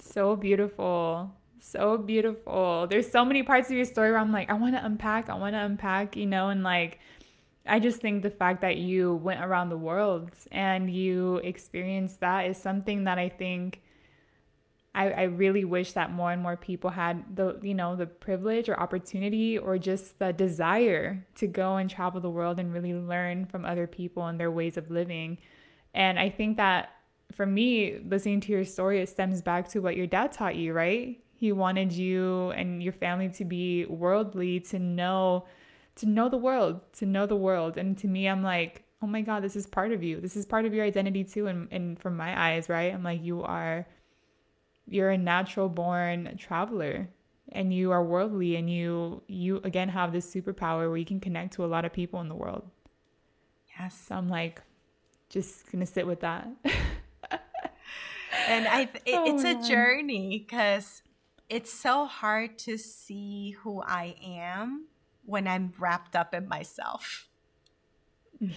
So 0.00 0.34
beautiful. 0.34 1.37
So 1.60 1.98
beautiful. 1.98 2.86
There's 2.88 3.10
so 3.10 3.24
many 3.24 3.42
parts 3.42 3.68
of 3.70 3.76
your 3.76 3.84
story 3.84 4.10
where 4.10 4.20
I'm 4.20 4.32
like, 4.32 4.50
I 4.50 4.54
want 4.54 4.74
to 4.74 4.84
unpack, 4.84 5.28
I 5.28 5.34
want 5.34 5.54
to 5.54 5.60
unpack, 5.60 6.16
you 6.16 6.26
know, 6.26 6.48
and 6.48 6.62
like, 6.62 6.98
I 7.66 7.80
just 7.80 8.00
think 8.00 8.22
the 8.22 8.30
fact 8.30 8.62
that 8.62 8.76
you 8.76 9.14
went 9.14 9.42
around 9.42 9.68
the 9.68 9.76
world 9.76 10.30
and 10.50 10.90
you 10.90 11.36
experienced 11.36 12.20
that 12.20 12.46
is 12.46 12.56
something 12.56 13.04
that 13.04 13.18
I 13.18 13.28
think 13.28 13.82
I, 14.94 15.10
I 15.10 15.22
really 15.24 15.64
wish 15.64 15.92
that 15.92 16.10
more 16.10 16.32
and 16.32 16.42
more 16.42 16.56
people 16.56 16.90
had 16.90 17.36
the 17.36 17.58
you 17.62 17.74
know 17.74 17.94
the 17.94 18.06
privilege 18.06 18.68
or 18.68 18.80
opportunity 18.80 19.58
or 19.58 19.78
just 19.78 20.18
the 20.18 20.32
desire 20.32 21.26
to 21.36 21.46
go 21.46 21.76
and 21.76 21.90
travel 21.90 22.20
the 22.20 22.30
world 22.30 22.58
and 22.58 22.72
really 22.72 22.94
learn 22.94 23.44
from 23.46 23.64
other 23.64 23.86
people 23.86 24.26
and 24.26 24.40
their 24.40 24.50
ways 24.50 24.76
of 24.76 24.90
living. 24.90 25.38
And 25.94 26.18
I 26.18 26.30
think 26.30 26.56
that 26.56 26.90
for 27.32 27.44
me, 27.44 27.98
listening 28.04 28.40
to 28.40 28.52
your 28.52 28.64
story, 28.64 29.00
it 29.00 29.08
stems 29.08 29.42
back 29.42 29.68
to 29.68 29.80
what 29.80 29.96
your 29.96 30.06
dad 30.06 30.32
taught 30.32 30.56
you, 30.56 30.72
right? 30.72 31.20
He 31.38 31.52
wanted 31.52 31.92
you 31.92 32.50
and 32.50 32.82
your 32.82 32.92
family 32.92 33.28
to 33.28 33.44
be 33.44 33.86
worldly, 33.86 34.58
to 34.60 34.78
know 34.80 35.46
to 35.94 36.06
know 36.06 36.28
the 36.28 36.36
world, 36.36 36.80
to 36.92 37.06
know 37.06 37.26
the 37.26 37.36
world. 37.36 37.76
And 37.76 37.98
to 37.98 38.06
me, 38.06 38.28
I'm 38.28 38.42
like, 38.42 38.84
oh 39.02 39.06
my 39.06 39.20
God, 39.20 39.42
this 39.42 39.56
is 39.56 39.66
part 39.66 39.92
of 39.92 40.02
you. 40.02 40.20
This 40.20 40.36
is 40.36 40.46
part 40.46 40.64
of 40.64 40.74
your 40.74 40.84
identity 40.84 41.24
too. 41.24 41.46
And, 41.46 41.68
and 41.70 41.98
from 41.98 42.16
my 42.16 42.50
eyes, 42.50 42.68
right? 42.68 42.92
I'm 42.92 43.02
like, 43.02 43.22
you 43.22 43.42
are, 43.42 43.86
you're 44.88 45.10
a 45.10 45.18
natural 45.18 45.68
born 45.68 46.36
traveler 46.38 47.08
and 47.50 47.72
you 47.72 47.90
are 47.90 48.04
worldly 48.04 48.56
and 48.56 48.70
you, 48.70 49.22
you 49.26 49.56
again 49.64 49.88
have 49.88 50.12
this 50.12 50.32
superpower 50.32 50.88
where 50.88 50.96
you 50.96 51.04
can 51.04 51.20
connect 51.20 51.54
to 51.54 51.64
a 51.64 51.66
lot 51.66 51.84
of 51.84 51.92
people 51.92 52.20
in 52.20 52.28
the 52.28 52.34
world. 52.34 52.68
Yes. 53.78 54.04
So 54.08 54.16
I'm 54.16 54.28
like, 54.28 54.62
just 55.28 55.70
gonna 55.70 55.86
sit 55.86 56.06
with 56.06 56.20
that. 56.20 56.48
and 58.48 58.68
I, 58.68 58.88
it, 59.04 59.14
oh, 59.14 59.34
it's 59.34 59.44
a 59.44 59.68
journey 59.68 60.44
because 60.46 61.02
it's 61.48 61.72
so 61.72 62.06
hard 62.06 62.58
to 62.60 62.76
see 62.76 63.52
who 63.62 63.82
I 63.82 64.14
am 64.22 64.86
when 65.24 65.46
I'm 65.46 65.72
wrapped 65.78 66.14
up 66.16 66.34
in 66.34 66.48
myself. 66.48 67.28
Yeah. 68.40 68.50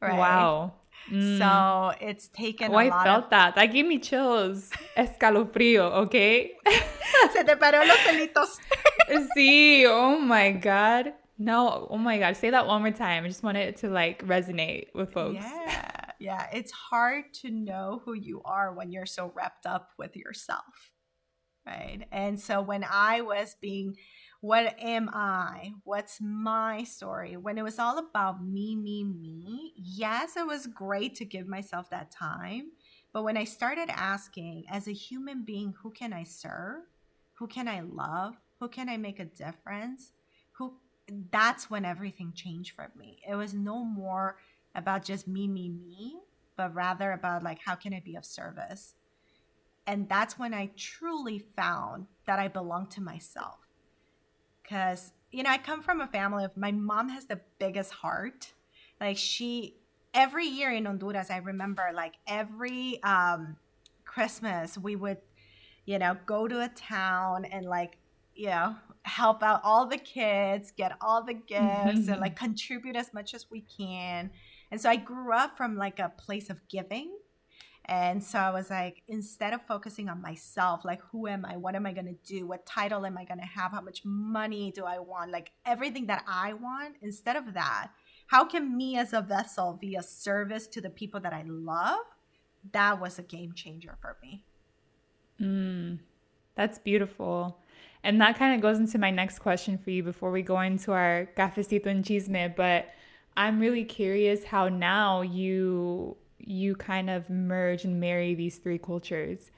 Right. 0.00 0.18
Wow. 0.18 0.74
Mm. 1.10 1.38
So 1.38 2.04
it's 2.04 2.28
taken. 2.28 2.72
Oh, 2.72 2.76
I 2.76 2.90
felt 2.90 3.24
of- 3.24 3.30
that. 3.30 3.54
That 3.54 3.66
gave 3.66 3.86
me 3.86 3.98
chills. 3.98 4.70
Escalofrío, 4.96 5.90
okay? 6.04 6.52
Se 7.32 7.44
te 7.44 7.56
paró 7.56 7.86
los 7.86 7.96
pelitos. 7.98 8.58
sí. 9.36 9.84
Oh 9.86 10.18
my 10.18 10.52
god. 10.52 11.14
No. 11.38 11.86
Oh 11.90 11.96
my 11.96 12.18
god. 12.18 12.36
Say 12.36 12.50
that 12.50 12.66
one 12.66 12.82
more 12.82 12.90
time. 12.90 13.24
I 13.24 13.28
just 13.28 13.42
want 13.42 13.56
it 13.56 13.76
to 13.78 13.88
like 13.88 14.26
resonate 14.26 14.88
with 14.94 15.12
folks. 15.12 15.44
Yeah. 15.44 16.10
Yeah. 16.18 16.46
It's 16.52 16.72
hard 16.72 17.32
to 17.42 17.50
know 17.50 18.02
who 18.04 18.12
you 18.12 18.42
are 18.44 18.74
when 18.74 18.92
you're 18.92 19.06
so 19.06 19.32
wrapped 19.34 19.64
up 19.64 19.90
with 19.96 20.16
yourself. 20.16 20.89
Right. 21.66 22.06
And 22.10 22.40
so 22.40 22.60
when 22.62 22.84
I 22.90 23.20
was 23.20 23.56
being 23.60 23.96
what 24.40 24.74
am 24.80 25.10
I? 25.12 25.72
What's 25.84 26.18
my 26.20 26.84
story? 26.84 27.36
When 27.36 27.58
it 27.58 27.62
was 27.62 27.78
all 27.78 27.98
about 27.98 28.42
me, 28.42 28.74
me, 28.74 29.04
me, 29.04 29.74
yes, 29.76 30.34
it 30.36 30.46
was 30.46 30.66
great 30.66 31.14
to 31.16 31.26
give 31.26 31.46
myself 31.46 31.90
that 31.90 32.10
time. 32.10 32.70
But 33.12 33.24
when 33.24 33.36
I 33.36 33.44
started 33.44 33.90
asking, 33.90 34.64
as 34.70 34.88
a 34.88 34.92
human 34.92 35.44
being, 35.44 35.74
who 35.82 35.90
can 35.90 36.14
I 36.14 36.22
serve? 36.22 36.84
Who 37.34 37.46
can 37.48 37.68
I 37.68 37.80
love? 37.80 38.36
Who 38.60 38.68
can 38.68 38.88
I 38.88 38.96
make 38.96 39.20
a 39.20 39.26
difference? 39.26 40.12
Who 40.52 40.74
that's 41.30 41.68
when 41.68 41.84
everything 41.84 42.32
changed 42.34 42.74
for 42.74 42.90
me. 42.96 43.20
It 43.28 43.34
was 43.34 43.52
no 43.52 43.84
more 43.84 44.38
about 44.74 45.04
just 45.04 45.26
me, 45.26 45.48
me, 45.48 45.68
me, 45.68 46.20
but 46.56 46.74
rather 46.74 47.12
about 47.12 47.42
like 47.42 47.58
how 47.64 47.74
can 47.74 47.92
I 47.92 48.00
be 48.00 48.14
of 48.16 48.24
service? 48.24 48.94
And 49.86 50.08
that's 50.08 50.38
when 50.38 50.54
I 50.54 50.70
truly 50.76 51.44
found 51.56 52.06
that 52.26 52.38
I 52.38 52.48
belong 52.48 52.86
to 52.88 53.00
myself 53.00 53.58
because 54.70 55.12
you 55.32 55.42
know 55.42 55.50
I 55.50 55.58
come 55.58 55.82
from 55.82 56.00
a 56.00 56.06
family 56.06 56.44
of 56.44 56.56
my 56.56 56.70
mom 56.70 57.08
has 57.08 57.26
the 57.26 57.40
biggest 57.58 57.92
heart. 57.92 58.52
Like 59.00 59.16
she 59.16 59.76
every 60.14 60.46
year 60.46 60.70
in 60.70 60.84
Honduras, 60.84 61.30
I 61.30 61.38
remember 61.38 61.90
like 61.94 62.14
every 62.26 63.02
um, 63.02 63.56
Christmas 64.04 64.78
we 64.78 64.96
would 64.96 65.18
you 65.86 65.98
know 65.98 66.16
go 66.26 66.46
to 66.46 66.62
a 66.62 66.68
town 66.68 67.44
and 67.44 67.66
like 67.66 67.96
you 68.34 68.46
know 68.46 68.76
help 69.02 69.42
out 69.42 69.60
all 69.64 69.86
the 69.86 69.98
kids, 69.98 70.72
get 70.76 70.92
all 71.00 71.24
the 71.24 71.34
gifts, 71.34 72.08
and 72.08 72.20
like 72.20 72.36
contribute 72.46 72.96
as 72.96 73.12
much 73.12 73.34
as 73.34 73.46
we 73.50 73.62
can. 73.62 74.30
And 74.70 74.80
so 74.80 74.88
I 74.88 74.96
grew 74.96 75.32
up 75.32 75.56
from 75.56 75.76
like 75.76 75.98
a 75.98 76.12
place 76.16 76.48
of 76.48 76.60
giving 76.68 77.10
and 77.90 78.22
so 78.22 78.38
I 78.38 78.50
was 78.52 78.70
like, 78.70 79.02
instead 79.08 79.52
of 79.52 79.62
focusing 79.62 80.08
on 80.08 80.22
myself, 80.22 80.84
like, 80.84 81.02
who 81.10 81.26
am 81.26 81.44
I? 81.44 81.56
What 81.56 81.74
am 81.74 81.86
I 81.86 81.92
going 81.92 82.06
to 82.06 82.16
do? 82.24 82.46
What 82.46 82.64
title 82.64 83.04
am 83.04 83.18
I 83.18 83.24
going 83.24 83.40
to 83.40 83.44
have? 83.44 83.72
How 83.72 83.80
much 83.80 84.04
money 84.04 84.70
do 84.70 84.84
I 84.84 85.00
want? 85.00 85.32
Like, 85.32 85.50
everything 85.66 86.06
that 86.06 86.24
I 86.28 86.52
want, 86.52 86.94
instead 87.02 87.34
of 87.34 87.52
that, 87.54 87.88
how 88.28 88.44
can 88.44 88.76
me 88.76 88.96
as 88.96 89.12
a 89.12 89.20
vessel 89.20 89.76
be 89.80 89.96
a 89.96 90.04
service 90.04 90.68
to 90.68 90.80
the 90.80 90.88
people 90.88 91.18
that 91.18 91.32
I 91.32 91.42
love? 91.44 91.98
That 92.72 93.00
was 93.00 93.18
a 93.18 93.22
game 93.22 93.54
changer 93.54 93.96
for 94.00 94.16
me. 94.22 94.44
Mm, 95.40 95.98
that's 96.54 96.78
beautiful. 96.78 97.58
And 98.04 98.20
that 98.20 98.38
kind 98.38 98.54
of 98.54 98.60
goes 98.60 98.78
into 98.78 98.98
my 98.98 99.10
next 99.10 99.40
question 99.40 99.76
for 99.76 99.90
you 99.90 100.04
before 100.04 100.30
we 100.30 100.42
go 100.42 100.60
into 100.60 100.92
our 100.92 101.28
cafecito 101.36 101.86
and 101.86 102.04
chisme. 102.04 102.54
But 102.54 102.90
I'm 103.36 103.58
really 103.58 103.84
curious 103.84 104.44
how 104.44 104.68
now 104.68 105.22
you 105.22 106.16
you 106.46 106.74
kind 106.76 107.10
of 107.10 107.30
merge 107.30 107.84
and 107.84 108.00
marry 108.00 108.34
these 108.34 108.58
three 108.58 108.78
cultures. 108.78 109.50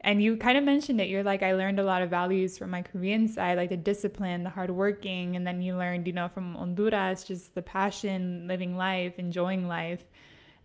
And 0.00 0.22
you 0.22 0.36
kind 0.36 0.56
of 0.56 0.64
mentioned 0.64 1.00
it. 1.00 1.08
You're 1.08 1.24
like, 1.24 1.42
I 1.42 1.54
learned 1.54 1.80
a 1.80 1.84
lot 1.84 2.02
of 2.02 2.10
values 2.10 2.58
from 2.58 2.70
my 2.70 2.82
Korean 2.82 3.26
side, 3.26 3.56
like 3.56 3.70
the 3.70 3.76
discipline, 3.76 4.44
the 4.44 4.50
hard 4.50 4.70
working. 4.70 5.34
And 5.34 5.46
then 5.46 5.62
you 5.62 5.76
learned, 5.76 6.06
you 6.06 6.12
know, 6.12 6.28
from 6.28 6.54
Honduras, 6.54 7.24
just 7.24 7.54
the 7.54 7.62
passion, 7.62 8.46
living 8.46 8.76
life, 8.76 9.18
enjoying 9.18 9.66
life. 9.66 10.04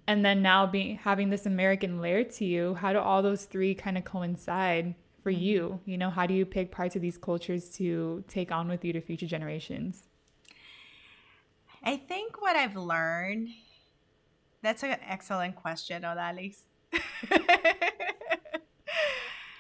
And 0.05 0.25
then 0.25 0.41
now 0.41 0.65
being 0.67 0.97
having 0.97 1.29
this 1.29 1.45
American 1.45 2.01
layer 2.01 2.23
to 2.23 2.45
you, 2.45 2.75
how 2.75 2.93
do 2.93 2.99
all 2.99 3.21
those 3.21 3.45
three 3.45 3.73
kind 3.73 3.97
of 3.97 4.03
coincide 4.03 4.95
for 5.23 5.31
mm-hmm. 5.31 5.41
you? 5.41 5.79
You 5.85 5.97
know, 5.97 6.09
how 6.09 6.25
do 6.25 6.33
you 6.33 6.45
pick 6.45 6.71
parts 6.71 6.95
of 6.95 7.01
these 7.01 7.17
cultures 7.17 7.69
to 7.77 8.23
take 8.27 8.51
on 8.51 8.67
with 8.67 8.83
you 8.83 8.93
to 8.93 9.01
future 9.01 9.27
generations? 9.27 10.03
I 11.83 11.97
think 11.97 12.41
what 12.41 12.55
I've 12.55 12.75
learned, 12.75 13.49
that's 14.61 14.83
an 14.83 14.97
excellent 15.07 15.55
question, 15.55 16.03
Odalys. 16.03 16.63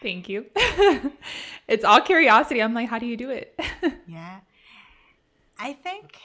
Thank 0.01 0.29
you. 0.29 0.45
it's 1.67 1.85
all 1.85 2.01
curiosity. 2.01 2.61
I'm 2.61 2.73
like, 2.73 2.89
how 2.89 2.97
do 2.97 3.05
you 3.05 3.15
do 3.17 3.29
it? 3.29 3.59
yeah. 4.07 4.39
I 5.59 5.73
think 5.73 6.17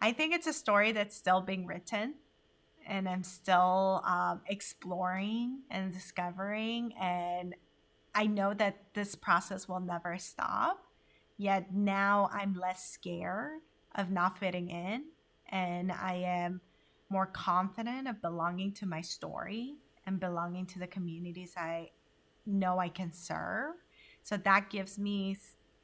I 0.00 0.12
think 0.12 0.34
it's 0.34 0.46
a 0.46 0.52
story 0.52 0.92
that's 0.92 1.16
still 1.16 1.40
being 1.40 1.66
written 1.66 2.14
and 2.86 3.08
I'm 3.08 3.24
still 3.24 4.02
um, 4.04 4.40
exploring 4.48 5.62
and 5.70 5.92
discovering 5.92 6.92
and 7.00 7.54
I 8.14 8.26
know 8.26 8.54
that 8.54 8.82
this 8.94 9.14
process 9.14 9.68
will 9.68 9.80
never 9.80 10.18
stop. 10.18 10.84
Yet 11.38 11.74
now 11.74 12.30
I'm 12.32 12.54
less 12.54 12.88
scared 12.88 13.60
of 13.94 14.10
not 14.10 14.38
fitting 14.38 14.70
in 14.70 15.04
and 15.52 15.92
I 15.92 16.14
am 16.14 16.60
more 17.10 17.26
confident 17.26 18.08
of 18.08 18.20
belonging 18.22 18.72
to 18.72 18.86
my 18.86 19.02
story 19.02 19.76
and 20.06 20.18
belonging 20.18 20.66
to 20.66 20.78
the 20.78 20.86
communities 20.86 21.54
I 21.56 21.90
know 22.46 22.78
I 22.78 22.88
can 22.88 23.12
serve. 23.12 23.74
So 24.22 24.36
that 24.38 24.70
gives 24.70 24.98
me 24.98 25.36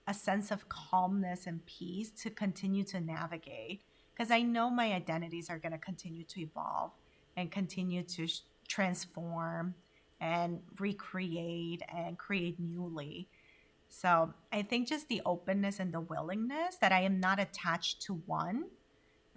a 0.07 0.15
sense 0.15 0.51
of 0.51 0.69
calmness 0.69 1.47
and 1.47 1.65
peace 1.67 2.11
to 2.23 2.31
continue 2.31 2.83
to 2.85 3.01
navigate 3.01 3.83
because 4.15 4.31
I 4.31 4.41
know 4.41 4.71
my 4.71 4.93
identities 4.95 5.51
are 5.51 5.59
going 5.59 5.73
to 5.73 5.79
continue 5.79 6.25
to 6.25 6.41
evolve 6.41 6.93
and 7.37 7.53
continue 7.53 8.03
to 8.03 8.27
sh- 8.27 8.41
transform 8.67 9.75
and 10.21 10.61
recreate 10.81 11.83
and 11.95 12.19
create 12.19 12.59
newly. 12.59 13.29
So 13.89 14.33
I 14.53 14.63
think 14.63 14.89
just 14.89 15.09
the 15.09 15.23
openness 15.25 15.79
and 15.79 15.93
the 15.93 16.01
willingness 16.01 16.77
that 16.81 16.91
I 16.91 17.03
am 17.03 17.21
not 17.21 17.39
attached 17.39 18.03
to 18.03 18.15
one, 18.27 18.65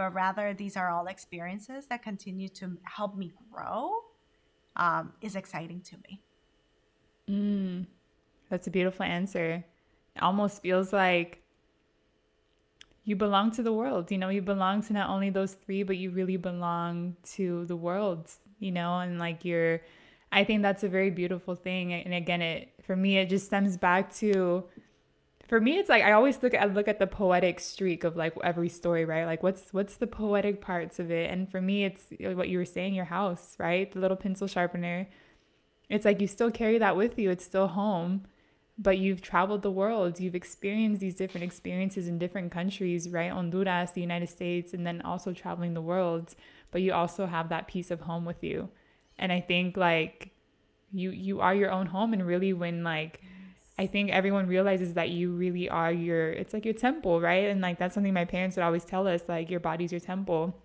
but 0.01 0.15
rather 0.15 0.51
these 0.51 0.75
are 0.75 0.89
all 0.89 1.05
experiences 1.05 1.85
that 1.85 2.01
continue 2.01 2.49
to 2.49 2.75
help 2.97 3.15
me 3.15 3.31
grow 3.51 3.91
um, 4.75 5.13
is 5.21 5.35
exciting 5.35 5.79
to 5.81 5.95
me. 6.05 6.19
Mm, 7.29 7.85
that's 8.49 8.65
a 8.65 8.71
beautiful 8.71 9.05
answer. 9.05 9.63
It 10.15 10.23
almost 10.23 10.63
feels 10.63 10.91
like 10.91 11.43
you 13.03 13.15
belong 13.15 13.51
to 13.51 13.61
the 13.61 13.71
world. 13.71 14.09
You 14.09 14.17
know, 14.17 14.29
you 14.29 14.41
belong 14.41 14.81
to 14.87 14.93
not 14.93 15.07
only 15.11 15.29
those 15.29 15.53
three, 15.53 15.83
but 15.83 15.97
you 15.97 16.09
really 16.09 16.37
belong 16.37 17.15
to 17.35 17.65
the 17.65 17.75
world, 17.75 18.27
you 18.57 18.71
know, 18.71 18.97
and 19.01 19.19
like 19.19 19.45
you're, 19.45 19.81
I 20.31 20.43
think 20.43 20.63
that's 20.63 20.83
a 20.83 20.89
very 20.89 21.11
beautiful 21.11 21.53
thing. 21.53 21.93
And 21.93 22.15
again, 22.15 22.41
it, 22.41 22.73
for 22.81 22.95
me, 22.95 23.19
it 23.19 23.29
just 23.29 23.45
stems 23.45 23.77
back 23.77 24.11
to, 24.15 24.63
for 25.51 25.59
me 25.59 25.77
it's 25.77 25.89
like 25.89 26.01
i 26.01 26.13
always 26.13 26.41
look 26.41 26.53
at 26.53 26.73
look 26.73 26.87
at 26.87 26.97
the 26.97 27.05
poetic 27.05 27.59
streak 27.59 28.05
of 28.05 28.15
like 28.15 28.33
every 28.41 28.69
story 28.69 29.03
right? 29.03 29.25
Like 29.25 29.43
what's 29.43 29.73
what's 29.73 29.97
the 29.97 30.07
poetic 30.07 30.61
parts 30.61 30.97
of 30.97 31.11
it? 31.11 31.29
And 31.29 31.51
for 31.51 31.59
me 31.59 31.83
it's 31.83 32.05
what 32.21 32.47
you 32.47 32.57
were 32.57 32.63
saying 32.63 32.93
your 32.93 33.11
house 33.19 33.57
right? 33.59 33.91
The 33.91 33.99
little 33.99 34.15
pencil 34.15 34.47
sharpener. 34.47 35.09
It's 35.89 36.05
like 36.05 36.21
you 36.21 36.27
still 36.27 36.51
carry 36.51 36.77
that 36.77 36.95
with 36.95 37.19
you. 37.19 37.29
It's 37.31 37.43
still 37.43 37.67
home 37.67 38.27
but 38.77 38.97
you've 38.97 39.21
traveled 39.21 39.61
the 39.61 39.69
world. 39.69 40.21
You've 40.21 40.35
experienced 40.35 41.01
these 41.01 41.15
different 41.15 41.43
experiences 41.43 42.07
in 42.07 42.17
different 42.17 42.49
countries 42.53 43.09
right? 43.09 43.29
Honduras 43.29 43.91
the 43.91 43.99
united 43.99 44.29
states 44.29 44.73
and 44.73 44.87
then 44.87 45.01
also 45.01 45.33
traveling 45.33 45.73
the 45.73 45.81
world. 45.81 46.33
But 46.71 46.81
you 46.81 46.93
also 46.93 47.25
have 47.25 47.49
that 47.49 47.67
piece 47.67 47.91
of 47.91 47.99
home 47.99 48.23
with 48.23 48.41
you. 48.41 48.69
And 49.19 49.33
i 49.33 49.41
think 49.41 49.75
like 49.75 50.31
you 50.93 51.09
you 51.11 51.41
are 51.41 51.53
your 51.53 51.71
own 51.71 51.87
home. 51.87 52.13
And 52.13 52.25
really 52.25 52.53
when 52.53 52.85
like 52.85 53.19
I 53.81 53.87
think 53.87 54.11
everyone 54.11 54.45
realizes 54.45 54.93
that 54.93 55.09
you 55.09 55.31
really 55.31 55.67
are 55.67 55.91
your 55.91 56.29
it's 56.29 56.53
like 56.53 56.65
your 56.65 56.75
temple, 56.75 57.19
right? 57.19 57.49
And 57.49 57.61
like 57.61 57.79
that's 57.79 57.95
something 57.95 58.13
my 58.13 58.25
parents 58.25 58.55
would 58.55 58.61
always 58.63 58.85
tell 58.85 59.07
us, 59.07 59.21
like 59.27 59.49
your 59.49 59.59
body's 59.59 59.91
your 59.91 59.99
temple. 59.99 60.55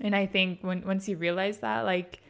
And 0.00 0.16
I 0.16 0.24
think 0.24 0.60
when 0.62 0.80
once 0.86 1.08
you 1.10 1.18
realize 1.18 1.58
that, 1.58 1.84
like 1.84 2.22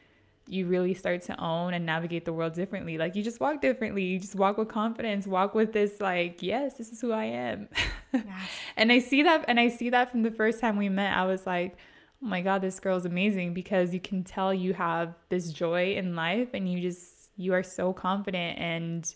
you 0.48 0.66
really 0.66 0.92
start 0.92 1.22
to 1.22 1.40
own 1.40 1.72
and 1.72 1.86
navigate 1.86 2.24
the 2.24 2.32
world 2.32 2.52
differently. 2.54 2.98
Like 2.98 3.14
you 3.14 3.22
just 3.22 3.38
walk 3.38 3.60
differently. 3.60 4.02
You 4.02 4.18
just 4.18 4.34
walk 4.34 4.58
with 4.58 4.66
confidence, 4.66 5.24
walk 5.24 5.54
with 5.54 5.72
this 5.72 6.00
like, 6.00 6.42
yes, 6.42 6.78
this 6.78 6.90
is 6.90 7.00
who 7.00 7.12
I 7.12 7.26
am. 7.26 7.68
Yes. 8.14 8.50
and 8.76 8.92
I 8.92 8.98
see 8.98 9.22
that 9.22 9.46
and 9.48 9.58
I 9.58 9.68
see 9.68 9.88
that 9.88 10.10
from 10.10 10.22
the 10.22 10.30
first 10.30 10.60
time 10.60 10.76
we 10.76 10.90
met. 10.90 11.16
I 11.16 11.24
was 11.24 11.46
like, 11.46 11.78
"Oh 12.22 12.26
my 12.26 12.42
god, 12.42 12.60
this 12.60 12.78
girl's 12.78 13.06
amazing" 13.06 13.54
because 13.54 13.94
you 13.94 14.00
can 14.00 14.22
tell 14.22 14.52
you 14.52 14.74
have 14.74 15.14
this 15.30 15.50
joy 15.50 15.94
in 15.94 16.14
life 16.14 16.48
and 16.52 16.70
you 16.70 16.78
just 16.82 17.30
you 17.38 17.54
are 17.54 17.62
so 17.62 17.94
confident 17.94 18.58
and 18.58 19.14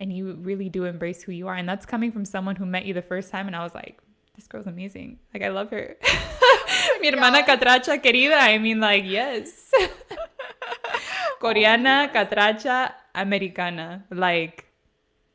and 0.00 0.12
you 0.12 0.32
really 0.40 0.68
do 0.68 0.84
embrace 0.84 1.22
who 1.22 1.32
you 1.32 1.46
are. 1.46 1.54
And 1.54 1.68
that's 1.68 1.86
coming 1.86 2.10
from 2.10 2.24
someone 2.24 2.56
who 2.56 2.64
met 2.64 2.86
you 2.86 2.94
the 2.94 3.02
first 3.02 3.30
time 3.30 3.46
and 3.46 3.54
I 3.54 3.62
was 3.62 3.74
like, 3.74 4.00
this 4.34 4.46
girl's 4.46 4.66
amazing. 4.66 5.18
Like 5.34 5.42
I 5.42 5.48
love 5.48 5.70
her. 5.70 5.96
Mi 7.00 7.10
hermana 7.10 7.42
catracha 7.42 8.02
querida. 8.02 8.38
I 8.40 8.58
mean 8.58 8.80
like 8.80 9.04
yes. 9.04 9.70
Coreana, 11.40 12.08
oh, 12.08 12.12
catracha, 12.12 12.92
americana. 13.14 14.04
Like 14.10 14.64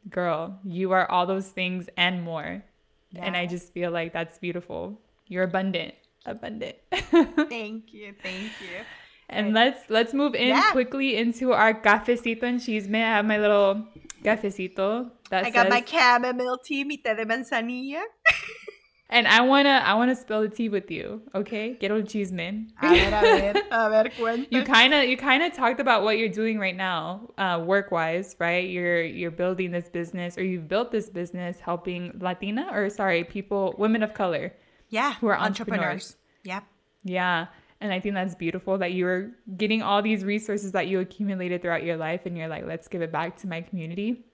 girl, 0.09 0.59
you 0.63 0.91
are 0.91 1.09
all 1.09 1.25
those 1.25 1.49
things 1.49 1.87
and 1.95 2.23
more. 2.23 2.63
Yeah. 3.11 3.25
And 3.25 3.37
I 3.37 3.45
just 3.45 3.71
feel 3.73 3.91
like 3.91 4.11
that's 4.13 4.39
beautiful. 4.39 4.99
You're 5.27 5.43
abundant. 5.43 5.93
Abundant. 6.25 6.75
thank 6.91 7.93
you. 7.93 8.15
Thank 8.21 8.51
you. 8.59 8.81
And 9.29 9.53
let's 9.53 9.89
let's 9.89 10.13
move 10.13 10.35
in 10.35 10.49
yeah. 10.49 10.71
quickly 10.71 11.17
into 11.17 11.51
our 11.51 11.73
cafecito 11.73 12.43
and 12.43 12.61
cheese 12.61 12.87
chisme. 12.87 12.95
I 12.95 13.15
have 13.17 13.25
my 13.25 13.37
little 13.37 13.87
cafecito. 14.23 15.11
That 15.29 15.45
I 15.45 15.49
got 15.49 15.69
my 15.69 15.81
chamomile 15.81 16.57
tea, 16.63 16.83
mi 16.83 16.97
té 16.97 17.15
de 17.15 17.25
manzanilla. 17.25 18.03
and 19.09 19.27
I 19.27 19.41
wanna 19.41 19.81
I 19.83 19.95
wanna 19.95 20.15
spill 20.15 20.41
the 20.41 20.49
tea 20.49 20.69
with 20.69 20.91
you, 20.91 21.23
okay? 21.33 21.75
Quiero 21.79 21.95
el 21.95 22.03
chisme. 22.03 22.67
A 22.81 22.89
ver, 22.89 23.07
a 23.07 23.21
ver, 23.21 23.63
a 23.71 23.89
ver, 23.89 24.09
cuenta. 24.09 24.47
You 24.51 24.63
kind 24.63 24.93
of 24.93 25.05
you 25.05 25.17
kind 25.17 25.41
of 25.41 25.53
talked 25.53 25.79
about 25.79 26.03
what 26.03 26.17
you're 26.17 26.29
doing 26.29 26.59
right 26.59 26.75
now, 26.75 27.31
uh, 27.37 27.63
work 27.65 27.91
wise, 27.91 28.35
right? 28.39 28.69
You're 28.69 29.03
you're 29.03 29.31
building 29.31 29.71
this 29.71 29.89
business, 29.89 30.37
or 30.37 30.43
you've 30.43 30.67
built 30.67 30.91
this 30.91 31.09
business 31.09 31.59
helping 31.59 32.17
Latina, 32.19 32.69
or 32.71 32.89
sorry, 32.89 33.23
people, 33.23 33.73
women 33.77 34.03
of 34.03 34.13
color. 34.13 34.53
Yeah, 34.89 35.15
who 35.15 35.27
are 35.27 35.37
entrepreneurs. 35.37 36.15
entrepreneurs. 36.15 36.15
Yep. 36.43 36.63
Yeah. 37.03 37.47
And 37.85 37.93
I 37.93 37.99
think 37.99 38.15
that's 38.15 38.33
beautiful 38.33 38.79
that 38.79 38.93
you're 38.93 39.29
getting 39.55 39.83
all 39.83 40.01
these 40.01 40.23
resources 40.23 40.71
that 40.71 40.87
you 40.87 40.99
accumulated 40.99 41.61
throughout 41.61 41.83
your 41.83 41.97
life 41.97 42.25
and 42.25 42.35
you're 42.35 42.47
like, 42.47 42.65
let's 42.65 42.87
give 42.87 43.03
it 43.03 43.11
back 43.11 43.37
to 43.37 43.47
my 43.47 43.61
community. 43.61 44.25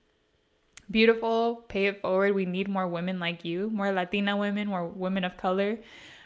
Beautiful, 0.90 1.66
pay 1.68 1.88
it 1.88 2.02
forward. 2.02 2.34
We 2.34 2.46
need 2.46 2.70
more 2.70 2.88
women 2.88 3.20
like 3.20 3.44
you, 3.44 3.70
more 3.70 3.92
Latina 3.92 4.38
women, 4.38 4.70
more 4.70 4.88
women 4.88 5.26
of 5.26 5.36
color. 5.36 5.80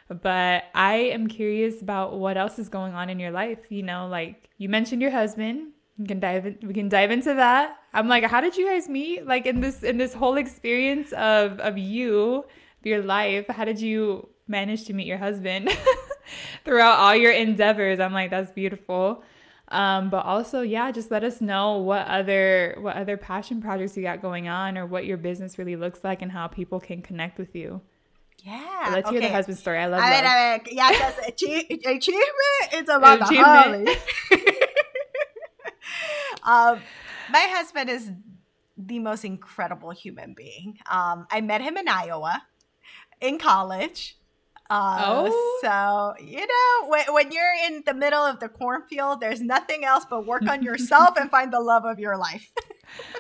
But 0.08 0.66
I 0.76 0.96
am 1.16 1.28
curious 1.28 1.82
about 1.82 2.20
what 2.20 2.38
else 2.38 2.60
is 2.60 2.70
going 2.70 2.94
on 2.94 3.10
in 3.10 3.20
your 3.20 3.32
life. 3.32 3.72
You 3.72 3.82
know, 3.82 4.08
like 4.08 4.50
you 4.60 4.70
mentioned 4.70 5.02
your 5.02 5.12
husband. 5.12 5.72
We 5.98 6.06
can 6.06 6.20
dive 6.20 6.46
in, 6.46 6.60
we 6.62 6.74
can 6.74 6.90
dive 6.90 7.10
into 7.10 7.34
that. 7.34 7.78
I'm 7.94 8.08
like, 8.08 8.26
how 8.26 8.42
did 8.42 8.56
you 8.56 8.68
guys 8.68 8.88
meet? 8.88 9.26
Like 9.26 9.48
in 9.48 9.62
this 9.62 9.82
in 9.82 9.98
this 9.98 10.14
whole 10.14 10.38
experience 10.38 11.12
of 11.14 11.60
of 11.60 11.78
you, 11.78 12.46
your 12.84 13.02
life, 13.02 13.48
how 13.48 13.66
did 13.66 13.82
you 13.82 14.30
manage 14.48 14.86
to 14.86 14.94
meet 14.94 15.08
your 15.08 15.18
husband? 15.18 15.70
throughout 16.64 17.00
all 17.00 17.16
your 17.16 17.32
endeavors. 17.32 18.00
I'm 18.00 18.14
like, 18.14 18.30
that's 18.30 18.52
beautiful. 18.52 19.24
Um, 19.70 20.10
but 20.10 20.26
also, 20.26 20.62
yeah, 20.62 20.92
just 20.92 21.10
let 21.10 21.24
us 21.24 21.42
know 21.42 21.78
what 21.78 22.06
other 22.08 22.78
what 22.80 22.96
other 22.96 23.18
passion 23.18 23.62
projects 23.62 23.98
you 23.98 24.04
got 24.04 24.22
going 24.22 24.48
on, 24.48 24.78
or 24.78 24.86
what 24.86 25.06
your 25.06 25.18
business 25.18 25.58
really 25.58 25.76
looks 25.76 26.04
like, 26.04 26.22
and 26.22 26.32
how 26.32 26.48
people 26.48 26.80
can 26.80 27.02
connect 27.02 27.40
with 27.40 27.56
you. 27.56 27.82
Yeah. 28.40 28.90
Let's 28.92 29.08
okay. 29.08 29.20
hear 29.20 29.28
the 29.28 29.34
husband 29.34 29.58
story. 29.58 29.80
I 29.80 29.88
love. 29.88 30.04
A 30.04 30.08
ver, 30.08 30.20
a 30.20 30.22
ver. 30.22 30.62
Ya, 30.72 30.92
el 31.86 32.00
chisme 32.00 32.74
is 32.74 32.90
about 32.90 33.20
the 33.20 33.26
Holly. 33.26 33.86
um, 36.44 36.80
my 37.32 37.48
husband 37.50 37.90
is 37.90 38.12
the 38.78 39.00
most 39.00 39.26
incredible 39.26 39.90
human 39.92 40.34
being. 40.34 40.78
Um, 40.90 41.28
I 41.32 41.42
met 41.42 41.62
him 41.62 41.78
in 41.78 41.88
Iowa 41.88 42.44
in 43.20 43.40
college. 43.40 44.18
Uh, 44.70 45.28
oh. 45.30 45.60
So, 45.62 46.24
you 46.24 46.40
know, 46.40 46.88
when, 46.88 47.06
when 47.14 47.32
you're 47.32 47.54
in 47.68 47.84
the 47.86 47.94
middle 47.94 48.24
of 48.24 48.40
the 48.40 48.50
cornfield, 48.50 49.22
there's 49.22 49.42
nothing 49.42 49.86
else 49.86 50.06
but 50.10 50.26
work 50.26 50.48
on 50.48 50.64
yourself 50.64 51.18
and 51.18 51.30
find 51.30 51.54
the 51.54 51.60
love 51.60 51.86
of 51.86 52.00
your 52.00 52.18
life. 52.18 52.52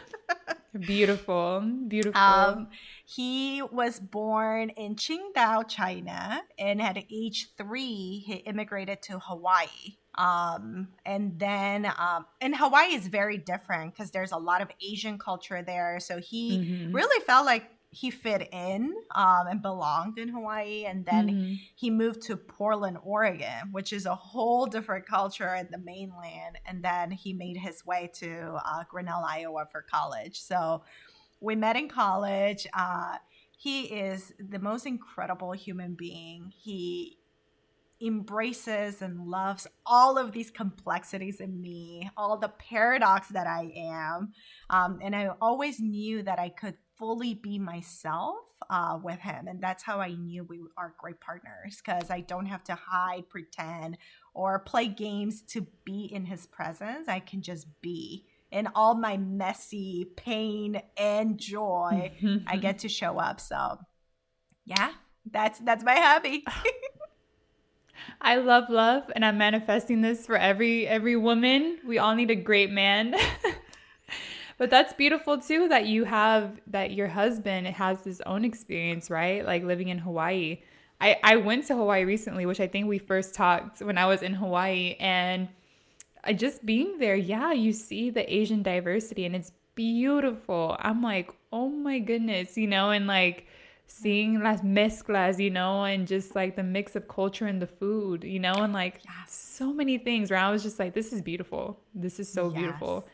beautiful. 0.79 1.61
Beautiful. 1.87 2.19
Um, 2.19 2.67
he 3.05 3.61
was 3.61 3.99
born 3.99 4.69
in 4.71 4.95
Qingdao, 4.95 5.67
China, 5.67 6.41
and 6.57 6.81
at 6.81 6.97
age 7.11 7.49
three, 7.57 8.23
he 8.25 8.33
immigrated 8.45 9.03
to 9.03 9.19
Hawaii 9.19 9.97
Um, 10.17 10.87
and 11.05 11.37
then 11.37 11.85
um, 11.85 12.25
and 12.41 12.55
Hawaii 12.55 12.95
is 12.95 13.07
very 13.07 13.37
different 13.37 13.93
because 13.93 14.09
there's 14.09 14.31
a 14.31 14.37
lot 14.37 14.61
of 14.61 14.69
Asian 14.81 15.19
culture 15.19 15.61
there. 15.61 15.99
So 15.99 16.19
he 16.19 16.57
mm-hmm. 16.57 16.95
really 16.95 17.23
felt 17.25 17.45
like 17.45 17.69
he 17.95 18.11
fit 18.11 18.49
in 18.51 18.93
um, 19.15 19.47
and 19.47 19.61
belonged 19.61 20.19
in 20.19 20.27
Hawaii. 20.27 20.83
And 20.83 21.05
then 21.05 21.29
mm-hmm. 21.29 21.53
he 21.75 21.89
moved 21.89 22.21
to 22.23 22.35
Portland, 22.35 22.97
Oregon, 23.01 23.71
which 23.71 23.93
is 23.93 24.05
a 24.05 24.13
whole 24.13 24.65
different 24.65 25.07
culture 25.07 25.55
in 25.55 25.69
the 25.71 25.77
mainland. 25.77 26.57
And 26.65 26.83
then 26.83 27.09
he 27.09 27.31
made 27.31 27.55
his 27.55 27.85
way 27.85 28.11
to 28.15 28.59
uh, 28.65 28.83
Grinnell, 28.89 29.23
Iowa 29.25 29.67
for 29.71 29.81
college. 29.81 30.41
So 30.41 30.83
we 31.39 31.55
met 31.55 31.77
in 31.77 31.87
college. 31.87 32.67
Uh, 32.73 33.15
he 33.57 33.83
is 33.83 34.33
the 34.39 34.59
most 34.59 34.85
incredible 34.85 35.53
human 35.53 35.95
being. 35.95 36.51
He 36.53 37.19
embraces 38.01 39.01
and 39.01 39.25
loves 39.25 39.67
all 39.85 40.17
of 40.17 40.33
these 40.33 40.51
complexities 40.51 41.39
in 41.39 41.61
me, 41.61 42.09
all 42.17 42.37
the 42.37 42.49
paradox 42.49 43.29
that 43.29 43.47
I 43.47 43.71
am. 43.73 44.33
Um, 44.69 44.99
and 45.01 45.15
I 45.15 45.29
always 45.41 45.79
knew 45.79 46.21
that 46.23 46.39
I 46.39 46.49
could 46.49 46.75
fully 46.97 47.33
be 47.33 47.59
myself 47.59 48.37
uh, 48.69 48.97
with 49.01 49.19
him. 49.19 49.47
And 49.47 49.61
that's 49.61 49.83
how 49.83 49.99
I 49.99 50.13
knew 50.13 50.43
we 50.43 50.59
are 50.77 50.93
great 50.97 51.19
partners 51.19 51.81
because 51.83 52.09
I 52.09 52.21
don't 52.21 52.45
have 52.45 52.63
to 52.65 52.75
hide, 52.75 53.29
pretend, 53.29 53.97
or 54.33 54.59
play 54.59 54.87
games 54.87 55.41
to 55.49 55.67
be 55.83 56.09
in 56.11 56.25
his 56.25 56.45
presence. 56.45 57.07
I 57.07 57.19
can 57.19 57.41
just 57.41 57.67
be. 57.81 58.25
In 58.51 58.69
all 58.73 58.95
my 58.95 59.17
messy 59.17 60.07
pain 60.15 60.81
and 60.97 61.37
joy, 61.37 62.11
I 62.47 62.57
get 62.57 62.79
to 62.79 62.89
show 62.89 63.17
up. 63.17 63.41
So, 63.41 63.79
yeah, 64.63 64.91
that's 65.29 65.59
that's 65.59 65.83
my 65.83 65.95
hobby. 65.95 66.45
I 68.21 68.37
love 68.37 68.69
love 68.69 69.11
and 69.15 69.25
I'm 69.25 69.37
manifesting 69.37 70.01
this 70.01 70.25
for 70.25 70.37
every 70.37 70.87
every 70.87 71.15
woman. 71.15 71.79
We 71.85 71.97
all 71.97 72.15
need 72.15 72.31
a 72.31 72.35
great 72.35 72.71
man. 72.71 73.15
but 74.57 74.69
that's 74.69 74.93
beautiful 74.93 75.37
too 75.37 75.67
that 75.67 75.85
you 75.85 76.05
have 76.05 76.59
that 76.67 76.91
your 76.91 77.07
husband 77.07 77.67
has 77.67 78.03
his 78.03 78.21
own 78.21 78.45
experience, 78.45 79.09
right? 79.09 79.45
Like 79.45 79.63
living 79.63 79.89
in 79.89 79.99
Hawaii. 79.99 80.59
I 81.01 81.17
I 81.23 81.35
went 81.37 81.67
to 81.67 81.75
Hawaii 81.75 82.05
recently, 82.05 82.45
which 82.45 82.59
I 82.59 82.67
think 82.67 82.87
we 82.87 82.97
first 82.97 83.33
talked 83.33 83.81
when 83.81 83.97
I 83.97 84.05
was 84.05 84.21
in 84.21 84.35
Hawaii 84.35 84.95
and 84.99 85.49
I 86.23 86.33
just 86.33 86.65
being 86.65 86.97
there, 86.97 87.15
yeah, 87.15 87.51
you 87.51 87.71
see 87.71 88.09
the 88.09 88.33
Asian 88.33 88.63
diversity 88.63 89.25
and 89.25 89.35
it's 89.35 89.51
beautiful. 89.75 90.75
I'm 90.79 91.03
like, 91.03 91.31
"Oh 91.51 91.69
my 91.69 91.99
goodness," 91.99 92.57
you 92.57 92.67
know, 92.67 92.89
and 92.89 93.05
like 93.07 93.45
seeing 93.87 94.41
las 94.41 94.61
mezclas, 94.61 95.39
you 95.39 95.49
know, 95.49 95.83
and 95.83 96.07
just 96.07 96.35
like 96.35 96.55
the 96.55 96.63
mix 96.63 96.95
of 96.95 97.07
culture 97.07 97.45
and 97.45 97.61
the 97.61 97.67
food, 97.67 98.23
you 98.23 98.39
know, 98.39 98.53
and 98.53 98.73
like 98.73 99.01
yes. 99.05 99.31
so 99.31 99.71
many 99.71 99.97
things 99.97 100.31
where 100.31 100.39
I 100.39 100.49
was 100.49 100.63
just 100.63 100.79
like, 100.79 100.93
this 100.93 101.13
is 101.13 101.21
beautiful. 101.21 101.79
This 101.93 102.19
is 102.19 102.31
so 102.31 102.49
yes. 102.49 102.57
beautiful. 102.57 103.07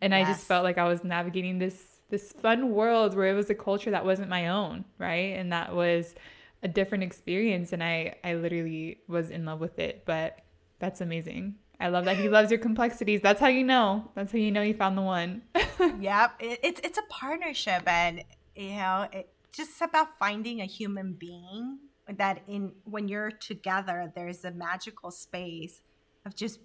And 0.00 0.12
yes. 0.12 0.26
I 0.26 0.32
just 0.32 0.46
felt 0.46 0.64
like 0.64 0.78
I 0.78 0.84
was 0.88 1.04
navigating 1.04 1.58
this 1.58 1.84
this 2.10 2.32
fun 2.32 2.70
world 2.70 3.14
where 3.14 3.30
it 3.30 3.34
was 3.34 3.50
a 3.50 3.54
culture 3.54 3.90
that 3.90 4.04
wasn't 4.04 4.30
my 4.30 4.48
own, 4.48 4.84
right? 4.96 5.36
And 5.36 5.52
that 5.52 5.74
was 5.74 6.14
a 6.62 6.68
different 6.68 7.04
experience 7.04 7.72
and 7.72 7.82
I 7.82 8.16
I 8.24 8.34
literally 8.34 8.98
was 9.08 9.30
in 9.30 9.44
love 9.44 9.60
with 9.60 9.78
it. 9.78 10.04
But 10.06 10.40
that's 10.78 11.00
amazing. 11.00 11.56
I 11.80 11.88
love 11.88 12.04
that 12.06 12.16
he 12.16 12.28
loves 12.36 12.50
your 12.50 12.60
complexities. 12.60 13.20
That's 13.20 13.40
how 13.40 13.48
you 13.48 13.64
know. 13.64 14.10
That's 14.14 14.32
how 14.32 14.38
you 14.38 14.50
know 14.50 14.62
you 14.62 14.74
found 14.74 14.96
the 14.96 15.02
one. 15.02 15.42
yep, 16.00 16.32
it, 16.40 16.60
it's 16.62 16.80
it's 16.82 16.98
a 16.98 17.02
partnership, 17.08 17.82
and 17.86 18.24
you 18.56 18.76
know, 18.76 19.08
it, 19.12 19.28
just 19.52 19.80
about 19.80 20.18
finding 20.18 20.60
a 20.60 20.64
human 20.66 21.12
being 21.14 21.78
that 22.16 22.42
in 22.48 22.72
when 22.84 23.08
you're 23.08 23.30
together 23.30 24.10
there's 24.14 24.44
a 24.44 24.50
magical 24.50 25.10
space 25.10 25.82
of 26.24 26.34
just 26.34 26.58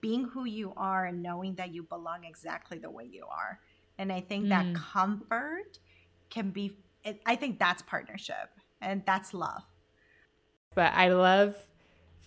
being 0.00 0.24
who 0.24 0.44
you 0.44 0.72
are 0.76 1.06
and 1.06 1.22
knowing 1.22 1.54
that 1.56 1.72
you 1.72 1.82
belong 1.82 2.24
exactly 2.24 2.78
the 2.78 2.90
way 2.90 3.04
you 3.04 3.24
are. 3.30 3.60
And 3.98 4.12
i 4.12 4.20
think 4.20 4.46
mm. 4.46 4.48
that 4.50 4.74
comfort 4.74 5.78
can 6.30 6.50
be 6.50 6.76
i 7.26 7.34
think 7.34 7.58
that's 7.58 7.82
partnership 7.82 8.50
and 8.80 9.02
that's 9.06 9.34
love. 9.34 9.62
But 10.74 10.92
i 10.94 11.08
love 11.08 11.56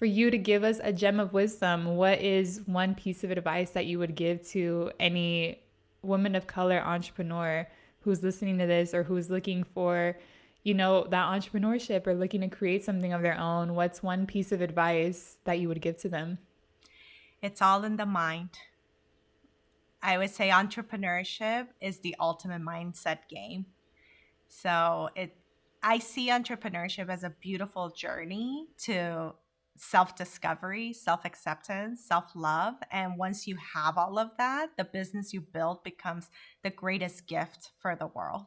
for 0.02 0.06
you 0.06 0.32
to 0.32 0.38
give 0.38 0.64
us 0.64 0.80
a 0.84 0.92
gem 0.92 1.20
of 1.20 1.32
wisdom. 1.32 1.96
What 1.96 2.22
is 2.22 2.62
one 2.66 2.96
piece 2.96 3.24
of 3.24 3.30
advice 3.30 3.70
that 3.70 3.86
you 3.86 4.00
would 4.00 4.16
give 4.16 4.44
to 4.50 4.92
any 5.00 5.62
woman 6.02 6.34
of 6.34 6.48
color 6.48 6.82
entrepreneur 6.82 7.68
who's 8.00 8.24
listening 8.24 8.58
to 8.58 8.66
this 8.66 8.96
or 8.96 9.04
who's 9.04 9.30
looking 9.30 9.64
for 9.64 10.18
you 10.64 10.74
know 10.74 11.06
that 11.10 11.26
entrepreneurship 11.28 12.08
or 12.08 12.16
looking 12.16 12.42
to 12.42 12.48
create 12.48 12.84
something 12.84 13.14
of 13.14 13.22
their 13.22 13.38
own? 13.38 13.76
What's 13.76 14.02
one 14.02 14.26
piece 14.26 14.52
of 14.52 14.62
advice 14.62 15.38
that 15.44 15.60
you 15.60 15.68
would 15.68 15.82
give 15.82 15.98
to 15.98 16.10
them 16.10 16.40
it's 17.42 17.62
all 17.62 17.84
in 17.84 17.98
the 17.98 18.06
mind 18.06 18.50
i 20.02 20.18
would 20.18 20.30
say 20.30 20.50
entrepreneurship 20.50 21.68
is 21.82 22.00
the 22.00 22.16
ultimate 22.20 22.62
mindset 22.62 23.20
game 23.30 23.66
so 24.48 25.10
it 25.16 25.36
i 25.84 26.00
see 26.00 26.30
entrepreneurship 26.30 27.10
as 27.10 27.24
a 27.24 27.30
beautiful 27.42 27.90
journey 27.90 28.68
to 28.78 29.34
self 29.82 30.16
discovery, 30.16 30.94
self 30.94 31.26
acceptance, 31.26 32.06
self 32.06 32.32
love. 32.36 32.76
And 32.92 33.18
once 33.18 33.48
you 33.48 33.58
have 33.74 33.98
all 33.98 34.20
of 34.20 34.32
that, 34.38 34.70
the 34.78 34.84
business 34.84 35.34
you 35.34 35.42
build 35.42 35.84
becomes 35.84 36.30
the 36.64 36.70
greatest 36.70 37.28
gift 37.28 37.72
for 37.80 37.96
the 37.96 38.08
world. 38.08 38.46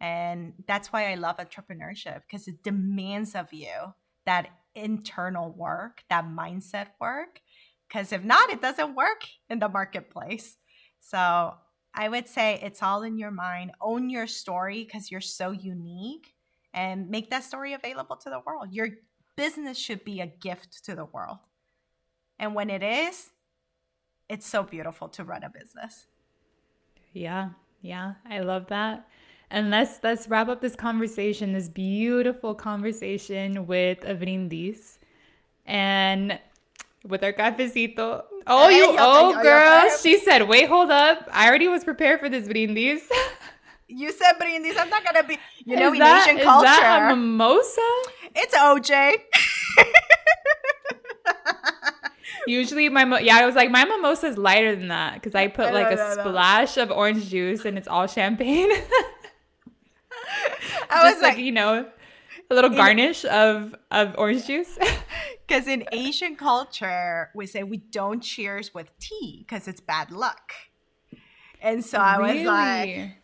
And 0.00 0.52
that's 0.66 0.92
why 0.92 1.10
I 1.10 1.14
love 1.14 1.38
entrepreneurship 1.38 2.22
because 2.22 2.46
it 2.46 2.62
demands 2.62 3.34
of 3.34 3.52
you 3.52 3.94
that 4.26 4.48
internal 4.74 5.50
work, 5.50 6.02
that 6.10 6.26
mindset 6.26 6.88
work. 7.00 7.40
Because 7.88 8.12
if 8.12 8.24
not, 8.24 8.50
it 8.50 8.60
doesn't 8.60 8.94
work 8.94 9.22
in 9.48 9.58
the 9.58 9.68
marketplace. 9.68 10.56
So 11.00 11.54
I 11.94 12.08
would 12.08 12.28
say 12.28 12.60
it's 12.62 12.82
all 12.82 13.02
in 13.02 13.16
your 13.18 13.30
mind. 13.30 13.72
Own 13.80 14.10
your 14.10 14.26
story 14.26 14.84
because 14.84 15.10
you're 15.10 15.20
so 15.20 15.50
unique 15.50 16.34
and 16.74 17.08
make 17.08 17.30
that 17.30 17.44
story 17.44 17.72
available 17.72 18.16
to 18.16 18.30
the 18.30 18.40
world. 18.44 18.72
Your 18.72 18.88
business 19.36 19.78
should 19.78 20.04
be 20.04 20.20
a 20.20 20.26
gift 20.26 20.84
to 20.84 20.94
the 20.94 21.04
world. 21.04 21.38
And 22.38 22.54
when 22.54 22.68
it 22.70 22.82
is, 22.82 23.30
it's 24.28 24.46
so 24.46 24.62
beautiful 24.62 25.08
to 25.10 25.24
run 25.24 25.44
a 25.44 25.48
business. 25.48 26.06
Yeah, 27.12 27.50
yeah, 27.80 28.14
I 28.28 28.40
love 28.40 28.66
that. 28.68 29.08
And 29.50 29.70
let's 29.70 30.00
let's 30.02 30.28
wrap 30.28 30.48
up 30.48 30.60
this 30.60 30.74
conversation, 30.74 31.52
this 31.52 31.68
beautiful 31.68 32.54
conversation 32.54 33.66
with 33.66 34.04
a 34.04 34.14
brindis 34.14 34.98
and 35.64 36.38
with 37.06 37.22
our 37.24 37.32
cafecito. 37.32 38.24
Oh, 38.46 38.68
you, 38.68 38.94
oh, 38.98 39.40
girl. 39.42 39.90
She 40.02 40.18
said, 40.18 40.48
wait, 40.48 40.68
hold 40.68 40.90
up. 40.90 41.28
I 41.32 41.48
already 41.48 41.68
was 41.68 41.84
prepared 41.84 42.20
for 42.20 42.28
this 42.28 42.46
brindis. 42.48 43.08
You 43.88 44.10
said 44.10 44.32
brindis. 44.38 44.76
I'm 44.76 44.90
not 44.90 45.04
gonna 45.04 45.22
be. 45.22 45.38
You 45.64 45.76
know, 45.76 45.92
is 45.92 45.98
that, 46.00 46.26
Asian 46.26 46.42
culture, 46.42 46.66
is 46.66 46.72
that 46.72 47.12
a 47.12 47.14
mimosa? 47.14 47.80
It's 48.34 48.52
OJ. 48.52 49.12
Usually 52.48 52.88
my 52.88 53.04
mo- 53.04 53.18
yeah, 53.18 53.36
I 53.36 53.46
was 53.46 53.54
like 53.54 53.70
my 53.70 53.84
mimosa 53.84 54.26
is 54.26 54.36
lighter 54.38 54.74
than 54.74 54.88
that 54.88 55.14
because 55.14 55.36
I 55.36 55.46
put 55.46 55.72
like 55.72 55.92
a 55.92 56.14
splash 56.14 56.76
of 56.76 56.90
orange 56.90 57.28
juice 57.28 57.64
and 57.64 57.78
it's 57.78 57.86
all 57.88 58.06
champagne. 58.08 58.70
I 60.90 61.10
was 61.10 61.22
like, 61.22 61.36
like, 61.36 61.44
you 61.44 61.52
know, 61.52 61.86
a 62.50 62.54
little 62.54 62.70
garnish 62.70 63.24
of 63.24 63.74
of 63.90 64.14
orange 64.18 64.46
juice. 64.46 64.78
Because 65.46 65.68
in 65.68 65.84
Asian 65.92 66.34
culture, 66.34 67.30
we 67.34 67.46
say 67.46 67.62
we 67.62 67.76
don't 67.76 68.20
cheers 68.20 68.74
with 68.74 68.98
tea 68.98 69.44
because 69.46 69.68
it's 69.68 69.80
bad 69.80 70.10
luck. 70.10 70.52
And 71.60 71.84
so 71.84 71.98
I 71.98 72.16
really? 72.16 72.38
was 72.38 72.46
like, 72.46 73.16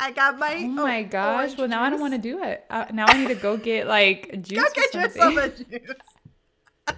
I 0.00 0.10
got 0.12 0.38
my. 0.38 0.54
Oh 0.56 0.68
my 0.68 1.02
gosh! 1.02 1.56
Well, 1.56 1.68
now 1.68 1.80
juice. 1.80 1.86
I 1.86 1.90
don't 1.90 2.00
want 2.00 2.14
to 2.14 2.18
do 2.18 2.42
it. 2.42 2.64
Uh, 2.70 2.86
now 2.92 3.04
I 3.06 3.18
need 3.20 3.28
to 3.28 3.34
go 3.34 3.58
get 3.58 3.86
like 3.86 4.30
juice. 4.42 4.58
Go 4.58 4.64
get 4.74 4.94
yourself 4.94 5.36
a 5.36 5.48
juice. 5.64 6.96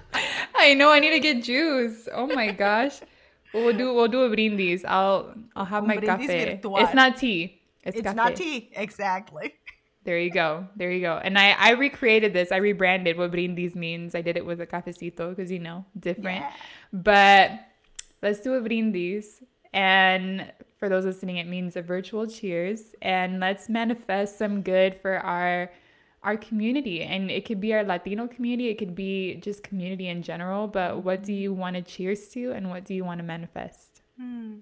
I 0.54 0.74
know 0.74 0.90
I 0.90 1.00
need 1.00 1.10
to 1.10 1.20
get 1.20 1.42
juice. 1.42 2.08
Oh 2.12 2.26
my 2.26 2.52
gosh! 2.52 3.00
Well, 3.52 3.72
do 3.72 3.92
we'll 3.92 4.08
do 4.08 4.22
a 4.22 4.28
brindis. 4.28 4.84
I'll 4.84 5.34
I'll 5.56 5.64
have 5.64 5.82
Un 5.82 5.88
my 5.88 5.96
cafe. 5.96 6.54
Virtual. 6.54 6.78
It's 6.78 6.94
not 6.94 7.16
tea. 7.16 7.60
It's, 7.82 7.96
it's 7.96 8.14
not 8.14 8.36
tea. 8.36 8.70
Exactly. 8.74 9.54
There 10.04 10.18
you 10.18 10.30
go. 10.30 10.66
There 10.76 10.90
you 10.90 11.00
go. 11.00 11.20
And 11.22 11.38
I, 11.38 11.52
I 11.52 11.70
recreated 11.72 12.32
this. 12.32 12.50
I 12.50 12.56
rebranded 12.56 13.16
what 13.16 13.30
brindis 13.30 13.74
means. 13.74 14.14
I 14.14 14.20
did 14.20 14.36
it 14.36 14.44
with 14.44 14.60
a 14.60 14.66
cafecito 14.66 15.30
because, 15.30 15.50
you 15.50 15.60
know, 15.60 15.84
different. 15.98 16.40
Yeah. 16.40 16.52
But 16.92 17.50
let's 18.20 18.40
do 18.40 18.54
a 18.54 18.60
brindis. 18.60 19.42
And 19.72 20.52
for 20.78 20.88
those 20.88 21.04
listening, 21.04 21.36
it 21.36 21.46
means 21.46 21.76
a 21.76 21.82
virtual 21.82 22.26
cheers. 22.26 22.94
And 23.00 23.38
let's 23.38 23.68
manifest 23.68 24.38
some 24.38 24.62
good 24.62 24.94
for 24.94 25.18
our 25.18 25.70
our 26.24 26.36
community. 26.36 27.02
And 27.02 27.30
it 27.30 27.44
could 27.44 27.60
be 27.60 27.74
our 27.74 27.82
Latino 27.82 28.28
community, 28.28 28.68
it 28.68 28.78
could 28.78 28.94
be 28.94 29.36
just 29.36 29.62
community 29.62 30.08
in 30.08 30.22
general. 30.22 30.68
But 30.68 31.02
what 31.02 31.22
do 31.22 31.32
you 31.32 31.52
want 31.52 31.76
to 31.76 31.82
cheers 31.82 32.28
to 32.28 32.52
and 32.52 32.70
what 32.70 32.84
do 32.84 32.94
you 32.94 33.04
want 33.04 33.18
to 33.18 33.24
manifest? 33.24 34.02
Hmm. 34.18 34.54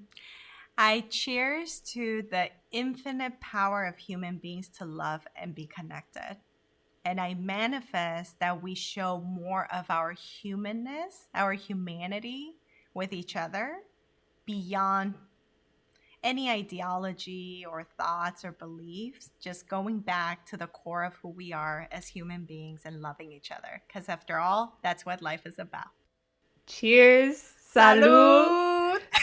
I 0.79 1.01
cheers 1.11 1.81
to 1.93 2.23
the 2.31 2.51
infinite 2.71 3.41
power 3.41 3.85
of 3.85 3.99
human 3.99 4.39
beings 4.39 4.69
to 4.79 4.85
love 4.85 5.27
and 5.37 5.55
be 5.55 5.67
connected. 5.67 6.39
and 7.05 7.21
I 7.21 7.35
manifest 7.35 8.39
that 8.41 8.63
we 8.63 8.75
show 8.75 9.21
more 9.21 9.67
of 9.73 9.87
our 9.91 10.13
humanness, 10.13 11.29
our 11.35 11.53
humanity 11.55 12.55
with 12.95 13.13
each 13.13 13.37
other 13.37 13.79
beyond 14.45 15.15
any 16.23 16.51
ideology 16.51 17.65
or 17.71 17.85
thoughts 17.97 18.45
or 18.45 18.53
beliefs, 18.53 19.31
just 19.41 19.69
going 19.69 20.01
back 20.01 20.45
to 20.47 20.57
the 20.59 20.67
core 20.67 21.05
of 21.05 21.15
who 21.17 21.29
we 21.31 21.53
are 21.53 21.89
as 21.91 22.09
human 22.09 22.45
beings 22.45 22.83
and 22.85 23.01
loving 23.01 23.33
each 23.33 23.51
other. 23.51 23.83
Because 23.87 24.09
after 24.09 24.39
all, 24.39 24.79
that's 24.83 25.07
what 25.07 25.23
life 25.23 25.47
is 25.47 25.59
about. 25.59 25.89
Cheers. 26.67 27.55
Salud. 27.75 28.03
Salud. 28.05 28.70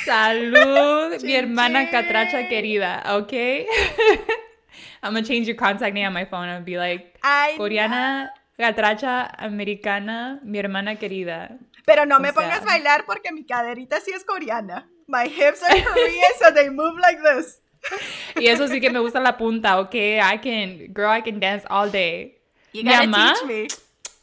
Mi 0.08 1.34
hermana 1.34 1.90
catracha 1.90 2.48
querida, 2.48 3.04
okay? 3.18 3.68
I'm 5.04 5.14
gonna 5.14 5.26
change 5.26 5.48
your 5.48 5.56
contact 5.56 5.94
name 5.94 6.08
on 6.08 6.14
my 6.14 6.26
phone 6.26 6.50
and 6.50 6.66
be 6.66 6.78
like, 6.78 7.18
I 7.24 7.56
Coreana, 7.58 8.30
catracha, 8.60 9.34
americana, 9.38 10.40
mi 10.44 10.60
hermana 10.60 10.96
querida. 10.98 11.58
Pero 11.86 12.06
no 12.06 12.18
O 12.18 12.20
me 12.20 12.34
pongas 12.34 12.62
a 12.62 12.66
bailar 12.66 13.06
porque 13.06 13.32
mi 13.32 13.46
caderita 13.46 14.00
sí 14.02 14.12
es 14.14 14.24
coreana. 14.26 14.86
My 15.08 15.28
hips 15.28 15.64
are 15.64 15.82
Korean, 15.82 16.34
so 16.40 16.52
they 16.52 16.70
move 16.70 16.98
like 17.00 17.20
this. 17.24 17.62
Y 18.36 18.48
eso 18.48 18.68
sí 18.68 18.82
que 18.82 18.90
me 18.90 19.00
gusta 19.00 19.20
la 19.20 19.38
punta, 19.38 19.80
okay? 19.80 20.20
I 20.20 20.38
can, 20.38 20.94
girl, 20.94 21.10
I 21.10 21.22
can 21.22 21.40
dance 21.40 21.66
all 21.70 21.90
day. 21.90 22.38
You 22.74 22.84
Mi 22.84 22.92
gotta 22.92 23.12
teach 23.12 23.48
me. 23.48 23.68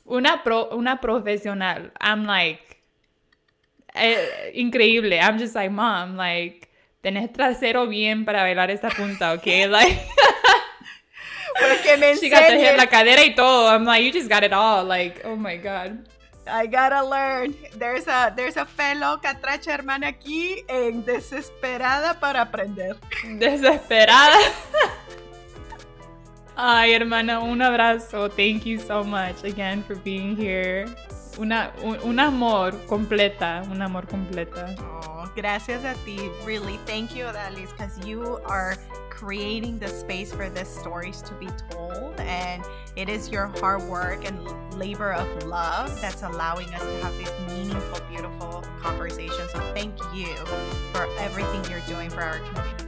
Una, 0.06 0.42
pro, 0.44 0.68
una 0.76 1.00
profesional. 1.00 1.90
I'm 2.00 2.26
like, 2.26 2.73
eh, 3.94 4.52
increíble. 4.54 5.18
I'm 5.20 5.38
just 5.38 5.54
like, 5.54 5.70
mom, 5.70 6.16
like, 6.16 6.68
tenés 7.02 7.32
trasero 7.32 7.86
bien 7.88 8.24
para 8.24 8.42
bailar 8.42 8.70
esta 8.70 8.90
punta, 8.90 9.32
okay? 9.32 9.66
Like, 9.68 9.98
Porque 11.58 11.96
me 11.98 12.16
she 12.20 12.28
got 12.28 12.48
the 12.48 12.58
hip, 12.58 12.76
la 12.76 12.86
cadera 12.86 13.22
y 13.24 13.34
todo. 13.34 13.68
I'm 13.68 13.84
like, 13.84 14.04
you 14.04 14.12
just 14.12 14.28
got 14.28 14.42
it 14.42 14.52
all. 14.52 14.84
Like, 14.84 15.22
oh 15.24 15.36
my 15.36 15.56
God. 15.56 16.06
I 16.46 16.66
gotta 16.66 17.02
learn. 17.02 17.54
There's 17.76 18.06
a 18.06 18.32
there's 18.36 18.56
a 18.56 18.66
fellow 18.66 19.18
catracha 19.18 19.72
hermana 19.72 20.08
aquí 20.08 20.62
en 20.68 21.04
desesperada 21.04 22.20
para 22.20 22.42
aprender. 22.42 22.96
Desesperada. 23.38 24.36
Ay, 26.56 26.92
hermana, 26.92 27.40
un 27.40 27.62
abrazo. 27.62 28.28
Thank 28.30 28.66
you 28.66 28.78
so 28.78 29.02
much 29.02 29.42
again 29.42 29.82
for 29.82 29.96
being 29.96 30.36
here. 30.36 30.86
Una, 31.38 31.72
un, 31.82 31.98
un 32.04 32.20
amor 32.20 32.72
completa, 32.86 33.62
un 33.70 33.82
amor 33.82 34.06
completa. 34.06 34.74
Oh, 34.78 35.28
gracias 35.34 35.84
a 35.84 35.94
ti. 36.04 36.30
Really, 36.44 36.78
thank 36.86 37.14
you, 37.14 37.24
Odalys, 37.24 37.70
because 37.72 37.98
you 38.06 38.38
are 38.46 38.76
creating 39.10 39.78
the 39.78 39.88
space 39.88 40.32
for 40.32 40.48
these 40.50 40.68
stories 40.68 41.22
to 41.22 41.34
be 41.34 41.48
told. 41.70 42.20
And 42.20 42.62
it 42.96 43.08
is 43.08 43.30
your 43.30 43.46
hard 43.60 43.82
work 43.88 44.24
and 44.24 44.38
labor 44.78 45.12
of 45.12 45.44
love 45.44 46.00
that's 46.00 46.22
allowing 46.22 46.72
us 46.74 46.82
to 46.82 47.04
have 47.04 47.16
these 47.18 47.32
meaningful, 47.48 48.00
beautiful 48.08 48.64
conversations. 48.80 49.50
So 49.50 49.60
thank 49.74 49.94
you 50.14 50.34
for 50.92 51.08
everything 51.18 51.64
you're 51.70 51.86
doing 51.88 52.10
for 52.10 52.22
our 52.22 52.38
community. 52.38 52.84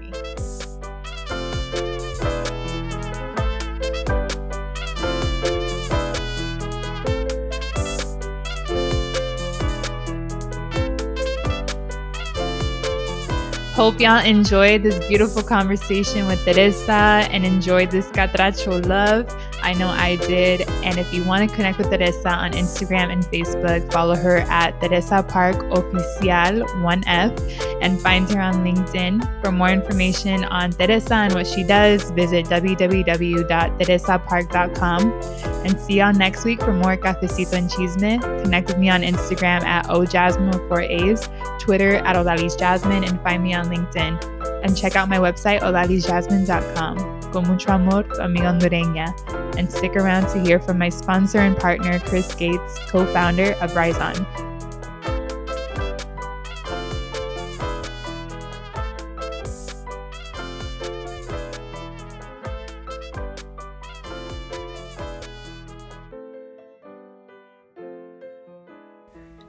Hope 13.76 14.00
y'all 14.00 14.24
enjoyed 14.24 14.82
this 14.82 14.98
beautiful 15.06 15.42
conversation 15.42 16.26
with 16.26 16.42
Teresa 16.46 17.28
and 17.30 17.44
enjoyed 17.44 17.90
this 17.90 18.06
catracho 18.06 18.82
love. 18.86 19.28
I 19.62 19.74
know 19.74 19.88
I 19.88 20.16
did. 20.16 20.62
And 20.82 20.98
if 20.98 21.12
you 21.12 21.22
want 21.24 21.46
to 21.46 21.54
connect 21.54 21.76
with 21.76 21.90
Teresa 21.90 22.30
on 22.30 22.52
Instagram 22.52 23.12
and 23.12 23.22
Facebook, 23.24 23.92
follow 23.92 24.14
her 24.14 24.38
at 24.48 24.80
Teresa 24.80 25.22
Park 25.22 25.56
Oficial 25.56 26.64
1F 26.80 27.82
and 27.82 28.00
find 28.00 28.26
her 28.30 28.40
on 28.40 28.64
LinkedIn. 28.64 29.42
For 29.42 29.52
more 29.52 29.68
information 29.68 30.44
on 30.44 30.70
Teresa 30.70 31.14
and 31.14 31.34
what 31.34 31.46
she 31.46 31.62
does, 31.62 32.10
visit 32.12 32.46
www.teresapark.com. 32.46 35.02
And 35.66 35.78
see 35.80 35.98
y'all 35.98 36.14
next 36.14 36.46
week 36.46 36.62
for 36.62 36.72
more 36.72 36.96
Cafecito 36.96 37.52
and 37.52 37.68
Chisme. 37.68 38.22
Connect 38.42 38.68
with 38.68 38.78
me 38.78 38.88
on 38.88 39.02
Instagram 39.02 39.62
at 39.64 39.84
ojasmine 39.86 40.54
with 40.54 40.66
four 40.68 40.80
A's, 40.80 41.28
Twitter 41.66 41.96
at 41.96 42.14
Odalys 42.14 42.56
Jasmine, 42.56 43.02
and 43.02 43.20
find 43.22 43.42
me 43.42 43.52
on 43.52 43.66
LinkedIn. 43.66 44.62
And 44.62 44.76
check 44.76 44.94
out 44.94 45.08
my 45.08 45.18
website, 45.18 45.60
odalysjasmine.com. 45.60 47.32
Con 47.32 47.46
mucho 47.48 47.72
amor, 47.72 48.04
tu 48.04 48.22
amiga 48.22 48.46
hondureña. 48.46 49.12
And 49.58 49.70
stick 49.70 49.96
around 49.96 50.28
to 50.28 50.40
hear 50.40 50.60
from 50.60 50.78
my 50.78 50.88
sponsor 50.88 51.38
and 51.40 51.56
partner, 51.56 51.98
Chris 51.98 52.32
Gates, 52.34 52.78
co 52.88 53.04
founder 53.12 53.54
of 53.60 53.74
Rise 53.74 53.98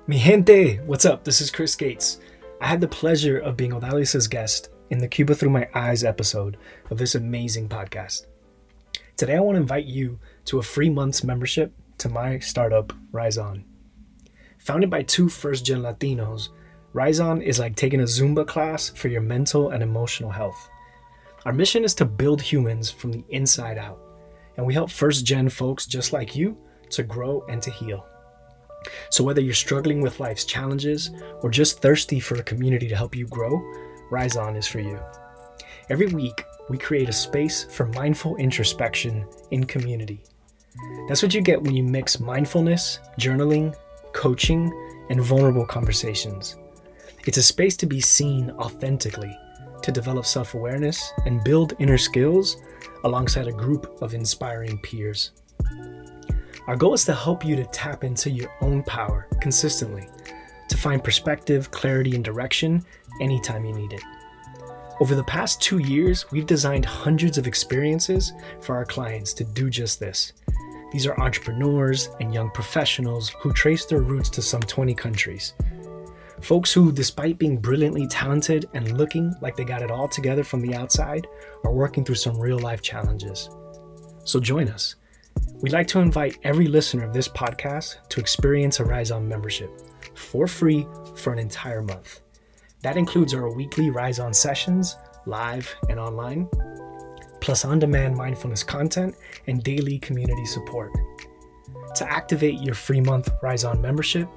Mi 0.10 0.18
gente, 0.18 0.80
what's 0.86 1.04
up? 1.04 1.26
This 1.26 1.42
is 1.42 1.52
Chris 1.52 1.76
Gates. 1.76 2.22
I 2.62 2.68
had 2.68 2.80
the 2.80 2.88
pleasure 2.88 3.40
of 3.40 3.58
being 3.58 3.74
Odalys's 3.74 4.26
guest 4.26 4.70
in 4.90 5.00
the 5.00 5.08
Cuba 5.10 5.36
Through 5.36 5.50
My 5.50 5.68
Eyes 5.76 6.06
episode 6.06 6.56
of 6.90 6.98
this 6.98 7.16
amazing 7.16 7.68
podcast. 7.68 8.28
Today, 9.18 9.36
I 9.36 9.42
want 9.42 9.58
to 9.58 9.62
invite 9.62 9.84
you 9.84 10.18
to 10.46 10.60
a 10.60 10.64
free 10.64 10.90
month's 10.90 11.26
membership 11.26 11.74
to 11.98 12.08
my 12.08 12.40
startup, 12.40 12.94
RisOn. 13.12 13.66
Founded 14.60 14.90
by 14.90 15.04
two 15.04 15.28
first 15.28 15.66
gen 15.66 15.82
Latinos, 15.82 16.52
RisOn 16.94 17.44
is 17.44 17.60
like 17.60 17.76
taking 17.76 18.00
a 18.00 18.04
Zumba 18.04 18.48
class 18.48 18.88
for 18.88 19.10
your 19.10 19.20
mental 19.20 19.72
and 19.72 19.84
emotional 19.84 20.32
health. 20.32 20.70
Our 21.44 21.52
mission 21.52 21.84
is 21.84 21.94
to 21.96 22.06
build 22.06 22.42
humans 22.42 22.90
from 22.90 23.12
the 23.12 23.26
inside 23.28 23.78
out, 23.78 24.00
and 24.56 24.66
we 24.66 24.74
help 24.74 24.90
first 24.90 25.26
gen 25.26 25.50
folks 25.50 25.86
just 25.86 26.14
like 26.14 26.34
you 26.34 26.58
to 26.92 27.04
grow 27.04 27.44
and 27.50 27.62
to 27.62 27.72
heal. 27.72 28.08
So, 29.10 29.24
whether 29.24 29.42
you're 29.42 29.54
struggling 29.54 30.02
with 30.02 30.20
life's 30.20 30.46
challenges 30.46 31.12
or 31.42 31.50
just 31.50 31.82
thirsty 31.82 32.20
for 32.20 32.36
a 32.36 32.44
community 32.44 32.88
to 32.88 32.96
help 32.96 33.16
you 33.16 33.28
grow, 33.28 33.62
RisOn 34.12 34.58
is 34.58 34.68
for 34.68 34.80
you. 34.80 35.00
Every 35.90 36.08
week, 36.08 36.44
we 36.70 36.78
create 36.78 37.10
a 37.10 37.14
space 37.14 37.64
for 37.64 37.86
mindful 37.88 38.36
introspection 38.38 39.26
in 39.52 39.66
community. 39.66 40.22
That's 41.08 41.24
what 41.24 41.34
you 41.34 41.42
get 41.42 41.62
when 41.62 41.76
you 41.76 41.84
mix 41.84 42.20
mindfulness, 42.20 43.00
journaling, 43.20 43.76
coaching, 44.14 44.72
and 45.10 45.22
vulnerable 45.22 45.66
conversations. 45.66 46.58
It's 47.26 47.38
a 47.38 47.44
space 47.44 47.76
to 47.78 47.86
be 47.86 48.02
seen 48.02 48.52
authentically, 48.52 49.36
to 49.82 49.92
develop 49.92 50.26
self 50.26 50.54
awareness, 50.54 51.12
and 51.26 51.44
build 51.44 51.74
inner 51.80 51.98
skills 51.98 52.58
alongside 53.04 53.48
a 53.48 53.54
group 53.54 54.02
of 54.02 54.14
inspiring 54.14 54.78
peers. 54.80 55.32
Our 56.68 56.76
goal 56.76 56.94
is 56.94 57.06
to 57.06 57.16
help 57.16 57.46
you 57.46 57.56
to 57.56 57.64
tap 57.66 58.04
into 58.04 58.30
your 58.30 58.52
own 58.60 58.84
power 58.84 59.26
consistently, 59.40 60.10
to 60.68 60.76
find 60.76 61.02
perspective, 61.02 61.72
clarity, 61.72 62.14
and 62.14 62.24
direction 62.24 62.84
anytime 63.22 63.64
you 63.64 63.74
need 63.74 63.94
it. 63.94 64.04
Over 65.00 65.16
the 65.16 65.24
past 65.24 65.62
two 65.62 65.78
years, 65.78 66.30
we've 66.30 66.46
designed 66.46 66.84
hundreds 66.84 67.38
of 67.38 67.48
experiences 67.48 68.34
for 68.60 68.76
our 68.76 68.84
clients 68.84 69.32
to 69.36 69.46
do 69.46 69.70
just 69.70 70.02
this. 70.02 70.34
These 70.92 71.08
are 71.08 71.18
entrepreneurs 71.22 72.10
and 72.20 72.34
young 72.34 72.52
professionals 72.52 73.30
who 73.40 73.54
trace 73.54 73.86
their 73.86 74.02
roots 74.02 74.30
to 74.32 74.42
some 74.42 74.62
20 74.62 74.94
countries. 74.94 75.54
Folks 76.42 76.74
who, 76.74 76.92
despite 76.92 77.38
being 77.38 77.58
brilliantly 77.58 78.08
talented 78.08 78.68
and 78.74 78.98
looking 78.98 79.34
like 79.42 79.56
they 79.56 79.64
got 79.64 79.84
it 79.84 79.92
all 79.92 80.10
together 80.10 80.44
from 80.44 80.62
the 80.62 80.76
outside, 80.76 81.28
are 81.64 81.72
working 81.72 82.04
through 82.04 82.16
some 82.16 82.38
real 82.38 82.60
life 82.60 82.82
challenges. 82.82 83.50
So 84.26 84.42
join 84.42 84.68
us. 84.68 84.96
We'd 85.62 85.74
like 85.74 85.88
to 85.88 86.00
invite 86.00 86.38
every 86.44 86.68
listener 86.68 87.04
of 87.04 87.14
this 87.14 87.28
podcast 87.28 88.08
to 88.10 88.20
experience 88.20 88.80
a 88.80 88.84
RisOn 88.84 89.26
membership 89.26 89.72
for 90.14 90.46
free 90.48 90.86
for 91.16 91.34
an 91.34 91.40
entire 91.40 91.82
month. 91.82 92.22
That 92.84 92.98
includes 92.98 93.34
our 93.34 93.52
weekly 93.54 93.90
RisOn 93.90 94.36
sessions, 94.36 94.98
live 95.26 95.76
and 95.90 96.00
online, 96.00 96.48
plus 97.42 97.66
on 97.66 97.80
demand 97.80 98.16
mindfulness 98.16 98.62
content 98.64 99.16
and 99.48 99.64
daily 99.64 99.98
community 100.00 100.46
support. 100.46 100.92
To 101.96 102.12
activate 102.12 102.62
your 102.62 102.76
free 102.76 103.02
month 103.02 103.30
RisOn 103.42 103.82
membership, 103.82 104.30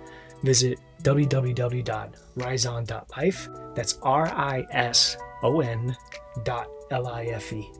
visit 0.42 0.78
www.rison.life. 1.02 3.48
That's 3.74 3.98
R 4.02 4.28
I 4.28 4.66
S 4.70 5.18
O 5.42 5.60
N 5.60 5.94
dot 6.44 6.68
L 6.90 7.08
I 7.08 7.24
F 7.24 7.52
E. 7.52 7.70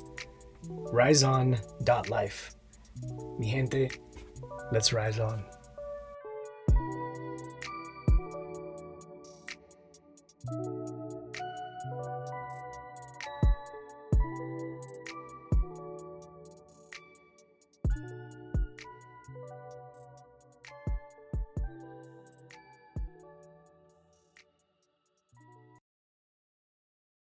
Rison.life. 0.68 2.54
Mi 3.38 3.50
gente, 3.50 3.88
let's 4.72 4.92
rise 4.92 5.20
on. 5.20 5.49